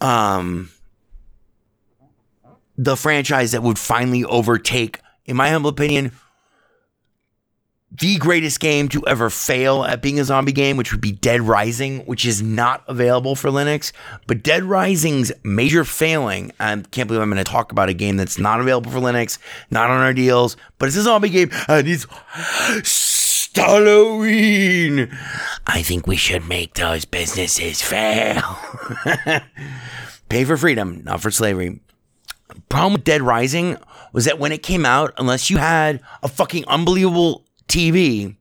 um 0.00 0.70
the 2.78 2.96
franchise 2.96 3.52
that 3.52 3.62
would 3.62 3.78
finally 3.78 4.24
overtake 4.24 5.00
in 5.26 5.36
my 5.36 5.50
humble 5.50 5.70
opinion 5.70 6.10
the 7.98 8.18
greatest 8.18 8.60
game 8.60 8.88
to 8.90 9.06
ever 9.06 9.30
fail 9.30 9.84
at 9.84 10.02
being 10.02 10.18
a 10.18 10.24
zombie 10.24 10.52
game, 10.52 10.76
which 10.76 10.92
would 10.92 11.00
be 11.00 11.12
Dead 11.12 11.42
Rising, 11.42 12.00
which 12.00 12.26
is 12.26 12.42
not 12.42 12.84
available 12.88 13.34
for 13.34 13.50
Linux. 13.50 13.92
But 14.26 14.42
Dead 14.42 14.64
Rising's 14.64 15.32
major 15.44 15.84
failing, 15.84 16.52
I 16.60 16.82
can't 16.90 17.08
believe 17.08 17.22
I'm 17.22 17.30
going 17.30 17.42
to 17.42 17.50
talk 17.50 17.72
about 17.72 17.88
a 17.88 17.94
game 17.94 18.16
that's 18.16 18.38
not 18.38 18.60
available 18.60 18.90
for 18.90 18.98
Linux, 18.98 19.38
not 19.70 19.90
on 19.90 20.00
our 20.00 20.12
deals, 20.12 20.56
but 20.78 20.86
it's 20.86 20.96
a 20.96 21.02
zombie 21.02 21.28
game 21.28 21.50
and 21.68 21.88
it's 21.88 22.06
Halloween. 23.56 25.10
I 25.66 25.82
think 25.82 26.06
we 26.06 26.16
should 26.16 26.46
make 26.46 26.74
those 26.74 27.06
businesses 27.06 27.80
fail. 27.80 28.58
Pay 30.28 30.44
for 30.44 30.56
freedom, 30.56 31.02
not 31.04 31.22
for 31.22 31.30
slavery. 31.30 31.80
Problem 32.68 32.94
with 32.94 33.04
Dead 33.04 33.22
Rising 33.22 33.78
was 34.12 34.26
that 34.26 34.38
when 34.38 34.52
it 34.52 34.62
came 34.62 34.84
out, 34.84 35.14
unless 35.16 35.50
you 35.50 35.56
had 35.56 36.00
a 36.22 36.28
fucking 36.28 36.66
unbelievable 36.66 37.45
TV. 37.68 38.36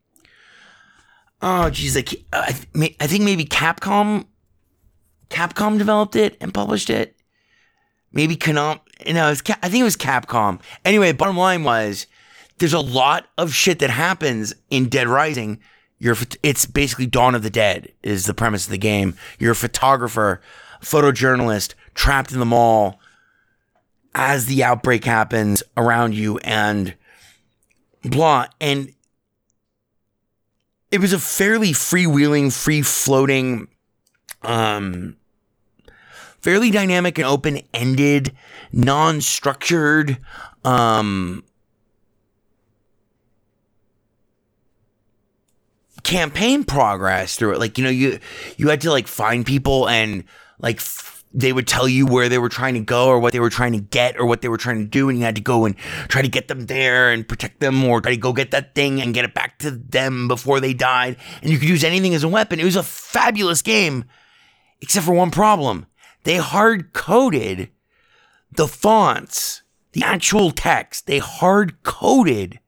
Oh, 1.42 1.70
geez, 1.70 1.96
like 1.96 2.26
I, 2.34 2.56
I 3.00 3.08
think 3.08 3.24
maybe 3.24 3.46
Capcom, 3.46 4.26
Capcom 5.30 5.78
developed 5.78 6.16
it 6.16 6.38
and 6.42 6.54
published 6.54 6.90
it. 6.90 7.16
Maybe 8.12 8.36
Konami. 8.36 8.80
No, 9.12 9.30
it 9.30 9.50
I 9.62 9.70
think 9.70 9.82
it 9.82 9.84
was 9.84 9.98
Capcom. 9.98 10.60
Anyway, 10.86 11.12
bottom 11.12 11.38
line 11.38 11.64
was 11.64 12.08
there's 12.58 12.74
a 12.74 12.80
lot 12.80 13.28
of 13.38 13.54
shit 13.54 13.80
that 13.80 13.90
happens 13.90 14.54
in 14.70 14.88
Dead 14.88 15.08
Rising. 15.08 15.60
You're 16.00 16.16
it's 16.42 16.66
basically 16.66 17.08
Dawn 17.08 17.36
of 17.36 17.44
the 17.44 17.50
Dead 17.50 17.92
is 18.02 18.26
the 18.26 18.34
premise 18.34 18.66
of 18.66 18.72
the 18.72 18.78
game. 18.78 19.16
You're 19.38 19.52
a 19.52 19.56
photographer, 19.56 20.42
photojournalist, 20.82 21.74
trapped 21.94 22.32
in 22.32 22.40
the 22.40 22.46
mall 22.46 23.00
as 24.14 24.46
the 24.46 24.64
outbreak 24.64 25.04
happens 25.04 25.62
around 25.76 26.16
you 26.16 26.38
and 26.40 26.96
blah. 28.04 28.48
And 28.62 28.94
it 30.96 31.02
was 31.02 31.12
a 31.12 31.20
fairly 31.20 31.72
freewheeling, 31.72 32.54
free 32.54 32.82
floating, 32.82 33.68
um, 34.44 35.18
fairly 36.40 36.72
dynamic 36.72 37.18
and 37.18 37.28
open 37.28 37.60
ended, 37.74 38.32
non 38.72 39.20
structured, 39.20 40.18
um, 40.64 41.44
campaign 46.04 46.64
progress 46.64 47.36
through 47.36 47.52
it. 47.56 47.60
Like, 47.60 47.78
you 47.78 47.84
know, 47.84 47.90
you, 47.90 48.20
you 48.56 48.70
had 48.70 48.80
to 48.82 48.90
like 48.90 49.08
find 49.08 49.46
people 49.46 49.90
and 49.90 50.24
like, 50.60 50.80
they 51.36 51.52
would 51.52 51.68
tell 51.68 51.88
you 51.88 52.06
where 52.06 52.30
they 52.30 52.38
were 52.38 52.50
trying 52.50 52.76
to 52.76 52.80
go 52.80 53.08
or 53.08 53.20
what 53.20 53.34
they 53.34 53.42
were 53.42 53.50
trying 53.50 53.74
to 53.74 53.82
get 53.82 54.18
or 54.18 54.26
what 54.26 54.42
they 54.42 54.48
were 54.48 54.58
trying 54.58 54.80
to 54.80 54.86
do 54.86 55.10
and 55.10 55.20
you 55.20 55.26
had 55.26 55.36
to 55.36 55.42
go 55.42 55.66
and 55.66 55.78
try 56.08 56.22
to 56.22 56.30
get 56.30 56.48
them 56.48 56.68
there 56.68 57.12
and 57.12 57.28
protect 57.28 57.60
them 57.60 57.84
or 57.84 58.00
try 58.00 58.12
to 58.12 58.18
go 58.18 58.32
get 58.32 58.52
that 58.52 58.74
thing 58.74 59.02
and 59.02 59.14
get 59.14 59.26
it 59.26 59.34
back 59.34 59.60
to 59.60 59.70
them 59.70 60.30
before 60.30 60.62
they 60.62 60.74
died. 60.74 61.18
And 61.42 61.52
you 61.52 61.60
could 61.60 61.68
use 61.68 61.84
anything 61.84 62.16
as 62.16 62.24
a 62.24 62.30
weapon. 62.30 62.62
It 62.62 62.64
was 62.64 62.78
a 62.78 62.84
fabulous 62.84 63.62
game 63.62 64.06
except 64.80 65.06
for 65.06 65.14
one 65.14 65.30
problem. 65.30 65.88
They 66.24 66.38
hard 66.38 66.94
coded 66.94 67.70
the 68.52 68.68
fonts 68.68 69.62
the 69.92 70.04
actual 70.04 70.52
text. 70.52 71.08
They 71.08 71.20
hard 71.20 71.82
coded 71.84 72.60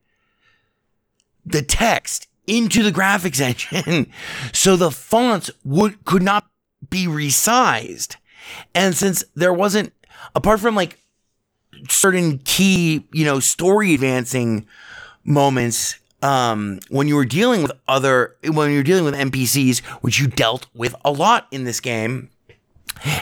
the 1.44 1.62
text 1.62 2.26
into 2.46 2.82
the 2.82 2.90
graphics 2.90 3.40
engine 3.72 4.10
so 4.52 4.76
the 4.76 4.90
fonts 4.90 5.50
would 5.64 6.04
could 6.04 6.22
not 6.22 6.48
be 6.90 7.06
resized 7.06 8.16
and 8.74 8.94
since 8.94 9.24
there 9.34 9.52
wasn't, 9.52 9.92
apart 10.34 10.60
from 10.60 10.74
like 10.74 10.98
certain 11.88 12.38
key, 12.38 13.06
you 13.12 13.24
know, 13.24 13.40
story 13.40 13.94
advancing 13.94 14.66
moments, 15.24 15.98
um, 16.22 16.80
when 16.88 17.06
you 17.06 17.14
were 17.14 17.24
dealing 17.24 17.62
with 17.62 17.72
other, 17.86 18.36
when 18.44 18.70
you 18.70 18.78
were 18.78 18.82
dealing 18.82 19.04
with 19.04 19.14
NPCs, 19.14 19.80
which 20.02 20.18
you 20.18 20.26
dealt 20.26 20.66
with 20.74 20.94
a 21.04 21.12
lot 21.12 21.46
in 21.50 21.64
this 21.64 21.80
game, 21.80 22.30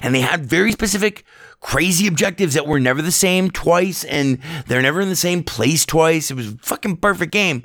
and 0.03 0.15
they 0.15 0.21
had 0.21 0.47
very 0.47 0.73
specific 0.73 1.25
crazy 1.61 2.07
objectives 2.07 2.55
that 2.55 2.67
were 2.67 2.81
never 2.81 3.03
the 3.03 3.11
same 3.11 3.51
twice 3.51 4.05
and 4.05 4.39
they're 4.67 4.83
never 4.83 5.01
in 5.01 5.09
the 5.09 5.17
same 5.17 5.43
place 5.43 5.85
twice. 5.85 6.31
It 6.31 6.35
was 6.35 6.53
a 6.53 6.59
fucking 6.59 6.99
perfect 6.99 7.33
game. 7.33 7.65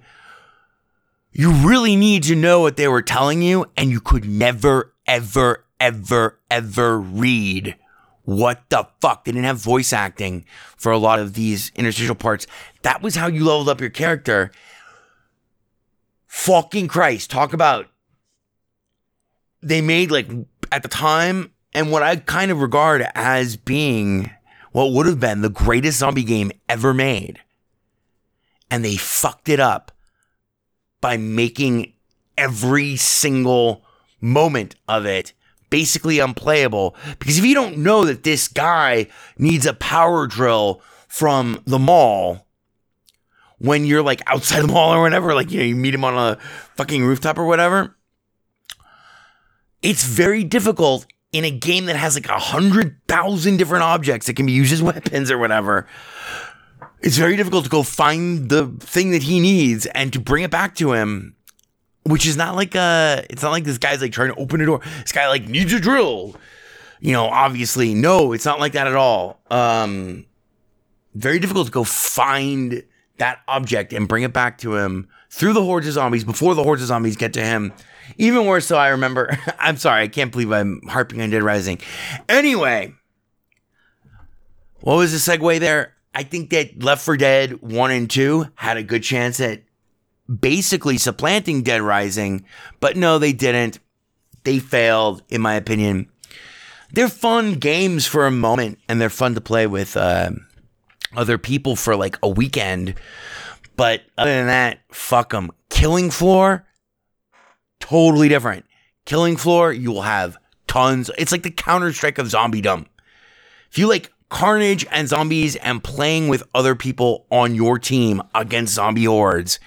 You 1.31 1.51
really 1.51 1.95
need 1.95 2.23
to 2.23 2.35
know 2.35 2.61
what 2.61 2.77
they 2.77 2.87
were 2.87 3.01
telling 3.01 3.41
you 3.41 3.65
and 3.77 3.89
you 3.89 4.01
could 4.01 4.25
never, 4.25 4.93
ever, 5.07 5.65
ever, 5.81 6.39
ever 6.49 6.97
read 6.97 7.75
what 8.23 8.69
the 8.69 8.87
fuck. 9.01 9.25
They 9.25 9.31
didn't 9.31 9.45
have 9.45 9.57
voice 9.57 9.91
acting 9.91 10.45
for 10.77 10.91
a 10.91 10.97
lot 10.97 11.19
of 11.19 11.33
these 11.33 11.71
interstitial 11.75 12.15
parts. 12.15 12.47
That 12.83 13.01
was 13.01 13.15
how 13.15 13.27
you 13.27 13.43
leveled 13.43 13.67
up 13.67 13.81
your 13.81 13.89
character. 13.89 14.51
Fucking 16.27 16.87
Christ. 16.87 17.31
Talk 17.31 17.51
about. 17.51 17.87
They 19.61 19.81
made, 19.81 20.11
like, 20.11 20.29
at 20.71 20.83
the 20.83 20.87
time, 20.87 21.51
and 21.73 21.91
what 21.91 22.03
I 22.03 22.15
kind 22.15 22.51
of 22.51 22.61
regard 22.61 23.05
as 23.15 23.57
being 23.57 24.31
what 24.71 24.91
would 24.91 25.07
have 25.07 25.19
been 25.19 25.41
the 25.41 25.49
greatest 25.49 25.99
zombie 25.99 26.23
game 26.23 26.51
ever 26.69 26.93
made. 26.93 27.41
And 28.69 28.85
they 28.85 28.95
fucked 28.95 29.49
it 29.49 29.59
up 29.59 29.91
by 31.01 31.17
making 31.17 31.93
every 32.37 32.95
single 32.95 33.83
moment 34.21 34.75
of 34.87 35.05
it 35.05 35.33
basically 35.71 36.19
unplayable 36.19 36.95
because 37.17 37.39
if 37.39 37.45
you 37.45 37.55
don't 37.55 37.79
know 37.79 38.05
that 38.05 38.21
this 38.23 38.47
guy 38.47 39.07
needs 39.39 39.65
a 39.65 39.73
power 39.73 40.27
drill 40.27 40.81
from 41.07 41.59
the 41.65 41.79
mall 41.79 42.45
when 43.57 43.85
you're 43.85 44.03
like 44.03 44.21
outside 44.27 44.61
the 44.61 44.67
mall 44.67 44.93
or 44.93 45.01
whatever, 45.01 45.33
like 45.33 45.51
you 45.51 45.59
know, 45.59 45.65
you 45.65 45.75
meet 45.75 45.95
him 45.95 46.03
on 46.03 46.15
a 46.15 46.37
fucking 46.75 47.03
rooftop 47.03 47.37
or 47.37 47.45
whatever, 47.45 47.95
it's 49.81 50.03
very 50.03 50.43
difficult 50.43 51.05
in 51.31 51.45
a 51.45 51.51
game 51.51 51.85
that 51.85 51.95
has 51.95 52.15
like 52.15 52.27
a 52.27 52.39
hundred 52.39 52.99
thousand 53.07 53.57
different 53.57 53.83
objects 53.83 54.27
that 54.27 54.35
can 54.35 54.45
be 54.45 54.51
used 54.51 54.73
as 54.73 54.81
weapons 54.83 55.31
or 55.31 55.37
whatever. 55.37 55.87
It's 57.01 57.17
very 57.17 57.35
difficult 57.35 57.63
to 57.63 57.69
go 57.69 57.81
find 57.81 58.49
the 58.49 58.67
thing 58.79 59.11
that 59.11 59.23
he 59.23 59.39
needs 59.39 59.87
and 59.87 60.13
to 60.13 60.19
bring 60.19 60.43
it 60.43 60.51
back 60.51 60.75
to 60.75 60.93
him 60.93 61.35
which 62.03 62.25
is 62.25 62.37
not 62.37 62.55
like 62.55 62.75
uh 62.75 63.21
it's 63.29 63.41
not 63.41 63.51
like 63.51 63.63
this 63.63 63.77
guy's 63.77 64.01
like 64.01 64.11
trying 64.11 64.33
to 64.33 64.39
open 64.39 64.61
a 64.61 64.65
door. 64.65 64.81
This 65.01 65.11
guy 65.11 65.27
like 65.27 65.47
needs 65.47 65.73
a 65.73 65.79
drill. 65.79 66.35
You 66.99 67.13
know, 67.13 67.25
obviously, 67.25 67.93
no, 67.93 68.31
it's 68.33 68.45
not 68.45 68.59
like 68.59 68.73
that 68.73 68.87
at 68.87 68.95
all. 68.95 69.39
Um 69.49 70.25
very 71.13 71.39
difficult 71.39 71.67
to 71.67 71.71
go 71.71 71.83
find 71.83 72.83
that 73.17 73.39
object 73.47 73.93
and 73.93 74.07
bring 74.07 74.23
it 74.23 74.33
back 74.33 74.57
to 74.59 74.75
him 74.75 75.07
through 75.29 75.53
the 75.53 75.63
hordes 75.63 75.87
of 75.87 75.93
zombies 75.93 76.23
before 76.23 76.55
the 76.55 76.63
hordes 76.63 76.81
of 76.81 76.87
zombies 76.87 77.15
get 77.15 77.33
to 77.33 77.43
him. 77.43 77.73
Even 78.17 78.45
worse, 78.45 78.65
so 78.65 78.77
I 78.77 78.89
remember. 78.89 79.37
I'm 79.59 79.77
sorry, 79.77 80.03
I 80.03 80.07
can't 80.07 80.31
believe 80.31 80.51
I'm 80.51 80.81
harping 80.87 81.21
on 81.21 81.29
Dead 81.29 81.43
Rising. 81.43 81.79
Anyway, 82.27 82.93
what 84.81 84.95
was 84.95 85.11
the 85.11 85.31
segue 85.31 85.59
there? 85.59 85.93
I 86.13 86.23
think 86.23 86.49
that 86.49 86.83
Left 86.83 87.03
4 87.05 87.15
Dead 87.17 87.61
1 87.61 87.91
and 87.91 88.09
2 88.09 88.47
had 88.55 88.77
a 88.77 88.83
good 88.83 89.03
chance 89.03 89.39
at 89.39 89.61
basically 90.39 90.97
supplanting 90.97 91.63
Dead 91.63 91.81
Rising, 91.81 92.45
but 92.79 92.95
no, 92.95 93.19
they 93.19 93.33
didn't. 93.33 93.79
They 94.43 94.59
failed, 94.59 95.23
in 95.29 95.41
my 95.41 95.55
opinion. 95.55 96.09
They're 96.93 97.09
fun 97.09 97.53
games 97.55 98.05
for 98.05 98.25
a 98.25 98.31
moment, 98.31 98.79
and 98.87 98.99
they're 98.99 99.09
fun 99.09 99.35
to 99.35 99.41
play 99.41 99.67
with 99.67 99.95
uh, 99.95 100.31
other 101.15 101.37
people 101.37 101.75
for 101.75 101.95
like 101.95 102.17
a 102.23 102.29
weekend. 102.29 102.95
But 103.75 104.01
other 104.17 104.33
than 104.33 104.47
that, 104.47 104.79
fuck 104.91 105.31
them. 105.31 105.51
Killing 105.69 106.11
Floor, 106.11 106.65
totally 107.79 108.29
different. 108.29 108.65
Killing 109.05 109.37
Floor, 109.37 109.71
you 109.71 109.91
will 109.91 110.01
have 110.01 110.37
tons. 110.67 111.09
It's 111.17 111.31
like 111.31 111.43
the 111.43 111.51
Counter 111.51 111.93
Strike 111.93 112.17
of 112.17 112.27
zombiedom. 112.27 112.85
If 113.69 113.77
you 113.77 113.87
like 113.87 114.11
carnage 114.29 114.85
and 114.91 115.07
zombies 115.07 115.55
and 115.57 115.83
playing 115.83 116.27
with 116.27 116.43
other 116.53 116.75
people 116.75 117.25
on 117.31 117.55
your 117.55 117.79
team 117.79 118.21
against 118.35 118.73
zombie 118.73 119.05
hordes, 119.05 119.59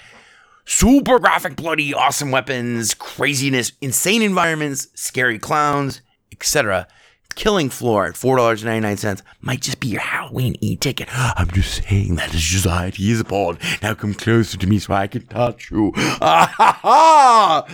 super 0.65 1.19
graphic, 1.19 1.57
bloody, 1.57 1.95
awesome 1.95 2.31
weapons, 2.31 2.95
craziness, 2.95 3.73
insane 3.81 4.23
environments, 4.23 4.89
scary 4.95 5.39
clowns, 5.39 6.01
etc. 6.33 6.87
Killing 7.35 7.69
Floor 7.69 8.07
at 8.07 8.15
$4.99 8.15 9.23
might 9.41 9.61
just 9.61 9.81
be 9.81 9.89
your 9.89 10.01
Halloween 10.01 10.57
e 10.61 10.77
ticket. 10.77 11.09
I'm 11.13 11.51
just 11.51 11.83
saying 11.85 12.15
that 12.17 12.33
is 12.35 12.49
society 12.49 13.11
is 13.11 13.21
upon. 13.21 13.59
Now 13.83 13.95
come 13.95 14.15
closer 14.15 14.57
to 14.57 14.67
me 14.67 14.79
so 14.79 14.95
I 14.95 15.07
can 15.09 15.27
touch 15.27 15.71
you. 15.71 15.93
Ah 15.97 16.47
ha 16.57 16.79
ha! 16.81 17.67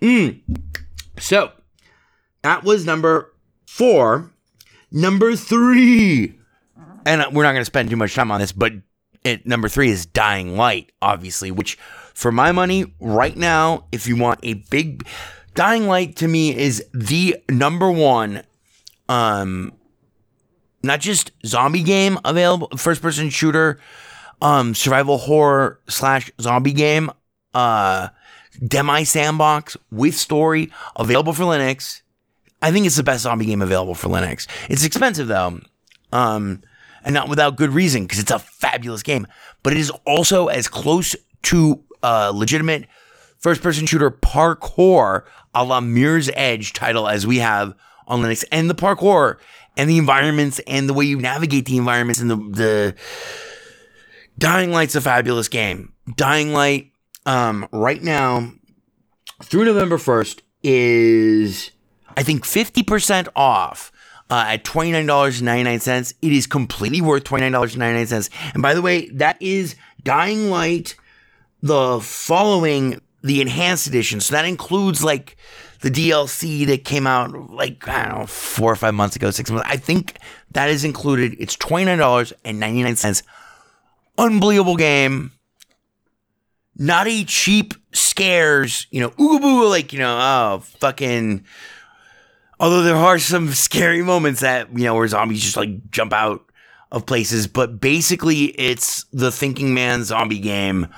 Mm. 0.00 0.40
So, 1.18 1.52
that 2.42 2.62
was 2.62 2.84
number 2.84 3.32
four. 3.66 4.30
Number 4.92 5.34
three. 5.34 6.38
and 7.06 7.34
we're 7.34 7.42
not 7.42 7.52
going 7.52 7.62
to 7.62 7.64
spend 7.64 7.90
too 7.90 7.96
much 7.96 8.14
time 8.14 8.30
on 8.30 8.40
this, 8.40 8.52
but 8.52 8.72
it, 9.24 9.46
number 9.46 9.68
three 9.68 9.90
is 9.90 10.06
Dying 10.06 10.56
Light, 10.56 10.92
obviously, 11.02 11.50
which 11.50 11.78
for 12.16 12.32
my 12.32 12.50
money 12.50 12.86
right 12.98 13.36
now, 13.36 13.84
if 13.92 14.08
you 14.08 14.16
want 14.16 14.40
a 14.42 14.54
big 14.54 15.06
Dying 15.54 15.86
Light 15.86 16.16
to 16.16 16.26
me 16.26 16.56
is 16.56 16.82
the 16.94 17.36
number 17.50 17.90
one, 17.90 18.42
um, 19.06 19.74
not 20.82 21.00
just 21.00 21.32
zombie 21.44 21.82
game 21.82 22.18
available, 22.24 22.70
first 22.78 23.02
person 23.02 23.28
shooter, 23.28 23.78
um, 24.40 24.74
survival 24.74 25.18
horror 25.18 25.78
slash 25.88 26.30
zombie 26.40 26.72
game, 26.72 27.10
uh, 27.52 28.08
demi 28.66 29.04
sandbox 29.04 29.76
with 29.90 30.14
story 30.14 30.72
available 30.96 31.34
for 31.34 31.44
Linux. 31.44 32.00
I 32.62 32.72
think 32.72 32.86
it's 32.86 32.96
the 32.96 33.02
best 33.02 33.24
zombie 33.24 33.44
game 33.44 33.60
available 33.60 33.94
for 33.94 34.08
Linux. 34.08 34.46
It's 34.70 34.86
expensive 34.86 35.28
though. 35.28 35.60
Um, 36.12 36.62
and 37.04 37.12
not 37.12 37.28
without 37.28 37.56
good 37.56 37.74
reason 37.74 38.04
because 38.04 38.20
it's 38.20 38.30
a 38.30 38.38
fabulous 38.38 39.02
game, 39.02 39.26
but 39.62 39.74
it 39.74 39.78
is 39.78 39.90
also 40.06 40.46
as 40.46 40.66
close 40.66 41.14
to 41.42 41.84
uh, 42.02 42.32
legitimate 42.34 42.86
first 43.38 43.62
person 43.62 43.86
shooter 43.86 44.10
parkour 44.10 45.24
a 45.54 45.64
la 45.64 45.80
Mirror's 45.80 46.30
Edge 46.34 46.72
title 46.72 47.08
as 47.08 47.26
we 47.26 47.38
have 47.38 47.74
on 48.06 48.22
Linux 48.22 48.44
and 48.52 48.68
the 48.70 48.74
parkour 48.74 49.38
and 49.76 49.90
the 49.90 49.98
environments 49.98 50.60
and 50.66 50.88
the 50.88 50.94
way 50.94 51.04
you 51.04 51.18
navigate 51.18 51.66
the 51.66 51.76
environments 51.76 52.20
and 52.20 52.30
the, 52.30 52.36
the 52.36 52.94
Dying 54.38 54.70
Light's 54.70 54.94
a 54.94 55.00
fabulous 55.00 55.48
game. 55.48 55.92
Dying 56.14 56.52
Light, 56.52 56.92
um, 57.24 57.68
right 57.72 58.02
now 58.02 58.52
through 59.42 59.64
November 59.64 59.96
1st 59.96 60.40
is, 60.62 61.70
I 62.16 62.22
think, 62.22 62.44
50% 62.44 63.28
off 63.34 63.92
uh, 64.30 64.44
at 64.48 64.64
$29.99. 64.64 66.14
It 66.22 66.32
is 66.32 66.46
completely 66.46 67.00
worth 67.00 67.24
$29.99. 67.24 68.30
And 68.54 68.62
by 68.62 68.74
the 68.74 68.82
way, 68.82 69.08
that 69.10 69.40
is 69.40 69.76
Dying 70.02 70.50
Light, 70.50 70.96
the 71.62 72.00
following 72.00 73.00
the 73.22 73.40
enhanced 73.40 73.86
edition. 73.86 74.20
So 74.20 74.34
that 74.34 74.44
includes 74.44 75.02
like 75.02 75.36
the 75.80 75.90
DLC 75.90 76.66
that 76.66 76.84
came 76.84 77.06
out 77.06 77.50
like, 77.50 77.86
I 77.88 78.08
don't 78.08 78.18
know, 78.20 78.26
four 78.26 78.72
or 78.72 78.76
five 78.76 78.94
months 78.94 79.16
ago, 79.16 79.30
six 79.30 79.50
months. 79.50 79.66
I 79.68 79.76
think 79.76 80.18
that 80.52 80.70
is 80.70 80.84
included. 80.84 81.36
It's 81.38 81.56
$29.99. 81.56 83.22
Unbelievable 84.18 84.76
game. 84.76 85.32
Not 86.78 87.06
a 87.06 87.24
cheap 87.24 87.74
scares, 87.92 88.86
you 88.90 89.00
know, 89.00 89.10
ooga 89.10 89.40
booga, 89.40 89.70
like, 89.70 89.92
you 89.92 89.98
know, 89.98 90.18
oh, 90.18 90.60
fucking 90.78 91.44
Although 92.58 92.82
there 92.82 92.96
are 92.96 93.18
some 93.18 93.48
scary 93.52 94.02
moments 94.02 94.40
that, 94.40 94.68
you 94.76 94.84
know, 94.84 94.94
where 94.94 95.08
zombies 95.08 95.42
just 95.42 95.56
like 95.56 95.90
jump 95.90 96.12
out 96.12 96.44
of 96.92 97.06
places, 97.06 97.46
but 97.46 97.80
basically 97.80 98.44
it's 98.44 99.04
the 99.12 99.32
thinking 99.32 99.74
man 99.74 100.04
zombie 100.04 100.38
game. 100.38 100.88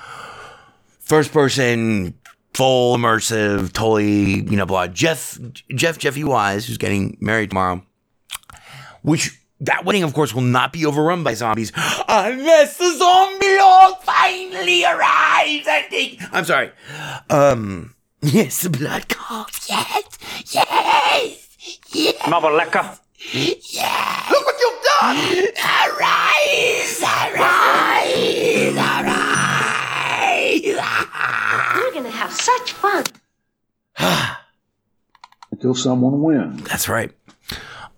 First 1.09 1.33
person, 1.33 2.13
full 2.53 2.95
immersive, 2.95 3.73
totally, 3.73 4.41
you 4.41 4.55
know, 4.55 4.67
blah. 4.67 4.85
Jeff, 4.85 5.39
Jeff, 5.75 5.97
Jeffy 5.97 6.23
Wise, 6.23 6.67
who's 6.67 6.77
getting 6.77 7.17
married 7.19 7.49
tomorrow, 7.49 7.81
which 9.01 9.35
that 9.61 9.85
wedding, 9.85 10.03
of 10.03 10.13
course, 10.13 10.35
will 10.35 10.43
not 10.43 10.71
be 10.71 10.85
overrun 10.85 11.23
by 11.23 11.33
zombies 11.33 11.71
unless 12.07 12.77
the 12.77 12.95
zombie 12.95 13.57
lord 13.57 13.95
finally 14.03 14.85
arrives. 14.85 15.67
I 15.67 15.87
think. 15.89 16.19
I'm 16.31 16.45
sorry. 16.45 16.71
Um. 17.29 17.95
Yes, 18.21 18.63
the 18.63 18.69
blood 18.69 19.07
calls. 19.07 19.65
Yes, 19.69 20.03
yes. 20.51 21.57
Yeah. 21.93 22.11
Another 22.27 22.49
lecker. 22.49 22.99
Yeah. 23.33 24.25
Look 24.29 24.45
what 24.45 24.55
you've 24.59 24.83
done. 24.83 25.17
Arise, 25.55 27.01
arise, 27.01 28.75
arise. 28.75 29.38
We're 31.75 31.93
gonna 31.93 32.09
have 32.09 32.31
such 32.31 32.73
fun. 32.73 33.03
Until 35.51 35.75
someone 35.75 36.21
wins. 36.21 36.63
That's 36.63 36.87
right. 36.87 37.11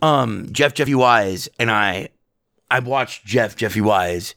Um, 0.01 0.47
Jeff 0.51 0.73
Jeffy 0.73 0.95
Wise 0.95 1.47
and 1.59 1.69
I, 1.69 2.09
I 2.69 2.79
watched 2.79 3.25
Jeff 3.25 3.55
Jeffy 3.55 3.81
Wise 3.81 4.35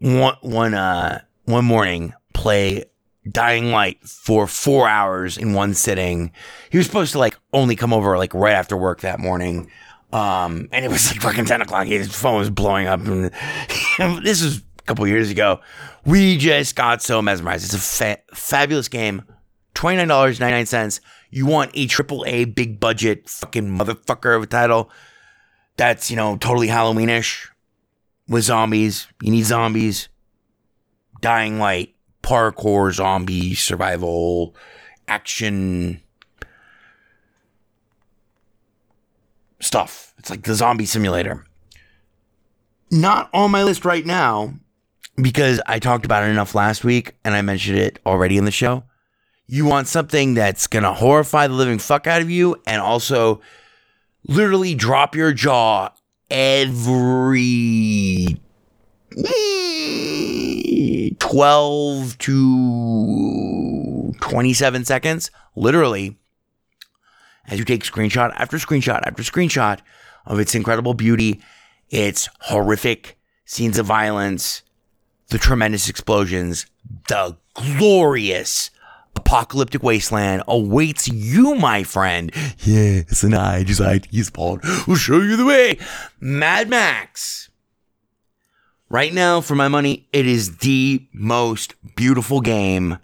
one 0.00 0.36
one 0.40 0.74
uh 0.74 1.20
one 1.44 1.64
morning 1.64 2.14
play 2.32 2.84
Dying 3.30 3.70
Light 3.70 4.02
for 4.02 4.46
four 4.46 4.88
hours 4.88 5.36
in 5.36 5.52
one 5.52 5.74
sitting. 5.74 6.32
He 6.70 6.78
was 6.78 6.86
supposed 6.86 7.12
to 7.12 7.18
like 7.18 7.36
only 7.52 7.76
come 7.76 7.92
over 7.92 8.16
like 8.16 8.34
right 8.34 8.54
after 8.54 8.76
work 8.76 9.00
that 9.02 9.20
morning. 9.20 9.70
Um, 10.12 10.68
and 10.72 10.84
it 10.84 10.90
was 10.90 11.08
like 11.10 11.20
fucking 11.20 11.44
10 11.44 11.62
o'clock. 11.62 11.86
His 11.86 12.12
phone 12.12 12.38
was 12.38 12.50
blowing 12.50 12.88
up. 12.88 13.00
And 13.00 13.30
this 14.24 14.42
was 14.42 14.58
a 14.58 14.62
couple 14.90 15.06
years 15.06 15.30
ago. 15.30 15.60
We 16.04 16.36
just 16.36 16.74
got 16.74 17.00
so 17.00 17.22
mesmerized. 17.22 17.64
It's 17.64 17.74
a 17.74 17.78
fa- 17.78 18.18
fabulous 18.34 18.88
game. 18.88 19.22
$29.99. 19.76 21.00
You 21.30 21.46
want 21.46 21.70
a 21.74 21.86
triple 21.86 22.24
A 22.26 22.44
big 22.44 22.80
budget 22.80 23.28
fucking 23.28 23.68
motherfucker 23.68 24.36
of 24.36 24.42
a 24.42 24.46
title 24.46 24.90
that's, 25.76 26.10
you 26.10 26.16
know, 26.16 26.36
totally 26.36 26.66
Halloweenish 26.66 27.46
with 28.28 28.42
zombies. 28.42 29.06
You 29.22 29.30
need 29.30 29.44
zombies. 29.44 30.08
Dying 31.20 31.60
Light 31.60 31.94
parkour, 32.24 32.92
zombie, 32.92 33.54
survival, 33.54 34.56
action 35.06 36.02
stuff. 39.60 40.14
It's 40.18 40.30
like 40.30 40.42
the 40.42 40.54
zombie 40.54 40.84
simulator. 40.84 41.46
Not 42.90 43.30
on 43.32 43.52
my 43.52 43.62
list 43.62 43.84
right 43.84 44.04
now 44.04 44.54
because 45.22 45.60
I 45.66 45.78
talked 45.78 46.04
about 46.04 46.24
it 46.24 46.30
enough 46.30 46.54
last 46.54 46.84
week 46.84 47.14
and 47.24 47.34
I 47.34 47.42
mentioned 47.42 47.78
it 47.78 47.98
already 48.06 48.38
in 48.38 48.44
the 48.44 48.50
show. 48.50 48.84
You 49.46 49.64
want 49.64 49.88
something 49.88 50.34
that's 50.34 50.66
going 50.66 50.84
to 50.84 50.92
horrify 50.92 51.48
the 51.48 51.54
living 51.54 51.78
fuck 51.78 52.06
out 52.06 52.22
of 52.22 52.30
you 52.30 52.56
and 52.66 52.80
also 52.80 53.40
literally 54.26 54.74
drop 54.74 55.14
your 55.14 55.32
jaw 55.32 55.90
every 56.30 58.40
12 61.18 62.18
to 62.18 64.12
27 64.20 64.84
seconds, 64.84 65.30
literally, 65.56 66.16
as 67.48 67.58
you 67.58 67.64
take 67.64 67.82
screenshot 67.82 68.32
after 68.36 68.56
screenshot 68.56 69.00
after 69.04 69.22
screenshot 69.22 69.80
of 70.26 70.38
its 70.38 70.54
incredible 70.54 70.94
beauty, 70.94 71.40
its 71.88 72.28
horrific 72.40 73.18
scenes 73.44 73.78
of 73.78 73.86
violence, 73.86 74.62
the 75.30 75.38
tremendous 75.38 75.88
explosions, 75.88 76.66
the 77.08 77.36
glorious 77.54 78.70
apocalyptic 79.16 79.82
wasteland 79.82 80.42
awaits 80.46 81.08
you, 81.08 81.54
my 81.54 81.82
friend. 81.82 82.32
Yes, 82.58 83.22
and 83.22 83.34
I 83.34 83.64
just 83.64 83.80
like 83.80 84.10
to 84.10 84.24
spawn 84.24 84.60
will 84.86 84.96
show 84.96 85.20
you 85.20 85.36
the 85.36 85.46
way. 85.46 85.78
Mad 86.20 86.68
Max 86.68 87.50
Right 88.90 89.14
now, 89.14 89.40
for 89.40 89.54
my 89.54 89.68
money, 89.68 90.08
it 90.12 90.26
is 90.26 90.56
the 90.58 91.06
most 91.12 91.76
beautiful 91.94 92.40
game 92.40 92.98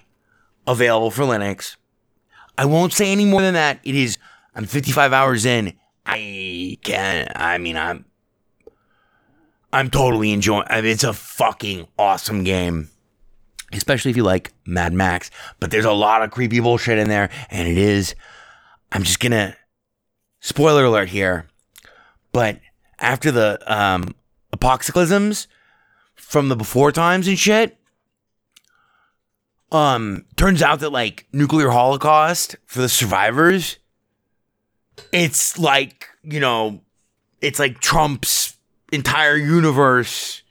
available 0.67 1.13
for 1.13 1.23
Linux. 1.23 1.77
I 2.59 2.65
won't 2.65 2.93
say 2.93 3.13
any 3.13 3.25
more 3.25 3.41
than 3.41 3.55
that. 3.55 3.79
It 3.85 3.95
is, 3.95 4.19
I'm 4.57 4.67
55 4.67 5.13
hours 5.13 5.47
in. 5.47 5.75
I 6.05 6.77
can't. 6.83 7.31
I 7.37 7.59
mean, 7.59 7.77
I'm, 7.77 8.05
I'm 9.73 9.91
totally 9.91 10.33
enjoying, 10.33 10.67
I 10.69 10.81
mean, 10.81 10.91
it's 10.91 11.05
a 11.05 11.13
fucking 11.13 11.87
awesome 11.99 12.45
game. 12.45 12.91
Especially 13.73 14.11
if 14.11 14.17
you 14.17 14.23
like 14.23 14.53
Mad 14.65 14.93
Max. 14.93 15.31
But 15.59 15.71
there's 15.71 15.85
a 15.85 15.93
lot 15.93 16.23
of 16.23 16.31
creepy 16.31 16.61
bullshit 16.61 16.99
in 16.99 17.09
there. 17.09 17.31
And 17.51 17.69
it 17.69 17.77
is, 17.77 18.15
I'm 18.93 19.03
just 19.03 19.21
gonna, 19.21 19.57
spoiler 20.41 20.85
alert 20.85 21.09
here. 21.09 21.49
But 22.33 22.61
after 23.01 23.31
the, 23.31 23.61
um, 23.67 24.15
apocalypses, 24.53 25.49
from 26.17 26.49
the 26.49 26.57
before 26.57 26.91
times 26.91 27.29
and 27.29 27.39
shit. 27.39 27.79
Um, 29.71 30.25
turns 30.37 30.63
out 30.63 30.81
that 30.81 30.91
like 30.91 31.27
nuclear 31.33 31.71
holocaust 31.71 32.57
for 32.65 32.81
the 32.81 32.89
survivors, 32.89 33.77
it's 35.13 35.59
like, 35.59 36.09
you 36.23 36.41
know, 36.41 36.83
it's 37.41 37.59
like 37.59 37.81
Trump's 37.81 38.56
entire 38.93 39.37
universe, 39.37 40.43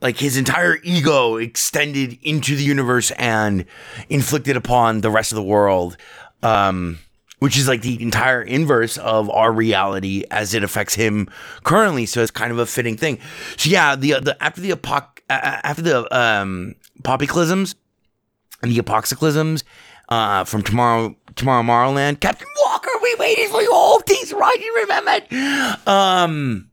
like 0.00 0.18
his 0.18 0.36
entire 0.36 0.78
ego 0.82 1.36
extended 1.36 2.18
into 2.22 2.56
the 2.56 2.62
universe 2.62 3.10
and 3.12 3.64
inflicted 4.08 4.56
upon 4.56 5.00
the 5.00 5.10
rest 5.10 5.32
of 5.32 5.36
the 5.36 5.42
world. 5.42 5.96
Um, 6.42 6.98
which 7.44 7.58
is 7.58 7.68
like 7.68 7.82
the 7.82 8.00
entire 8.02 8.40
inverse 8.40 8.96
of 8.96 9.28
our 9.28 9.52
reality 9.52 10.24
as 10.30 10.54
it 10.54 10.64
affects 10.64 10.94
him 10.94 11.28
currently. 11.62 12.06
So 12.06 12.22
it's 12.22 12.30
kind 12.30 12.50
of 12.50 12.58
a 12.58 12.64
fitting 12.64 12.96
thing. 12.96 13.18
So 13.58 13.68
yeah, 13.68 13.96
the 13.96 14.14
the 14.20 14.42
after 14.42 14.62
the 14.62 14.70
apoc 14.70 15.18
after 15.28 15.82
the 15.82 16.16
um 16.16 16.74
poppyclisms 17.02 17.74
and 18.62 18.72
the 18.72 18.78
apoxiclisms 18.78 19.62
uh 20.08 20.44
from 20.44 20.62
tomorrow 20.62 21.14
tomorrow 21.36 21.62
Morrowland, 21.62 22.20
Captain 22.20 22.48
Walker, 22.64 22.88
we 23.02 23.14
waited 23.18 23.50
for 23.50 23.60
you 23.60 23.70
all 23.74 24.00
these 24.06 24.32
right 24.32 24.56
you 24.58 24.86
remembered. 24.88 25.86
Um 25.86 26.70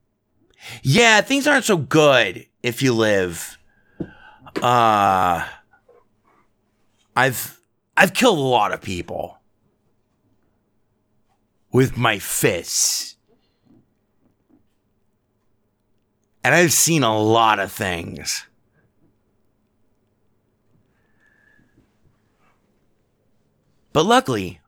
Yeah, 0.82 1.22
things 1.22 1.48
aren't 1.48 1.66
so 1.66 1.78
good 1.78 2.46
if 2.64 2.82
you 2.82 2.94
live. 2.94 3.58
Uh 4.62 5.46
I've 7.16 7.60
I've 7.98 8.14
killed 8.14 8.38
a 8.38 8.42
lot 8.42 8.74
of 8.74 8.82
people 8.82 9.38
with 11.72 11.98
my 11.98 12.20
fists. 12.20 13.16
And 16.44 16.56
I've 16.56 16.74
seen 16.74 17.04
a 17.04 17.18
lot 17.18 17.60
of 17.60 17.72
things. 17.72 18.46
But 23.94 24.06
luckily, 24.06 24.60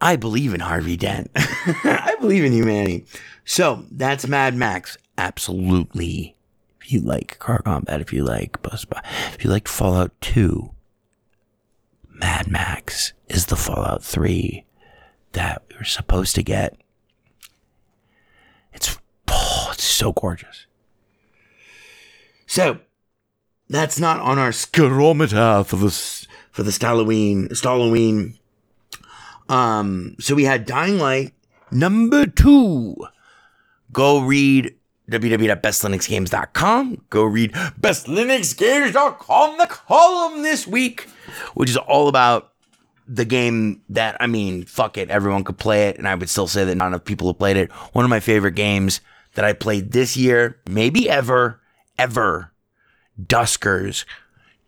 I 0.00 0.16
believe 0.16 0.52
in 0.52 0.60
Harvey 0.60 0.96
Dent. 0.96 1.30
I 1.36 2.16
believe 2.20 2.44
in 2.44 2.52
humanity. 2.52 3.06
So 3.52 3.84
that's 3.90 4.26
Mad 4.26 4.54
Max. 4.54 4.96
Absolutely. 5.18 6.36
If 6.80 6.90
you 6.90 7.00
like 7.00 7.38
car 7.38 7.60
combat, 7.60 8.00
if 8.00 8.10
you 8.10 8.24
like 8.24 8.62
bus, 8.62 8.86
if 9.34 9.44
you 9.44 9.50
like 9.50 9.68
Fallout 9.68 10.18
2, 10.22 10.70
Mad 12.08 12.50
Max 12.50 13.12
is 13.28 13.44
the 13.44 13.56
Fallout 13.56 14.02
3 14.02 14.64
that 15.32 15.64
we 15.68 15.76
were 15.76 15.84
supposed 15.84 16.34
to 16.36 16.42
get. 16.42 16.78
It's 18.72 18.98
oh, 19.28 19.68
it's 19.72 19.84
so 19.84 20.14
gorgeous. 20.14 20.64
So 22.46 22.78
that's 23.68 24.00
not 24.00 24.18
on 24.20 24.38
our 24.38 24.52
scarometer 24.52 25.66
for 25.66 25.76
the 25.76 25.90
for 26.52 26.62
the 26.62 26.78
Halloween 26.80 27.50
Halloween. 27.62 28.38
Um, 29.50 30.16
so 30.20 30.34
we 30.34 30.44
had 30.44 30.64
Dying 30.64 30.96
Light 30.98 31.34
number 31.70 32.24
two. 32.24 32.96
Go 33.92 34.20
read 34.20 34.74
www.bestlinuxgames.com. 35.10 37.04
Go 37.10 37.24
read 37.24 37.52
bestlinuxgames.com, 37.52 39.58
the 39.58 39.66
column 39.66 40.42
this 40.42 40.66
week, 40.66 41.08
which 41.54 41.70
is 41.70 41.76
all 41.76 42.08
about 42.08 42.52
the 43.06 43.24
game 43.24 43.82
that, 43.88 44.16
I 44.20 44.26
mean, 44.26 44.64
fuck 44.64 44.96
it, 44.96 45.10
everyone 45.10 45.44
could 45.44 45.58
play 45.58 45.88
it, 45.88 45.98
and 45.98 46.08
I 46.08 46.14
would 46.14 46.30
still 46.30 46.46
say 46.46 46.64
that 46.64 46.76
not 46.76 46.88
enough 46.88 47.04
people 47.04 47.26
have 47.28 47.38
played 47.38 47.56
it. 47.56 47.70
One 47.92 48.04
of 48.04 48.10
my 48.10 48.20
favorite 48.20 48.54
games 48.54 49.00
that 49.34 49.44
I 49.44 49.52
played 49.52 49.92
this 49.92 50.16
year, 50.16 50.58
maybe 50.68 51.10
ever, 51.10 51.60
ever, 51.98 52.52
Duskers. 53.20 54.04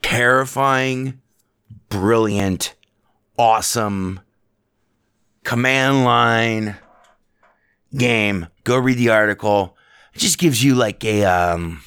Terrifying, 0.02 1.20
brilliant, 1.88 2.74
awesome, 3.38 4.20
command 5.44 6.04
line 6.04 6.76
game. 7.96 8.48
Go 8.64 8.76
read 8.76 8.98
the 8.98 9.10
article. 9.10 9.76
It 10.14 10.18
just 10.18 10.38
gives 10.38 10.62
you 10.62 10.74
like 10.74 11.04
a, 11.04 11.24
um, 11.24 11.82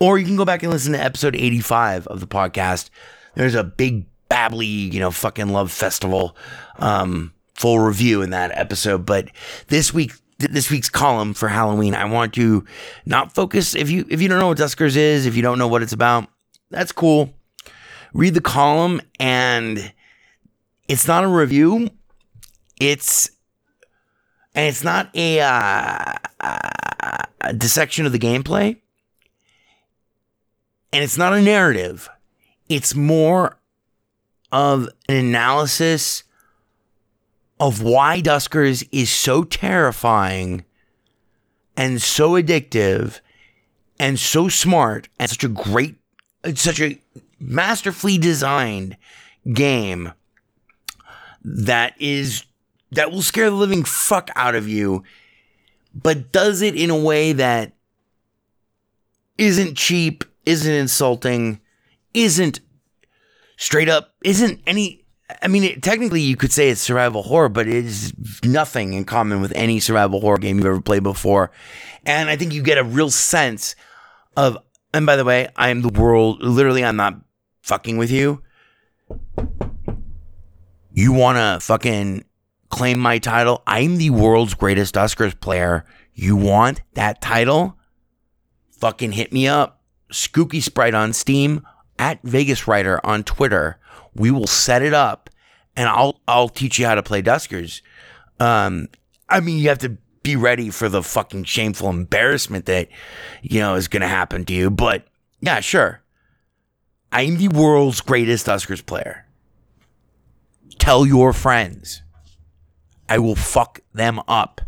or 0.00 0.18
you 0.18 0.26
can 0.26 0.36
go 0.36 0.44
back 0.44 0.62
and 0.62 0.72
listen 0.72 0.92
to 0.92 1.02
episode 1.02 1.34
85 1.34 2.06
of 2.06 2.20
the 2.20 2.26
podcast. 2.26 2.90
There's 3.34 3.54
a 3.54 3.64
big 3.64 4.06
babbly, 4.30 4.92
you 4.92 5.00
know, 5.00 5.10
fucking 5.10 5.48
love 5.48 5.72
festival, 5.72 6.36
um, 6.78 7.32
full 7.54 7.78
review 7.78 8.22
in 8.22 8.30
that 8.30 8.56
episode. 8.56 9.06
But 9.06 9.28
this 9.68 9.92
week, 9.92 10.12
this 10.38 10.70
week's 10.70 10.88
column 10.88 11.34
for 11.34 11.48
Halloween, 11.48 11.94
I 11.94 12.04
want 12.04 12.34
to 12.34 12.64
not 13.06 13.34
focus. 13.34 13.74
If 13.74 13.90
you, 13.90 14.06
if 14.08 14.22
you 14.22 14.28
don't 14.28 14.38
know 14.38 14.48
what 14.48 14.58
Duskers 14.58 14.96
is, 14.96 15.26
if 15.26 15.34
you 15.34 15.42
don't 15.42 15.58
know 15.58 15.68
what 15.68 15.82
it's 15.82 15.92
about, 15.92 16.28
that's 16.70 16.92
cool. 16.92 17.34
Read 18.12 18.34
the 18.34 18.40
column 18.40 19.00
and 19.18 19.92
it's 20.86 21.06
not 21.06 21.24
a 21.24 21.28
review. 21.28 21.90
It's 22.80 23.30
and 24.54 24.66
it's 24.66 24.84
not 24.84 25.10
a, 25.14 25.40
uh, 25.40 26.14
a 27.40 27.52
dissection 27.54 28.06
of 28.06 28.12
the 28.12 28.18
gameplay, 28.18 28.76
and 30.92 31.04
it's 31.04 31.18
not 31.18 31.32
a 31.32 31.40
narrative. 31.40 32.08
It's 32.68 32.94
more 32.94 33.58
of 34.50 34.88
an 35.08 35.16
analysis 35.16 36.24
of 37.60 37.82
why 37.82 38.20
Duskers 38.20 38.86
is 38.92 39.10
so 39.10 39.44
terrifying 39.44 40.64
and 41.76 42.00
so 42.00 42.30
addictive 42.32 43.20
and 43.98 44.18
so 44.18 44.48
smart 44.48 45.08
and 45.18 45.28
such 45.28 45.44
a 45.44 45.48
great, 45.48 45.96
such 46.54 46.80
a 46.80 47.00
masterfully 47.40 48.18
designed 48.18 48.96
game 49.52 50.12
that 51.44 51.94
is 52.00 52.44
that 52.92 53.10
will 53.10 53.22
scare 53.22 53.50
the 53.50 53.56
living 53.56 53.84
fuck 53.84 54.30
out 54.34 54.54
of 54.54 54.68
you, 54.68 55.02
but 55.94 56.32
does 56.32 56.62
it 56.62 56.74
in 56.74 56.90
a 56.90 56.96
way 56.96 57.32
that 57.32 57.72
isn't 59.36 59.76
cheap, 59.76 60.24
isn't 60.46 60.72
insulting, 60.72 61.60
isn't 62.14 62.60
straight 63.56 63.88
up, 63.88 64.14
isn't 64.24 64.60
any. 64.66 65.04
I 65.42 65.48
mean, 65.48 65.62
it, 65.64 65.82
technically, 65.82 66.22
you 66.22 66.36
could 66.36 66.52
say 66.52 66.70
it's 66.70 66.80
survival 66.80 67.22
horror, 67.22 67.50
but 67.50 67.68
it 67.68 67.84
is 67.84 68.14
nothing 68.44 68.94
in 68.94 69.04
common 69.04 69.42
with 69.42 69.52
any 69.54 69.78
survival 69.78 70.20
horror 70.20 70.38
game 70.38 70.56
you've 70.56 70.66
ever 70.66 70.80
played 70.80 71.02
before. 71.02 71.50
And 72.06 72.30
I 72.30 72.36
think 72.36 72.54
you 72.54 72.62
get 72.62 72.78
a 72.78 72.84
real 72.84 73.10
sense 73.10 73.76
of. 74.36 74.56
And 74.94 75.04
by 75.04 75.16
the 75.16 75.24
way, 75.24 75.48
I 75.54 75.68
am 75.68 75.82
the 75.82 75.90
world. 75.90 76.42
Literally, 76.42 76.82
I'm 76.82 76.96
not 76.96 77.20
fucking 77.60 77.98
with 77.98 78.10
you. 78.10 78.42
You 80.92 81.12
want 81.12 81.36
to 81.36 81.64
fucking 81.64 82.24
claim 82.70 82.98
my 82.98 83.18
title. 83.18 83.62
I'm 83.66 83.96
the 83.96 84.10
world's 84.10 84.54
greatest 84.54 84.94
Duskers 84.94 85.38
player. 85.38 85.84
You 86.14 86.36
want 86.36 86.82
that 86.94 87.20
title? 87.20 87.76
Fucking 88.78 89.12
hit 89.12 89.32
me 89.32 89.48
up. 89.48 89.82
Skooky 90.12 90.62
Sprite 90.62 90.94
on 90.94 91.12
Steam, 91.12 91.66
at 91.98 92.20
Vegas 92.22 92.68
Writer 92.68 93.04
on 93.04 93.24
Twitter. 93.24 93.78
We 94.14 94.30
will 94.30 94.46
set 94.46 94.82
it 94.82 94.94
up 94.94 95.30
and 95.76 95.88
I'll 95.88 96.20
I'll 96.26 96.48
teach 96.48 96.78
you 96.78 96.86
how 96.86 96.94
to 96.94 97.02
play 97.02 97.22
Duskers. 97.22 97.82
Um, 98.40 98.88
I 99.28 99.40
mean, 99.40 99.58
you 99.58 99.68
have 99.68 99.78
to 99.78 99.96
be 100.22 100.36
ready 100.36 100.70
for 100.70 100.88
the 100.88 101.02
fucking 101.02 101.44
shameful 101.44 101.88
embarrassment 101.88 102.66
that 102.66 102.88
you 103.42 103.60
know 103.60 103.74
is 103.74 103.88
going 103.88 104.02
to 104.02 104.08
happen 104.08 104.44
to 104.46 104.52
you. 104.52 104.70
But 104.70 105.06
yeah, 105.40 105.60
sure. 105.60 106.02
I'm 107.10 107.38
the 107.38 107.48
world's 107.48 108.00
greatest 108.00 108.46
Duskers 108.46 108.84
player. 108.84 109.26
Tell 110.78 111.06
your 111.06 111.32
friends. 111.32 112.02
I 113.08 113.18
will 113.18 113.36
fuck 113.36 113.80
them 113.92 114.20
up. 114.28 114.60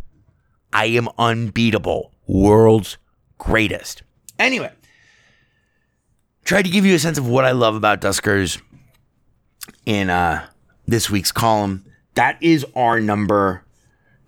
I 0.73 0.87
am 0.87 1.09
unbeatable. 1.19 2.13
World's 2.27 2.97
greatest. 3.39 4.03
Anyway, 4.39 4.73
tried 6.45 6.65
to 6.65 6.71
give 6.71 6.87
you 6.87 6.95
a 6.95 6.99
sense 6.99 7.19
of 7.19 7.29
what 7.29 7.45
I 7.45 7.51
love 7.53 7.75
about 7.75 8.01
Duskers 8.01 8.61
in 9.85 10.11
uh, 10.11 10.47
this 10.87 11.11
week's 11.11 11.33
column. 11.33 11.85
That 12.15 12.39
is 12.41 12.65
our 12.75 13.01
number 13.01 13.65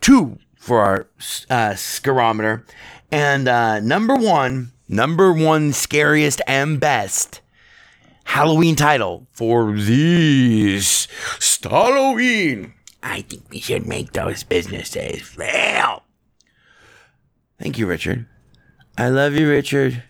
two 0.00 0.38
for 0.56 0.80
our 0.80 1.06
uh, 1.50 1.74
scarometer. 1.74 2.64
And 3.10 3.48
uh, 3.48 3.80
number 3.80 4.14
one, 4.16 4.72
number 4.88 5.32
one 5.32 5.72
scariest 5.72 6.40
and 6.46 6.78
best 6.78 7.40
Halloween 8.24 8.76
title 8.76 9.26
for 9.32 9.72
these 9.72 11.08
Halloween. 11.62 12.74
I 13.02 13.22
think 13.22 13.44
we 13.50 13.60
should 13.60 13.86
make 13.86 14.12
those 14.12 14.42
businesses 14.44 15.22
fail. 15.22 16.04
Thank 17.58 17.78
you, 17.78 17.86
Richard. 17.86 18.26
I 18.96 19.08
love 19.08 19.34
you, 19.34 19.48
Richard. 19.48 20.02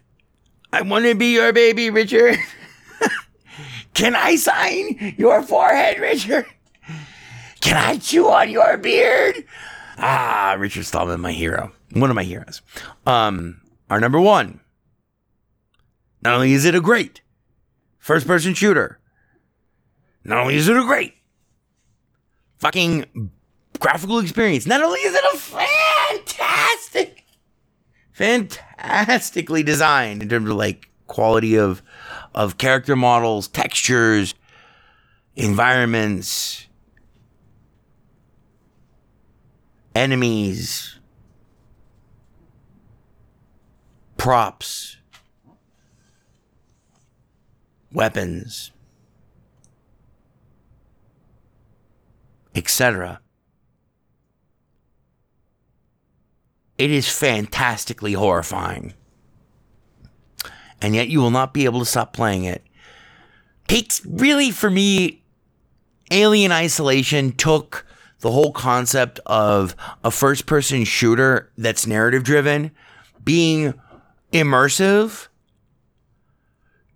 I 0.72 0.82
want 0.82 1.04
to 1.04 1.14
be 1.14 1.32
your 1.32 1.52
baby, 1.52 1.90
Richard. 1.90 2.36
Can 3.94 4.14
I 4.16 4.36
sign 4.36 5.14
your 5.18 5.42
forehead, 5.42 5.98
Richard? 5.98 6.46
Can 7.60 7.76
I 7.76 7.98
chew 7.98 8.28
on 8.28 8.50
your 8.50 8.76
beard? 8.78 9.44
Ah, 9.98 10.56
Richard 10.58 10.84
Stallman, 10.84 11.20
my 11.20 11.32
hero. 11.32 11.72
One 11.92 12.10
of 12.10 12.16
my 12.16 12.24
heroes. 12.24 12.62
Um, 13.06 13.60
our 13.90 14.00
number 14.00 14.18
one. 14.18 14.60
Not 16.22 16.34
only 16.34 16.52
is 16.52 16.64
it 16.64 16.74
a 16.74 16.80
great 16.80 17.20
first 17.98 18.26
person 18.26 18.54
shooter, 18.54 18.98
not 20.24 20.38
only 20.38 20.54
is 20.56 20.68
it 20.68 20.76
a 20.76 20.84
great 20.84 21.14
fucking 22.62 23.30
graphical 23.80 24.20
experience. 24.20 24.66
Not 24.66 24.82
only 24.82 25.00
is 25.00 25.14
it 25.14 25.24
a 25.34 25.36
fantastic, 25.36 27.24
fantastically 28.12 29.64
designed 29.64 30.22
in 30.22 30.28
terms 30.28 30.48
of 30.48 30.56
like 30.56 30.88
quality 31.08 31.56
of 31.56 31.82
of 32.34 32.58
character 32.58 32.94
models, 32.94 33.48
textures, 33.48 34.34
environments, 35.34 36.68
enemies, 39.96 41.00
props, 44.16 44.98
weapons, 47.90 48.70
etc. 52.54 53.20
It 56.78 56.90
is 56.90 57.08
fantastically 57.08 58.14
horrifying. 58.14 58.94
And 60.80 60.94
yet 60.94 61.08
you 61.08 61.20
will 61.20 61.30
not 61.30 61.54
be 61.54 61.64
able 61.64 61.78
to 61.78 61.86
stop 61.86 62.12
playing 62.12 62.44
it. 62.44 62.64
Takes 63.68 64.04
really 64.04 64.50
for 64.50 64.70
me 64.70 65.22
Alien 66.10 66.52
Isolation 66.52 67.32
took 67.32 67.86
the 68.20 68.30
whole 68.30 68.52
concept 68.52 69.20
of 69.26 69.74
a 70.04 70.10
first 70.10 70.46
person 70.46 70.84
shooter 70.84 71.50
that's 71.56 71.86
narrative 71.86 72.24
driven 72.24 72.70
being 73.24 73.74
immersive 74.32 75.28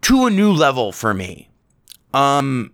to 0.02 0.26
a 0.26 0.30
new 0.30 0.52
level 0.52 0.92
for 0.92 1.14
me. 1.14 1.48
Um 2.12 2.72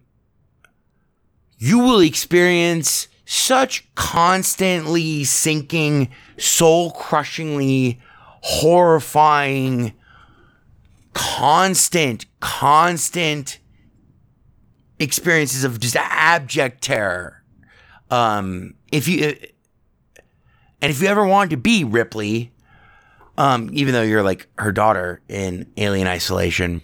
you 1.62 1.78
will 1.78 2.00
experience 2.00 3.06
such 3.24 3.88
constantly 3.94 5.22
sinking, 5.22 6.08
soul 6.36 6.90
crushingly 6.90 8.00
horrifying, 8.40 9.92
constant, 11.14 12.26
constant 12.40 13.60
experiences 14.98 15.62
of 15.62 15.78
just 15.78 15.94
abject 15.94 16.82
terror. 16.82 17.44
Um, 18.10 18.74
if 18.90 19.06
you, 19.06 19.36
and 20.80 20.90
if 20.90 21.00
you 21.00 21.06
ever 21.06 21.24
wanted 21.24 21.50
to 21.50 21.58
be 21.58 21.84
Ripley, 21.84 22.52
um, 23.38 23.70
even 23.72 23.94
though 23.94 24.02
you're 24.02 24.24
like 24.24 24.48
her 24.58 24.72
daughter 24.72 25.22
in 25.28 25.70
Alien 25.76 26.08
Isolation, 26.08 26.82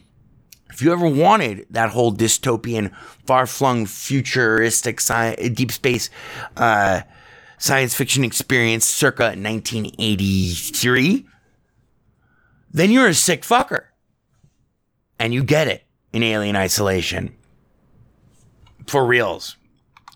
if 0.79 0.83
you 0.83 0.93
ever 0.93 1.09
wanted 1.09 1.67
that 1.71 1.91
whole 1.91 2.13
dystopian, 2.13 2.95
far 3.27 3.47
flung, 3.47 3.85
futuristic, 3.85 5.01
sci- 5.01 5.49
deep 5.49 5.73
space 5.73 6.09
uh, 6.57 7.01
science 7.59 7.97
fiction 7.97 8.23
experience 8.23 8.87
circa 8.87 9.25
1983, 9.25 11.27
then 12.71 12.93
you're 12.93 13.09
a 13.09 13.15
sick 13.15 13.43
fucker. 13.43 13.87
And 15.19 15.35
you 15.35 15.43
get 15.43 15.67
it 15.67 15.85
in 16.13 16.23
Alien 16.23 16.55
Isolation. 16.55 17.35
For 18.87 19.05
reals. 19.05 19.57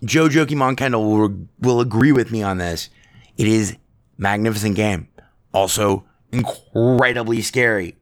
Joe 0.05 0.29
Jokimon 0.29 0.77
Kendall 0.77 1.11
will, 1.11 1.49
will 1.59 1.81
agree 1.81 2.13
with 2.13 2.31
me 2.31 2.45
on 2.45 2.59
this. 2.59 2.89
It 3.37 3.49
is 3.49 3.77
magnificent 4.17 4.77
game. 4.77 5.09
Also 5.53 6.05
incredibly 6.31 7.43
scary 7.43 7.97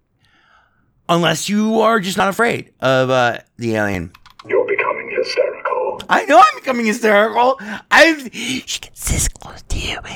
unless 1.11 1.49
you 1.49 1.81
are 1.81 2.01
just 2.01 2.17
not 2.17 2.29
afraid 2.29 2.73
of 2.81 3.11
uh, 3.11 3.39
the 3.59 3.75
alien. 3.75 4.13
You're 4.47 4.67
becoming 4.67 5.11
hysterical. 5.15 6.01
I 6.09 6.25
know 6.25 6.39
I'm 6.39 6.55
becoming 6.59 6.87
hysterical. 6.87 7.61
I've 7.91 8.31
she 8.33 8.81
gets 8.81 9.11
this 9.11 9.29
close 9.29 9.61
to 9.63 9.79
you. 9.79 9.99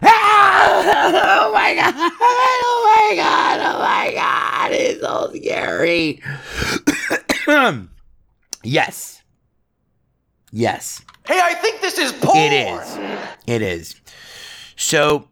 oh 0.00 1.50
my 1.52 1.74
god! 1.74 1.94
Oh 1.96 3.08
my 3.10 3.16
god! 3.16 3.60
Oh 3.60 3.78
my 3.80 4.12
god! 4.14 4.70
It's 4.72 5.00
so 5.00 5.32
scary. 5.34 6.22
yes. 8.62 9.17
Yes. 10.52 11.02
Hey, 11.26 11.40
I 11.42 11.54
think 11.54 11.80
this 11.80 11.98
is 11.98 12.12
porn. 12.12 12.38
It 12.38 12.52
is. 12.52 12.98
It 13.46 13.62
is. 13.62 13.94
So, 14.76 15.28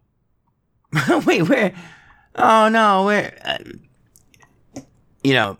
wait, 1.26 1.42
where? 1.48 1.72
Oh 2.34 2.68
no, 2.68 3.04
where? 3.06 3.38
Uh, 3.44 4.82
you 5.22 5.32
know, 5.32 5.56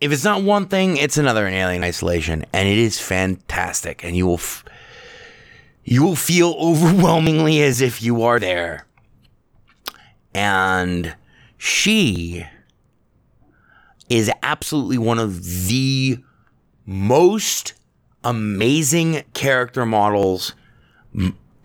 if 0.00 0.12
it's 0.12 0.24
not 0.24 0.42
one 0.42 0.66
thing, 0.68 0.96
it's 0.96 1.18
another 1.18 1.46
in 1.46 1.54
Alien 1.54 1.82
Isolation, 1.82 2.44
and 2.52 2.68
it 2.68 2.78
is 2.78 3.00
fantastic, 3.00 4.04
and 4.04 4.16
you 4.16 4.26
will, 4.26 4.34
f- 4.34 4.64
you 5.84 6.04
will 6.04 6.16
feel 6.16 6.54
overwhelmingly 6.58 7.60
as 7.62 7.80
if 7.80 8.00
you 8.00 8.22
are 8.22 8.38
there. 8.38 8.86
And 10.34 11.16
she 11.56 12.46
is 14.08 14.30
absolutely 14.42 14.98
one 14.98 15.18
of 15.18 15.44
the 15.66 16.18
most 16.86 17.74
amazing 18.28 19.22
character 19.32 19.86
models 19.86 20.54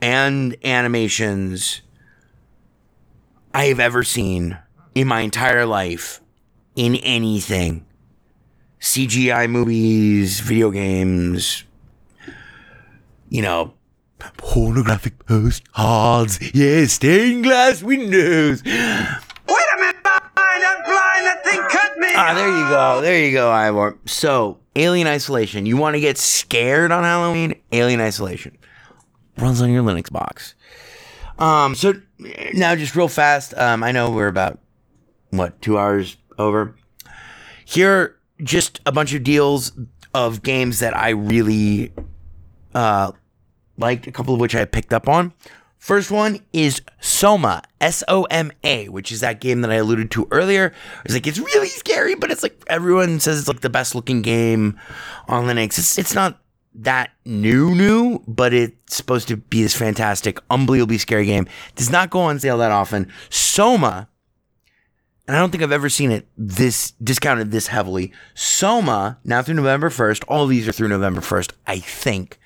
and 0.01 0.55
animations 0.63 1.81
I 3.53 3.65
have 3.65 3.81
ever 3.81 4.03
seen 4.03 4.57
in 4.95 5.07
my 5.09 5.19
entire 5.19 5.65
life 5.65 6.21
in 6.77 6.95
anything. 6.95 7.85
CGI 8.79 9.49
movies, 9.49 10.39
video 10.39 10.71
games, 10.71 11.65
you 13.27 13.41
know, 13.41 13.73
pornographic 14.37 15.25
postcards, 15.25 16.39
yeah, 16.55 16.85
stained 16.85 17.43
glass 17.43 17.83
windows. 17.83 18.63
Wait 18.63 18.71
a 18.73 19.79
minute! 19.79 20.01
Blind, 20.01 20.63
I'm 20.63 20.83
blind! 20.83 21.25
That 21.25 21.41
thing 21.43 21.61
cut 21.69 21.97
me! 21.97 22.07
Ah, 22.15 22.33
there 22.33 22.47
you 22.47 22.69
go. 22.69 23.01
There 23.01 23.25
you 23.25 23.33
go, 23.33 23.51
Ivor. 23.51 23.97
So, 24.05 24.59
Alien 24.75 25.07
Isolation. 25.07 25.65
You 25.65 25.77
want 25.77 25.95
to 25.95 25.99
get 25.99 26.17
scared 26.17 26.91
on 26.91 27.03
Halloween? 27.03 27.55
Alien 27.71 28.01
Isolation. 28.01 28.57
Runs 29.37 29.61
on 29.61 29.71
your 29.71 29.83
Linux 29.83 30.11
box. 30.11 30.55
Um, 31.39 31.75
so 31.75 31.93
now 32.53 32.75
just 32.75 32.95
real 32.95 33.07
fast. 33.07 33.53
Um, 33.57 33.83
I 33.83 33.91
know 33.91 34.11
we're 34.11 34.27
about 34.27 34.59
what, 35.31 35.61
two 35.61 35.77
hours 35.77 36.17
over. 36.37 36.75
Here 37.65 37.91
are 37.91 38.19
just 38.43 38.79
a 38.85 38.91
bunch 38.91 39.13
of 39.13 39.23
deals 39.23 39.71
of 40.13 40.43
games 40.43 40.79
that 40.79 40.95
I 40.95 41.09
really 41.09 41.91
uh 42.75 43.11
liked, 43.77 44.05
a 44.05 44.11
couple 44.11 44.33
of 44.33 44.39
which 44.39 44.55
I 44.55 44.65
picked 44.65 44.93
up 44.93 45.09
on. 45.09 45.33
First 45.83 46.11
one 46.11 46.39
is 46.53 46.81
Soma, 47.01 47.61
S 47.81 48.05
O 48.07 48.23
M 48.31 48.53
A, 48.63 48.87
which 48.87 49.11
is 49.11 49.19
that 49.19 49.41
game 49.41 49.59
that 49.59 49.69
I 49.69 49.75
alluded 49.75 50.11
to 50.11 50.29
earlier. 50.31 50.71
It's 51.03 51.13
like 51.13 51.27
it's 51.27 51.39
really 51.39 51.67
scary, 51.67 52.15
but 52.15 52.31
it's 52.31 52.41
like 52.41 52.63
everyone 52.67 53.19
says 53.19 53.37
it's 53.37 53.49
like 53.49 53.59
the 53.59 53.69
best 53.69 53.93
looking 53.93 54.21
game 54.21 54.79
on 55.27 55.43
Linux. 55.43 55.77
It's 55.77 55.97
it's 55.97 56.15
not 56.15 56.39
that 56.75 57.09
new 57.25 57.75
new, 57.75 58.23
but 58.29 58.53
it's 58.53 58.95
supposed 58.95 59.27
to 59.27 59.35
be 59.35 59.61
this 59.61 59.75
fantastic, 59.75 60.39
unbelievably 60.49 60.99
scary 60.99 61.25
game. 61.25 61.49
Does 61.75 61.89
not 61.89 62.09
go 62.09 62.21
on 62.21 62.39
sale 62.39 62.59
that 62.59 62.71
often. 62.71 63.11
Soma, 63.29 64.07
and 65.27 65.35
I 65.35 65.39
don't 65.41 65.49
think 65.49 65.63
I've 65.63 65.73
ever 65.73 65.89
seen 65.89 66.11
it 66.11 66.29
this 66.37 66.91
discounted 67.03 67.51
this 67.51 67.67
heavily. 67.67 68.13
Soma, 68.35 69.19
now 69.25 69.41
through 69.41 69.55
November 69.55 69.89
1st, 69.89 70.23
all 70.29 70.47
these 70.47 70.65
are 70.65 70.71
through 70.71 70.87
November 70.87 71.19
1st, 71.19 71.51
I 71.67 71.79
think 71.79 72.39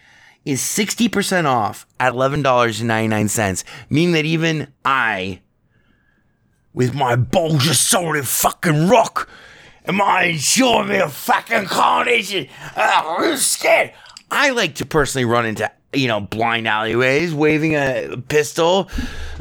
is 0.47 0.61
60% 0.61 1.45
off 1.45 1.85
at 1.99 2.13
$11.99, 2.13 3.63
meaning 3.89 4.13
that 4.13 4.25
even 4.25 4.71
I, 4.85 5.41
with 6.73 6.93
my 6.93 7.15
bulge 7.15 7.67
of 7.67 7.75
solid 7.75 8.27
fucking 8.27 8.87
rock, 8.87 9.29
and 9.85 9.97
my 9.97 10.31
me 10.31 10.97
a 10.97 11.09
fucking 11.09 11.65
carnation, 11.65 12.47
uh, 12.75 13.15
I'm 13.19 13.37
scared. 13.37 13.93
I 14.29 14.49
like 14.49 14.75
to 14.75 14.85
personally 14.85 15.25
run 15.25 15.45
into 15.45 15.71
you 15.93 16.07
know 16.07 16.19
blind 16.19 16.67
alleyways, 16.67 17.33
waving 17.33 17.75
a 17.75 18.21
pistol. 18.27 18.89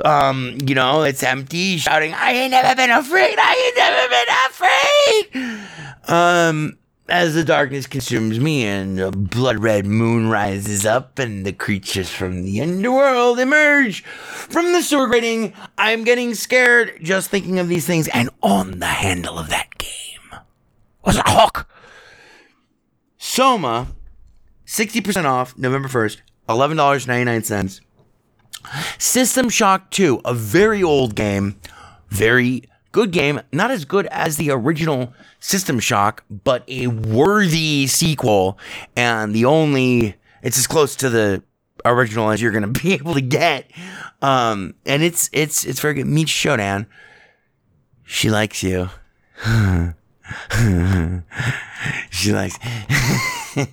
Um, 0.04 0.58
you 0.64 0.74
know 0.74 1.02
it's 1.02 1.22
empty, 1.22 1.76
shouting, 1.78 2.14
"I 2.14 2.32
ain't 2.32 2.52
never 2.52 2.74
been 2.76 2.90
afraid. 2.90 3.36
I 3.38 3.64
ain't 3.66 3.76
never 3.76 4.08
been 5.34 5.58
afraid." 5.58 6.08
Um, 6.08 6.78
as 7.08 7.34
the 7.34 7.44
darkness 7.44 7.86
consumes 7.86 8.40
me 8.40 8.64
and 8.64 8.98
a 8.98 9.10
blood 9.10 9.58
red 9.58 9.86
moon 9.86 10.28
rises 10.28 10.84
up 10.84 11.18
and 11.18 11.46
the 11.46 11.52
creatures 11.52 12.10
from 12.10 12.42
the 12.42 12.60
underworld 12.60 13.38
emerge 13.38 14.02
from 14.02 14.72
the 14.72 14.82
sewer 14.82 15.06
grating, 15.06 15.52
I'm 15.78 16.04
getting 16.04 16.34
scared 16.34 16.98
just 17.02 17.30
thinking 17.30 17.58
of 17.58 17.68
these 17.68 17.86
things. 17.86 18.08
And 18.08 18.30
on 18.42 18.78
the 18.78 18.86
handle 18.86 19.38
of 19.38 19.48
that 19.50 19.78
game 19.78 20.40
was 21.04 21.16
a 21.16 21.22
hawk. 21.26 21.68
Soma, 23.18 23.88
60% 24.66 25.24
off 25.24 25.56
November 25.56 25.88
1st, 25.88 26.18
$11.99. 26.48 27.80
System 28.98 29.48
Shock 29.48 29.90
2, 29.90 30.22
a 30.24 30.34
very 30.34 30.82
old 30.82 31.14
game, 31.14 31.60
very 32.08 32.64
good 32.92 33.10
game, 33.10 33.40
not 33.52 33.70
as 33.70 33.84
good 33.84 34.06
as 34.06 34.36
the 34.36 34.50
original 34.50 35.12
System 35.40 35.78
Shock, 35.78 36.24
but 36.30 36.64
a 36.68 36.86
worthy 36.86 37.86
sequel, 37.86 38.58
and 38.96 39.34
the 39.34 39.44
only 39.44 40.16
it's 40.42 40.58
as 40.58 40.66
close 40.66 40.96
to 40.96 41.10
the 41.10 41.42
original 41.84 42.30
as 42.30 42.40
you're 42.40 42.52
gonna 42.52 42.66
be 42.82 42.94
able 42.94 43.14
to 43.14 43.20
get. 43.20 43.70
Um, 44.22 44.74
and 44.84 45.02
it's 45.02 45.28
it's 45.32 45.64
it's 45.64 45.80
very 45.80 45.94
good. 45.94 46.06
Meet 46.06 46.28
Shodan. 46.28 46.86
She 48.04 48.30
likes 48.30 48.62
you. 48.62 48.88
she 52.10 52.32
likes. 52.32 52.56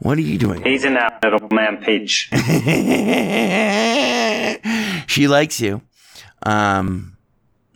what 0.00 0.18
are 0.18 0.22
you 0.22 0.38
doing? 0.38 0.62
He's 0.62 0.84
an 0.84 0.98
little 1.22 1.48
man 1.50 1.78
Peach. 1.82 2.28
she 5.06 5.26
likes 5.28 5.60
you. 5.60 5.82
Um, 6.42 7.16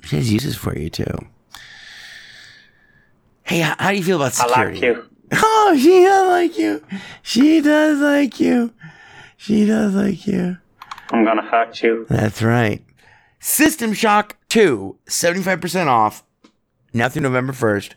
she 0.07 0.16
has 0.16 0.33
uses 0.33 0.57
for 0.57 0.77
you 0.77 0.89
too. 0.91 1.05
Hey, 3.45 3.62
h- 3.62 3.77
how 3.78 3.91
do 3.91 3.97
you 3.97 4.03
feel 4.03 4.16
about 4.16 4.39
I 4.41 4.47
security? 4.47 4.81
like 4.81 4.83
you. 4.97 5.07
Oh, 5.33 5.77
she 5.77 6.05
does 6.05 6.28
like 6.28 6.57
you. 6.59 6.83
She 7.23 7.61
does 7.61 7.99
like 7.99 8.39
you. 8.39 8.73
She 9.37 9.66
does 9.66 9.93
like 9.95 10.24
you. 10.27 10.57
I'm 11.11 11.24
gonna 11.24 11.43
hurt 11.43 11.83
you. 11.83 12.07
That's 12.09 12.43
right. 12.43 12.85
System 13.41 13.93
Shock 13.93 14.37
2, 14.51 14.97
75% 15.07 15.87
off, 15.89 16.23
now 16.95 17.09
through 17.09 17.23
November 17.23 17.53
1st, 17.53 17.93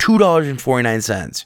$2.49. 0.00 1.44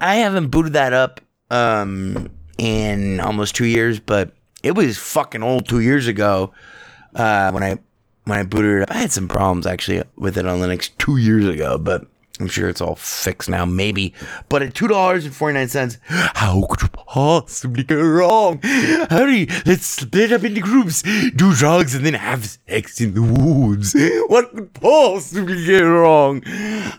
I 0.00 0.14
haven't 0.16 0.48
booted 0.48 0.72
that 0.72 0.92
up 0.92 1.20
um, 1.50 2.30
in 2.58 3.20
almost 3.20 3.54
two 3.54 3.64
years, 3.66 4.00
but 4.00 4.32
it 4.62 4.74
was 4.74 4.98
fucking 4.98 5.42
old 5.42 5.68
two 5.68 5.80
years 5.80 6.06
ago 6.08 6.52
uh, 7.14 7.50
when 7.52 7.62
I 7.62 7.78
when 8.24 8.38
I 8.38 8.42
booted 8.42 8.78
it 8.78 8.82
up. 8.82 8.90
I 8.90 8.98
had 8.98 9.12
some 9.12 9.28
problems 9.28 9.66
actually 9.66 10.02
with 10.16 10.38
it 10.38 10.46
on 10.46 10.60
Linux 10.60 10.90
two 10.98 11.16
years 11.16 11.46
ago, 11.46 11.78
but 11.78 12.06
I'm 12.40 12.48
sure 12.48 12.68
it's 12.68 12.80
all 12.80 12.96
fixed 12.96 13.48
now, 13.48 13.64
maybe. 13.64 14.14
But 14.48 14.62
at 14.62 14.74
two 14.74 14.88
dollars 14.88 15.24
and 15.24 15.34
forty 15.34 15.54
nine 15.54 15.68
cents, 15.68 15.98
how 16.06 16.66
could 16.68 16.82
you 16.82 16.88
possibly 16.88 17.84
go 17.84 18.00
wrong? 18.02 18.60
Hurry, 18.62 19.46
let's 19.66 19.86
split 19.86 20.32
up 20.32 20.42
into 20.42 20.60
groups, 20.60 21.02
do 21.02 21.54
drugs, 21.54 21.94
and 21.94 22.04
then 22.04 22.14
have 22.14 22.46
sex 22.46 23.00
in 23.00 23.14
the 23.14 23.22
woods. 23.22 23.94
What 24.32 24.54
could 24.54 24.72
possibly 24.74 25.66
go 25.66 25.84
wrong? 25.84 26.42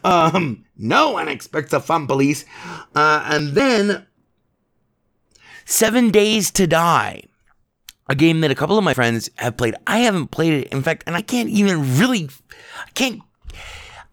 Um, 0.04 0.66
no 0.78 1.12
one 1.12 1.28
expects 1.28 1.74
a 1.74 1.80
fun 1.80 2.06
police. 2.06 2.46
Uh, 2.94 3.26
and 3.28 3.50
then 3.50 4.06
Seven 5.66 6.12
Days 6.12 6.52
to 6.52 6.68
Die 6.68 7.24
a 8.08 8.16
game 8.16 8.42
that 8.42 8.52
a 8.52 8.56
couple 8.56 8.78
of 8.78 8.84
my 8.84 8.94
friends 8.94 9.30
have 9.38 9.58
played. 9.58 9.76
I 9.88 10.00
haven't 10.00 10.28
played 10.28 10.54
it, 10.54 10.68
in 10.74 10.84
fact, 10.84 11.04
and 11.08 11.16
I 11.16 11.22
can't 11.22 11.50
even 11.50 11.98
really, 11.98 12.30
I 12.86 12.90
can't. 12.94 13.22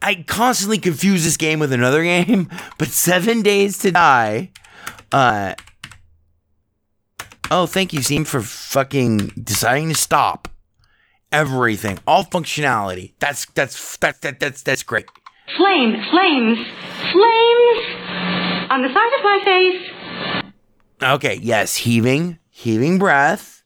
I 0.02 0.24
constantly 0.26 0.78
confuse 0.78 1.24
this 1.24 1.36
game 1.36 1.58
with 1.58 1.72
another 1.72 2.02
game, 2.04 2.48
but 2.78 2.88
Seven 2.88 3.42
Days 3.42 3.78
to 3.78 3.90
Die. 3.90 4.50
Uh. 5.12 5.54
Oh, 7.50 7.66
thank 7.66 7.92
you, 7.92 8.00
Steam, 8.00 8.24
for 8.24 8.42
fucking 8.42 9.32
deciding 9.42 9.88
to 9.88 9.94
stop 9.94 10.48
everything, 11.32 11.98
all 12.06 12.24
functionality. 12.24 13.14
That's 13.18 13.46
that's 13.46 13.96
that's 13.96 14.18
that, 14.20 14.40
that's 14.40 14.62
that's 14.62 14.82
great. 14.82 15.06
Flames, 15.56 15.98
flames, 16.10 16.58
flames 17.12 17.80
on 18.70 18.82
the 18.82 18.88
side 18.88 19.12
of 19.18 19.24
my 19.24 19.40
face. 19.44 20.52
Okay, 21.02 21.38
yes, 21.42 21.76
heaving, 21.76 22.38
heaving 22.50 22.98
breath. 22.98 23.59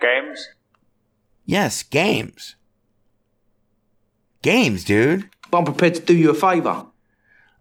Games? 0.00 0.48
Yes, 1.44 1.82
games. 1.82 2.56
Games, 4.42 4.84
dude. 4.84 5.28
But 5.50 5.58
I'm 5.58 5.64
prepared 5.64 5.94
to 5.96 6.00
do 6.00 6.14
you 6.14 6.30
a 6.30 6.34
favour. 6.34 6.86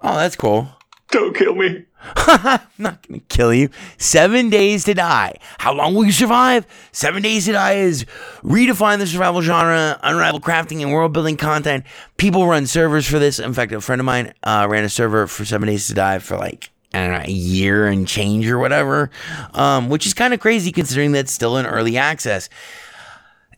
Oh, 0.02 0.16
that's 0.16 0.36
cool. 0.36 0.70
Don't 1.10 1.36
kill 1.36 1.56
me. 1.56 1.86
I'm 2.16 2.60
not 2.78 3.08
gonna 3.08 3.22
kill 3.22 3.54
you. 3.54 3.70
Seven 3.98 4.50
days 4.50 4.84
to 4.86 4.94
die. 4.94 5.36
How 5.58 5.74
long 5.74 5.96
will 5.96 6.06
you 6.06 6.12
survive? 6.12 6.68
Seven 6.92 7.24
days 7.24 7.46
to 7.46 7.54
die 7.54 7.76
is 7.78 8.06
redefine 8.44 9.00
the 9.00 9.08
survival 9.08 9.42
genre, 9.42 10.00
unrivaled 10.04 10.44
crafting 10.44 10.82
and 10.82 10.92
world 10.92 11.14
building 11.14 11.38
content. 11.38 11.86
People 12.18 12.46
run 12.46 12.68
servers 12.68 13.08
for 13.08 13.20
this. 13.20 13.40
In 13.40 13.54
fact, 13.54 13.72
a 13.72 13.82
friend 13.82 14.00
of 14.02 14.06
mine 14.06 14.34
uh, 14.44 14.68
ran 14.70 14.84
a 14.84 14.90
server 14.90 15.26
for 15.28 15.46
Seven 15.46 15.68
Days 15.68 15.88
to 15.88 15.94
Die 15.94 16.20
for 16.20 16.38
like 16.38 16.70
Know 16.94 17.22
a 17.24 17.30
year 17.30 17.88
and 17.88 18.08
change 18.08 18.48
or 18.50 18.58
whatever, 18.58 19.12
um, 19.54 19.90
which 19.90 20.06
is 20.06 20.14
kind 20.14 20.34
of 20.34 20.40
crazy 20.40 20.72
considering 20.72 21.12
that's 21.12 21.32
still 21.32 21.58
in 21.58 21.66
early 21.66 21.98
access. 21.98 22.50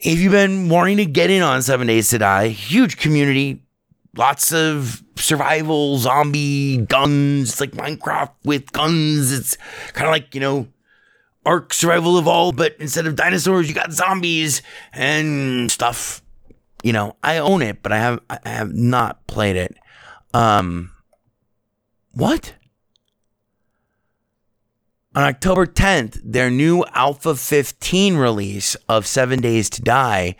If 0.02 0.20
you've 0.20 0.32
been 0.32 0.70
wanting 0.70 0.98
to 0.98 1.06
get 1.06 1.30
in 1.30 1.42
on 1.42 1.62
Seven 1.62 1.88
Days 1.88 2.10
to 2.10 2.18
Die, 2.18 2.48
huge 2.50 2.98
community, 2.98 3.64
lots 4.16 4.52
of 4.52 5.04
survival, 5.16 5.98
zombie, 5.98 6.78
guns. 6.78 7.52
It's 7.52 7.60
like 7.62 7.72
Minecraft 7.72 8.32
with 8.44 8.72
guns. 8.72 9.32
It's 9.32 9.58
kind 9.94 10.08
of 10.08 10.12
like, 10.12 10.34
you 10.34 10.42
know, 10.42 10.68
Ark 11.46 11.74
Survival 11.74 12.18
Evolved, 12.20 12.58
but 12.58 12.76
instead 12.80 13.08
of 13.08 13.16
dinosaurs, 13.16 13.68
you 13.68 13.76
got 13.76 13.92
zombies 13.92 14.62
and 14.94 15.72
stuff. 15.72 16.22
You 16.84 16.94
know, 16.94 17.16
I 17.24 17.38
own 17.38 17.62
it, 17.62 17.82
but 17.82 17.92
I 17.92 17.98
have 17.98 18.20
I 18.30 18.40
have 18.50 18.74
not 18.74 19.26
played 19.28 19.56
it. 19.56 19.76
Um 20.34 20.92
what? 22.12 22.54
On 25.16 25.24
October 25.24 25.66
10th, 25.66 26.22
their 26.24 26.52
new 26.52 26.86
Alpha 26.94 27.36
15 27.36 28.16
release 28.16 28.76
of 28.88 29.08
7 29.08 29.42
Days 29.42 29.70
to 29.72 29.82
Die 29.82 30.36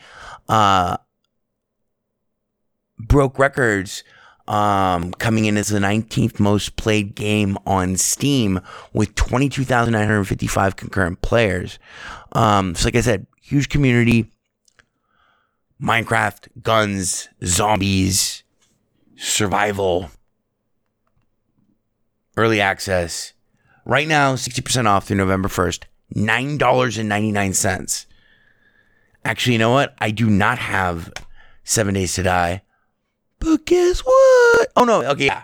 uh 0.48 0.98
broke 3.00 3.40
records 3.40 4.04
um, 4.48 5.14
coming 5.14 5.46
in 5.46 5.58
as 5.58 5.68
the 5.68 5.80
19th 5.80 6.40
most 6.40 6.76
played 6.76 7.16
game 7.16 7.58
on 7.66 7.96
Steam 7.98 8.60
with 8.94 9.14
22,955 9.16 10.76
concurrent 10.76 11.22
players. 11.22 11.78
Um, 12.32 12.74
so, 12.74 12.86
like 12.86 12.96
I 12.96 13.02
said, 13.02 13.28
huge 13.40 13.70
community. 13.70 14.32
Minecraft, 15.82 16.50
guns, 16.62 17.30
zombies, 17.46 18.44
survival, 19.16 20.10
early 22.36 22.60
access. 22.60 23.34
Right 23.90 24.08
now, 24.08 24.36
60% 24.36 24.86
off 24.86 25.08
through 25.08 25.18
November 25.18 25.50
1st, 25.50 25.84
$9.99. 26.16 28.06
Actually, 29.26 29.54
you 29.54 29.60
know 29.60 29.72
what? 29.72 29.96
I 29.98 30.12
do 30.12 30.30
not 30.30 30.60
have 30.60 31.12
Seven 31.64 31.96
Days 31.96 32.14
to 32.14 32.24
Die. 32.24 32.62
But 33.40 33.66
guess 33.66 34.02
what? 34.02 34.68
Oh 34.76 34.84
no, 34.86 35.04
okay, 35.04 35.26
yeah. 35.26 35.44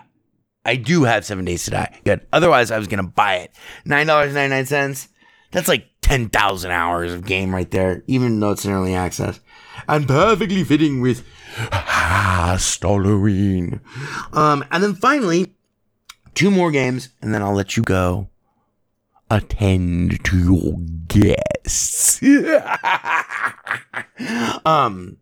I 0.64 0.76
do 0.76 1.04
have 1.04 1.24
seven 1.24 1.44
days 1.44 1.64
to 1.64 1.70
die. 1.70 2.00
Good. 2.04 2.26
Otherwise, 2.32 2.70
I 2.70 2.78
was 2.78 2.88
gonna 2.88 3.04
buy 3.04 3.36
it. 3.36 3.52
Nine 3.84 4.06
dollars 4.06 4.34
ninety 4.34 4.54
nine 4.54 4.66
cents. 4.66 5.08
That's 5.50 5.68
like 5.68 5.86
ten 6.02 6.28
thousand 6.28 6.72
hours 6.72 7.12
of 7.12 7.24
game 7.24 7.54
right 7.54 7.70
there, 7.70 8.02
even 8.06 8.38
though 8.38 8.52
it's 8.52 8.64
in 8.64 8.72
early 8.72 8.94
access, 8.94 9.40
and 9.88 10.06
perfectly 10.06 10.64
fitting 10.64 11.00
with 11.00 11.24
Halloween. 11.70 13.80
Um, 14.32 14.64
and 14.70 14.82
then 14.82 14.94
finally, 14.94 15.54
two 16.34 16.50
more 16.50 16.70
games, 16.70 17.10
and 17.22 17.32
then 17.32 17.42
I'll 17.42 17.54
let 17.54 17.76
you 17.76 17.82
go. 17.82 18.28
Attend 19.30 20.24
to 20.24 20.38
your 20.38 20.74
guests. 21.08 22.22
um. 24.64 25.18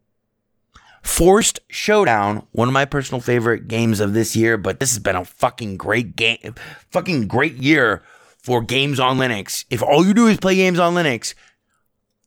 Forced 1.02 1.60
Showdown, 1.68 2.46
one 2.52 2.66
of 2.66 2.72
my 2.72 2.86
personal 2.86 3.20
favorite 3.20 3.68
games 3.68 4.00
of 4.00 4.14
this 4.14 4.34
year, 4.34 4.56
but 4.56 4.80
this 4.80 4.90
has 4.90 4.98
been 4.98 5.16
a 5.16 5.24
fucking 5.24 5.76
great 5.76 6.16
game, 6.16 6.54
fucking 6.90 7.28
great 7.28 7.56
year 7.56 8.02
for 8.38 8.62
games 8.62 8.98
on 8.98 9.18
Linux. 9.18 9.66
If 9.68 9.82
all 9.82 10.04
you 10.04 10.14
do 10.14 10.28
is 10.28 10.38
play 10.38 10.56
games 10.56 10.78
on 10.78 10.94
Linux, 10.94 11.34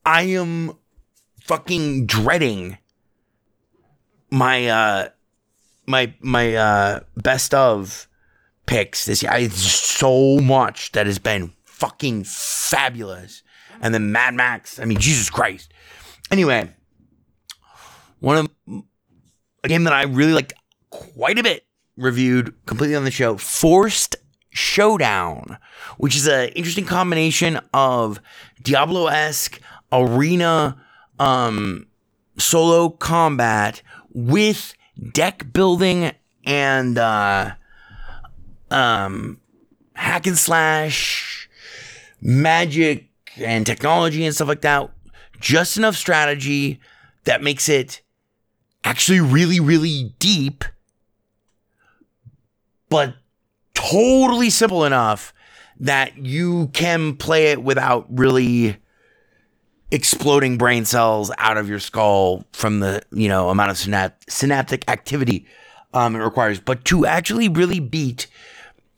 I 0.06 0.24
am 0.24 0.78
fucking 1.42 2.06
dreading 2.06 2.78
my 4.30 4.68
uh 4.68 5.10
my 5.86 6.14
my 6.20 6.56
uh 6.56 7.00
best 7.16 7.54
of 7.54 8.08
picks 8.68 9.06
this 9.06 9.24
year. 9.24 9.50
So 9.50 10.40
much 10.40 10.92
that 10.92 11.08
has 11.08 11.20
been 11.20 11.54
fucking 11.78 12.24
fabulous. 12.24 13.44
And 13.82 13.94
then 13.94 14.12
Mad 14.12 14.34
Max, 14.34 14.80
I 14.80 14.86
mean 14.86 15.00
Jesus 15.00 15.30
Christ. 15.30 15.74
Anyway, 16.32 16.74
one 18.20 18.38
of 18.38 18.84
a 19.64 19.68
game 19.68 19.84
that 19.84 19.94
I 19.94 20.04
really 20.04 20.34
liked 20.34 20.54
quite 20.90 21.38
a 21.38 21.44
bit 21.44 21.66
reviewed 21.96 22.54
completely 22.66 22.96
on 22.96 23.04
the 23.04 23.12
show 23.12 23.38
Forced 23.38 24.16
Showdown, 24.50 25.58
which 25.98 26.16
is 26.16 26.28
an 26.28 26.50
interesting 26.50 26.86
combination 26.86 27.60
of 27.74 28.20
Diablo 28.62 29.08
esque 29.08 29.62
arena 29.92 30.84
um, 31.20 31.88
solo 32.38 32.90
combat 32.90 33.82
with 34.14 34.74
deck 35.12 35.54
building 35.54 36.12
and 36.46 36.98
uh, 36.98 37.52
um, 38.72 39.40
hack 39.94 40.26
and 40.26 40.38
slash 40.38 41.47
magic 42.22 43.10
and 43.38 43.66
technology 43.66 44.26
and 44.26 44.34
stuff 44.34 44.48
like 44.48 44.62
that. 44.62 44.90
Just 45.40 45.78
enough 45.78 45.96
strategy 45.96 46.80
that 47.26 47.44
makes 47.44 47.70
it 47.70 48.02
actually 48.84 49.20
really, 49.20 49.60
really 49.60 50.16
deep, 50.20 50.64
but 52.90 53.16
totally 53.74 54.50
simple 54.50 54.84
enough 54.86 55.34
that 55.80 56.18
you 56.18 56.70
can 56.74 57.16
play 57.16 57.48
it 57.52 57.62
without 57.62 58.08
really 58.10 58.78
exploding 59.92 60.58
brain 60.58 60.86
cells 60.86 61.32
out 61.38 61.58
of 61.58 61.70
your 61.70 61.80
skull 61.80 62.44
from 62.52 62.82
the 62.82 63.02
you 63.12 63.30
know 63.30 63.50
amount 63.50 63.70
of 63.72 63.78
synapt- 63.78 64.30
synaptic 64.30 64.84
activity 64.90 65.46
um, 65.94 66.16
it 66.16 66.20
requires. 66.20 66.60
But 66.60 66.86
to 66.86 67.06
actually 67.06 67.50
really 67.50 67.80
beat, 67.80 68.28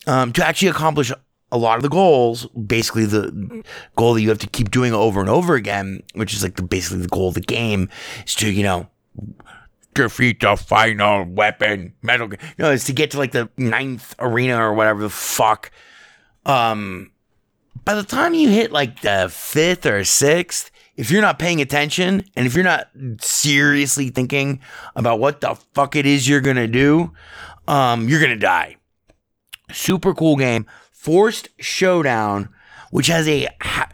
um, 0.07 0.33
to 0.33 0.45
actually 0.45 0.69
accomplish 0.69 1.11
a 1.51 1.57
lot 1.57 1.77
of 1.77 1.83
the 1.83 1.89
goals, 1.89 2.45
basically 2.47 3.05
the 3.05 3.63
goal 3.95 4.13
that 4.13 4.21
you 4.21 4.29
have 4.29 4.39
to 4.39 4.47
keep 4.47 4.71
doing 4.71 4.93
over 4.93 5.19
and 5.19 5.29
over 5.29 5.55
again, 5.55 6.03
which 6.13 6.33
is 6.33 6.43
like 6.43 6.55
the 6.55 6.63
basically 6.63 7.01
the 7.01 7.07
goal 7.07 7.29
of 7.29 7.33
the 7.33 7.41
game, 7.41 7.89
is 8.25 8.35
to 8.35 8.51
you 8.51 8.63
know 8.63 8.87
defeat 9.93 10.39
the 10.39 10.55
final 10.55 11.25
weapon. 11.25 11.93
Metal 12.01 12.27
Gear. 12.27 12.39
No, 12.57 12.71
it's 12.71 12.85
to 12.85 12.93
get 12.93 13.11
to 13.11 13.17
like 13.17 13.31
the 13.31 13.49
ninth 13.57 14.15
arena 14.19 14.57
or 14.57 14.73
whatever 14.73 15.01
the 15.01 15.09
fuck. 15.09 15.71
Um, 16.45 17.11
by 17.85 17.95
the 17.95 18.03
time 18.03 18.33
you 18.33 18.49
hit 18.49 18.71
like 18.71 19.01
the 19.01 19.29
fifth 19.31 19.85
or 19.85 20.03
sixth, 20.03 20.71
if 20.95 21.11
you're 21.11 21.21
not 21.21 21.39
paying 21.39 21.61
attention 21.61 22.23
and 22.35 22.45
if 22.45 22.55
you're 22.55 22.63
not 22.63 22.89
seriously 23.19 24.09
thinking 24.09 24.59
about 24.95 25.19
what 25.19 25.41
the 25.41 25.55
fuck 25.73 25.95
it 25.95 26.05
is 26.05 26.27
you're 26.27 26.41
gonna 26.41 26.67
do, 26.67 27.11
um, 27.67 28.07
you're 28.07 28.21
gonna 28.21 28.35
die. 28.35 28.75
Super 29.71 30.13
cool 30.13 30.35
game. 30.35 30.65
Forced 31.09 31.49
Showdown, 31.57 32.49
which 32.91 33.07
has 33.07 33.27
a 33.27 33.47
ha- 33.59 33.89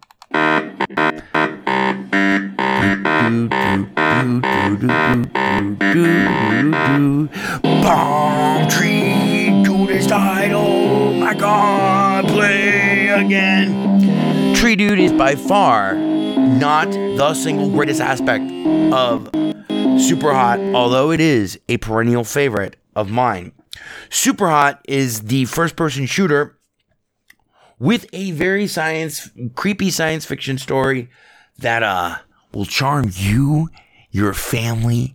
Palm 7.82 8.68
tree 8.68 9.62
to 9.64 9.86
this 9.86 10.06
title. 10.06 11.12
My 11.14 11.34
God, 11.34 12.26
play 12.26 13.08
again. 13.08 14.54
Tree 14.54 14.76
Dude 14.76 14.98
is 14.98 15.12
by 15.12 15.34
far 15.34 15.94
not 15.94 16.90
the 16.90 17.34
single 17.34 17.70
greatest 17.70 18.00
aspect 18.00 18.44
of 18.92 19.28
Super 20.00 20.32
Hot, 20.32 20.58
although 20.74 21.10
it 21.10 21.20
is 21.20 21.58
a 21.68 21.76
perennial 21.78 22.24
favorite 22.24 22.76
of 22.94 23.10
mine. 23.10 23.52
Super 24.08 24.48
Hot 24.48 24.80
is 24.88 25.22
the 25.22 25.44
first 25.46 25.76
person 25.76 26.06
shooter 26.06 26.58
with 27.78 28.06
a 28.12 28.32
very 28.32 28.66
science 28.66 29.30
creepy 29.54 29.90
science 29.90 30.24
fiction 30.24 30.58
story 30.58 31.08
that 31.58 31.82
uh 31.82 32.16
will 32.52 32.66
charm 32.66 33.10
you, 33.12 33.68
your 34.10 34.34
family, 34.34 35.14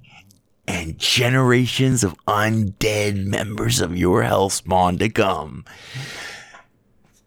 and 0.68 0.98
generations 0.98 2.04
of 2.04 2.16
undead 2.26 3.26
members 3.26 3.82
of 3.82 3.98
your 3.98 4.24
hellspawn 4.24 4.98
to 5.00 5.10
come. 5.10 5.66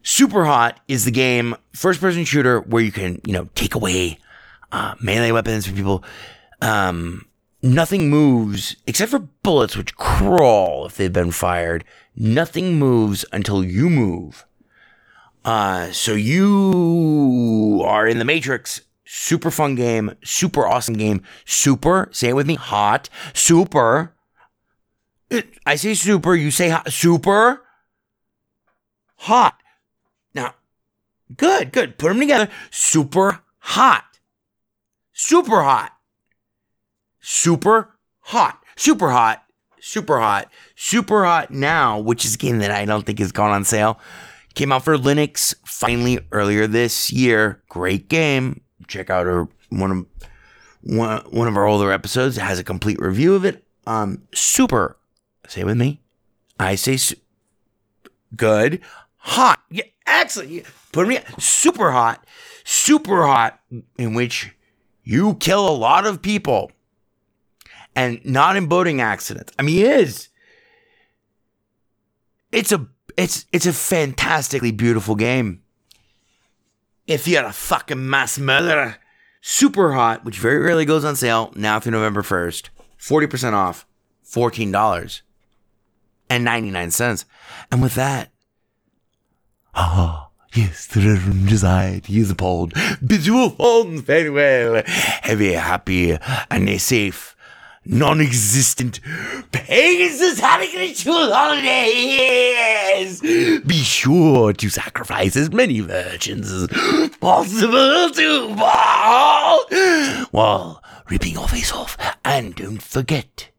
Super 0.03 0.47
Hot 0.47 0.81
is 0.89 1.05
the 1.05 1.11
game, 1.11 1.55
first 1.75 2.01
person 2.01 2.25
shooter 2.25 2.61
where 2.61 2.83
you 2.83 2.91
can, 2.91 3.21
you 3.27 3.33
know, 3.35 3.49
take 3.55 3.75
away 3.75 4.19
uh, 4.73 4.95
melee 5.01 5.33
weapons 5.33 5.67
from 5.67 5.77
people. 5.77 6.03
Um, 6.63 7.27
nothing 7.63 8.09
moves 8.11 8.77
except 8.87 9.11
for 9.11 9.19
bullets, 9.19 9.77
which 9.77 9.97
crawl 9.97 10.87
if 10.87 10.97
they've 10.97 11.13
been 11.13 11.33
fired. 11.33 11.85
Nothing 12.17 12.79
moves 12.79 13.25
until 13.33 13.65
you 13.65 13.89
move. 13.89 14.45
Uh, 15.45 15.91
so 15.93 16.13
you 16.13 17.83
are 17.87 18.07
in 18.07 18.19
the 18.19 18.25
Matrix. 18.25 18.83
Super 19.11 19.51
fun 19.51 19.75
game, 19.75 20.15
super 20.23 20.67
awesome 20.67 20.95
game, 20.95 21.23
super. 21.47 22.11
Say 22.13 22.29
it 22.29 22.37
with 22.37 22.47
me, 22.47 22.57
hot, 22.57 23.09
super. 23.33 24.15
I 25.65 25.77
say 25.77 25.95
super, 25.95 26.35
you 26.35 26.51
say 26.51 26.69
hot, 26.69 26.93
super 26.93 27.63
hot. 29.17 29.59
Now, 30.35 30.57
good, 31.35 31.73
good. 31.73 31.97
Put 31.97 32.09
them 32.09 32.21
together. 32.21 32.51
Super 32.71 33.41
hot, 33.61 34.19
super 35.15 35.63
hot, 35.63 35.93
super 37.21 37.97
hot, 38.21 38.63
super 38.77 39.11
hot, 39.11 39.45
super 39.81 40.19
hot, 40.21 40.51
super 40.77 41.25
hot 41.25 41.51
now, 41.51 41.99
which 41.99 42.25
is 42.25 42.35
a 42.35 42.39
game 42.39 42.59
that 42.59 42.71
I 42.71 42.85
don't 42.85 43.05
think 43.05 43.19
has 43.19 43.33
gone 43.33 43.51
on 43.51 43.65
sale. 43.65 43.99
Came 44.55 44.73
out 44.73 44.85
for 44.85 44.97
Linux 44.97 45.55
finally 45.65 46.19
earlier 46.33 46.67
this 46.67 47.13
year. 47.13 47.63
Great 47.69 48.09
game. 48.09 48.63
Check 48.89 49.11
out 49.11 49.27
our 49.27 49.49
one 49.71 49.91
of 49.91 50.07
one, 50.83 51.21
one 51.31 51.49
of 51.49 51.57
our 51.57 51.67
older 51.67 51.93
episodes. 51.93 52.39
It 52.39 52.43
has 52.43 52.59
a 52.59 52.65
complete 52.65 52.99
review 52.99 53.35
of 53.35 53.45
it. 53.45 53.65
Um, 53.87 54.23
super. 54.35 54.97
Say 55.47 55.63
it 55.63 55.67
with 55.67 55.77
me. 55.77 56.03
I 56.59 56.75
say 56.75 56.97
su- 56.97 57.17
good, 58.35 58.81
hot. 59.17 59.61
Yeah, 59.71 59.85
excellent. 60.07 60.65
Put 60.93 61.07
me 61.09 61.19
super 61.39 61.93
hot, 61.93 62.27
super 62.65 63.27
hot. 63.27 63.61
In 63.97 64.15
which 64.15 64.53
you 65.05 65.35
kill 65.37 65.69
a 65.69 65.71
lot 65.71 66.07
of 66.07 66.21
people, 66.21 66.73
and 67.99 68.25
not 68.25 68.57
in 68.57 68.67
boating 68.67 69.01
accidents. 69.01 69.53
I 69.59 69.63
mean, 69.63 69.85
it 69.85 70.01
is. 70.01 70.29
It's 72.53 72.71
a 72.71 72.87
it's 73.17 73.45
it's 73.53 73.67
a 73.67 73.73
fantastically 73.73 74.71
beautiful 74.71 75.17
game. 75.17 75.63
If 77.09 77.27
you're 77.27 77.45
a 77.45 77.53
fucking 77.53 78.09
mass 78.09 78.39
murderer, 78.39 78.99
super 79.41 79.93
hot, 79.95 80.25
which 80.25 80.39
very 80.39 80.59
rarely 80.61 80.85
goes 80.85 81.05
on 81.05 81.17
sale 81.17 81.53
now 81.57 81.81
through 81.81 81.91
November 81.93 82.23
first, 82.23 82.71
forty 82.97 83.27
percent 83.27 83.57
off, 83.57 83.85
fourteen 84.23 84.71
dollars 84.71 85.23
and 86.31 86.45
ninety 86.45 86.71
nine 86.71 86.93
cents. 86.93 87.25
And 87.73 87.83
with 87.83 87.97
that, 87.97 88.31
ah, 89.75 90.29
yes, 90.55 90.87
the 90.87 91.01
Josiah 91.47 92.01
to 92.01 92.13
use 92.13 92.29
the 92.29 92.37
poll. 92.37 92.71
Bid 93.05 93.27
you 93.27 93.51
fond 93.51 94.07
farewell. 94.07 94.85
Have 94.87 95.43
a 95.43 95.53
happy 95.55 96.17
and 96.49 96.69
a 96.69 96.79
safe 96.79 97.35
non-existent 97.85 99.01
Pegasus 99.53 100.41
having 100.41 100.69
a 100.75 100.79
ritual 100.79 101.33
holidays. 101.33 103.21
Be 103.21 103.79
sure 103.79 104.53
to 104.53 104.69
sacrifice 104.69 105.37
as 105.37 105.51
many 105.53 105.81
virgins 105.81 106.51
as 106.51 106.69
possible 107.19 108.11
to 108.11 108.55
Baal 108.55 109.65
while 110.31 110.83
ripping 111.09 111.33
your 111.35 111.49
face 111.49 111.73
off. 111.73 111.97
And 112.25 112.55
don't 112.55 112.83
forget, 112.83 113.51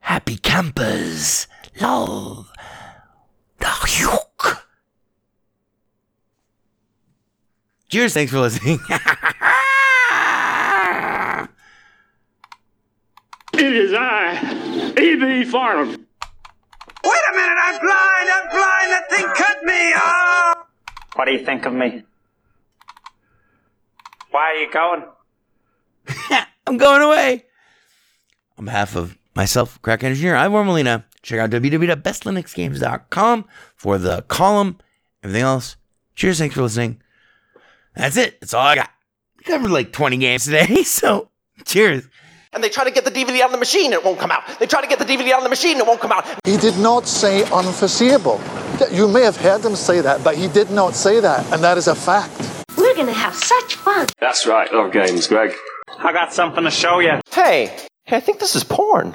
happy 0.00 0.36
campers, 0.36 1.46
love, 1.80 2.50
the. 3.58 4.60
Cheers, 7.88 8.14
thanks 8.14 8.30
for 8.30 8.38
listening. 8.38 8.78
It 13.52 13.74
is 13.90 13.96
I, 13.98 14.94
E.B. 15.00 15.44
Farnham. 15.44 15.88
Wait 15.88 17.22
a 17.30 17.34
minute, 17.34 17.58
I'm 17.58 17.80
blind, 17.80 18.30
I'm 18.30 18.48
blind, 18.50 18.92
that 18.92 19.10
thing 19.10 19.26
cut 19.34 19.64
me, 19.64 19.92
oh! 19.96 20.54
What 21.14 21.24
do 21.24 21.32
you 21.32 21.44
think 21.44 21.66
of 21.66 21.72
me? 21.72 22.04
Why 24.30 24.40
are 24.40 24.54
you 24.56 24.70
going? 24.70 25.02
I'm 26.66 26.76
going 26.76 27.02
away. 27.02 27.46
On 28.58 28.64
behalf 28.64 28.94
of 28.94 29.18
myself, 29.34 29.80
Crack 29.82 30.04
Engineer, 30.04 30.36
Ivor 30.36 30.62
Molina, 30.62 31.06
check 31.22 31.40
out 31.40 31.50
www.bestlinuxgames.com 31.50 33.44
for 33.74 33.98
the 33.98 34.22
column, 34.28 34.78
everything 35.24 35.42
else. 35.42 35.76
Cheers, 36.14 36.38
thanks 36.38 36.54
for 36.54 36.62
listening. 36.62 37.02
That's 37.96 38.16
it. 38.16 38.40
That's 38.40 38.54
all 38.54 38.66
I 38.66 38.76
got. 38.76 38.90
We 39.38 39.44
covered 39.44 39.70
like 39.70 39.92
20 39.92 40.16
games 40.18 40.44
today, 40.44 40.82
so 40.84 41.30
cheers. 41.64 42.08
And 42.52 42.64
they 42.64 42.68
try 42.68 42.82
to 42.82 42.90
get 42.90 43.04
the 43.04 43.12
DVD 43.12 43.42
out 43.42 43.46
of 43.46 43.52
the 43.52 43.58
machine, 43.58 43.92
it 43.92 44.04
won't 44.04 44.18
come 44.18 44.32
out. 44.32 44.42
They 44.58 44.66
try 44.66 44.80
to 44.80 44.88
get 44.88 44.98
the 44.98 45.04
DVD 45.04 45.30
out 45.30 45.38
of 45.38 45.44
the 45.44 45.50
machine, 45.50 45.76
it 45.76 45.86
won't 45.86 46.00
come 46.00 46.10
out. 46.10 46.26
He 46.44 46.56
did 46.56 46.76
not 46.78 47.06
say 47.06 47.44
unforeseeable. 47.44 48.40
You 48.90 49.06
may 49.06 49.22
have 49.22 49.36
heard 49.36 49.64
him 49.64 49.76
say 49.76 50.00
that, 50.00 50.24
but 50.24 50.34
he 50.34 50.48
did 50.48 50.68
not 50.72 50.96
say 50.96 51.20
that, 51.20 51.46
and 51.52 51.62
that 51.62 51.78
is 51.78 51.86
a 51.86 51.94
fact. 51.94 52.32
We're 52.76 52.96
gonna 52.96 53.12
have 53.12 53.36
such 53.36 53.76
fun. 53.76 54.08
That's 54.18 54.48
right, 54.48 54.72
love 54.72 54.90
games, 54.90 55.28
Greg. 55.28 55.54
I 55.98 56.12
got 56.12 56.32
something 56.32 56.64
to 56.64 56.72
show 56.72 56.98
you. 56.98 57.20
Hey, 57.30 57.76
hey, 58.06 58.16
I 58.16 58.20
think 58.20 58.40
this 58.40 58.56
is 58.56 58.64
porn. 58.64 59.14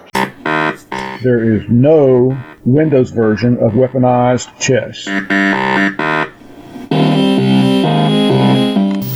There 1.22 1.56
is 1.56 1.64
no 1.68 2.38
Windows 2.64 3.10
version 3.10 3.58
of 3.58 3.74
weaponized 3.74 4.48
chess. 4.60 5.06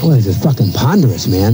Boy, 0.01 0.15
this 0.15 0.27
is 0.27 0.43
fucking 0.43 0.73
ponderous, 0.73 1.25
man. 1.25 1.53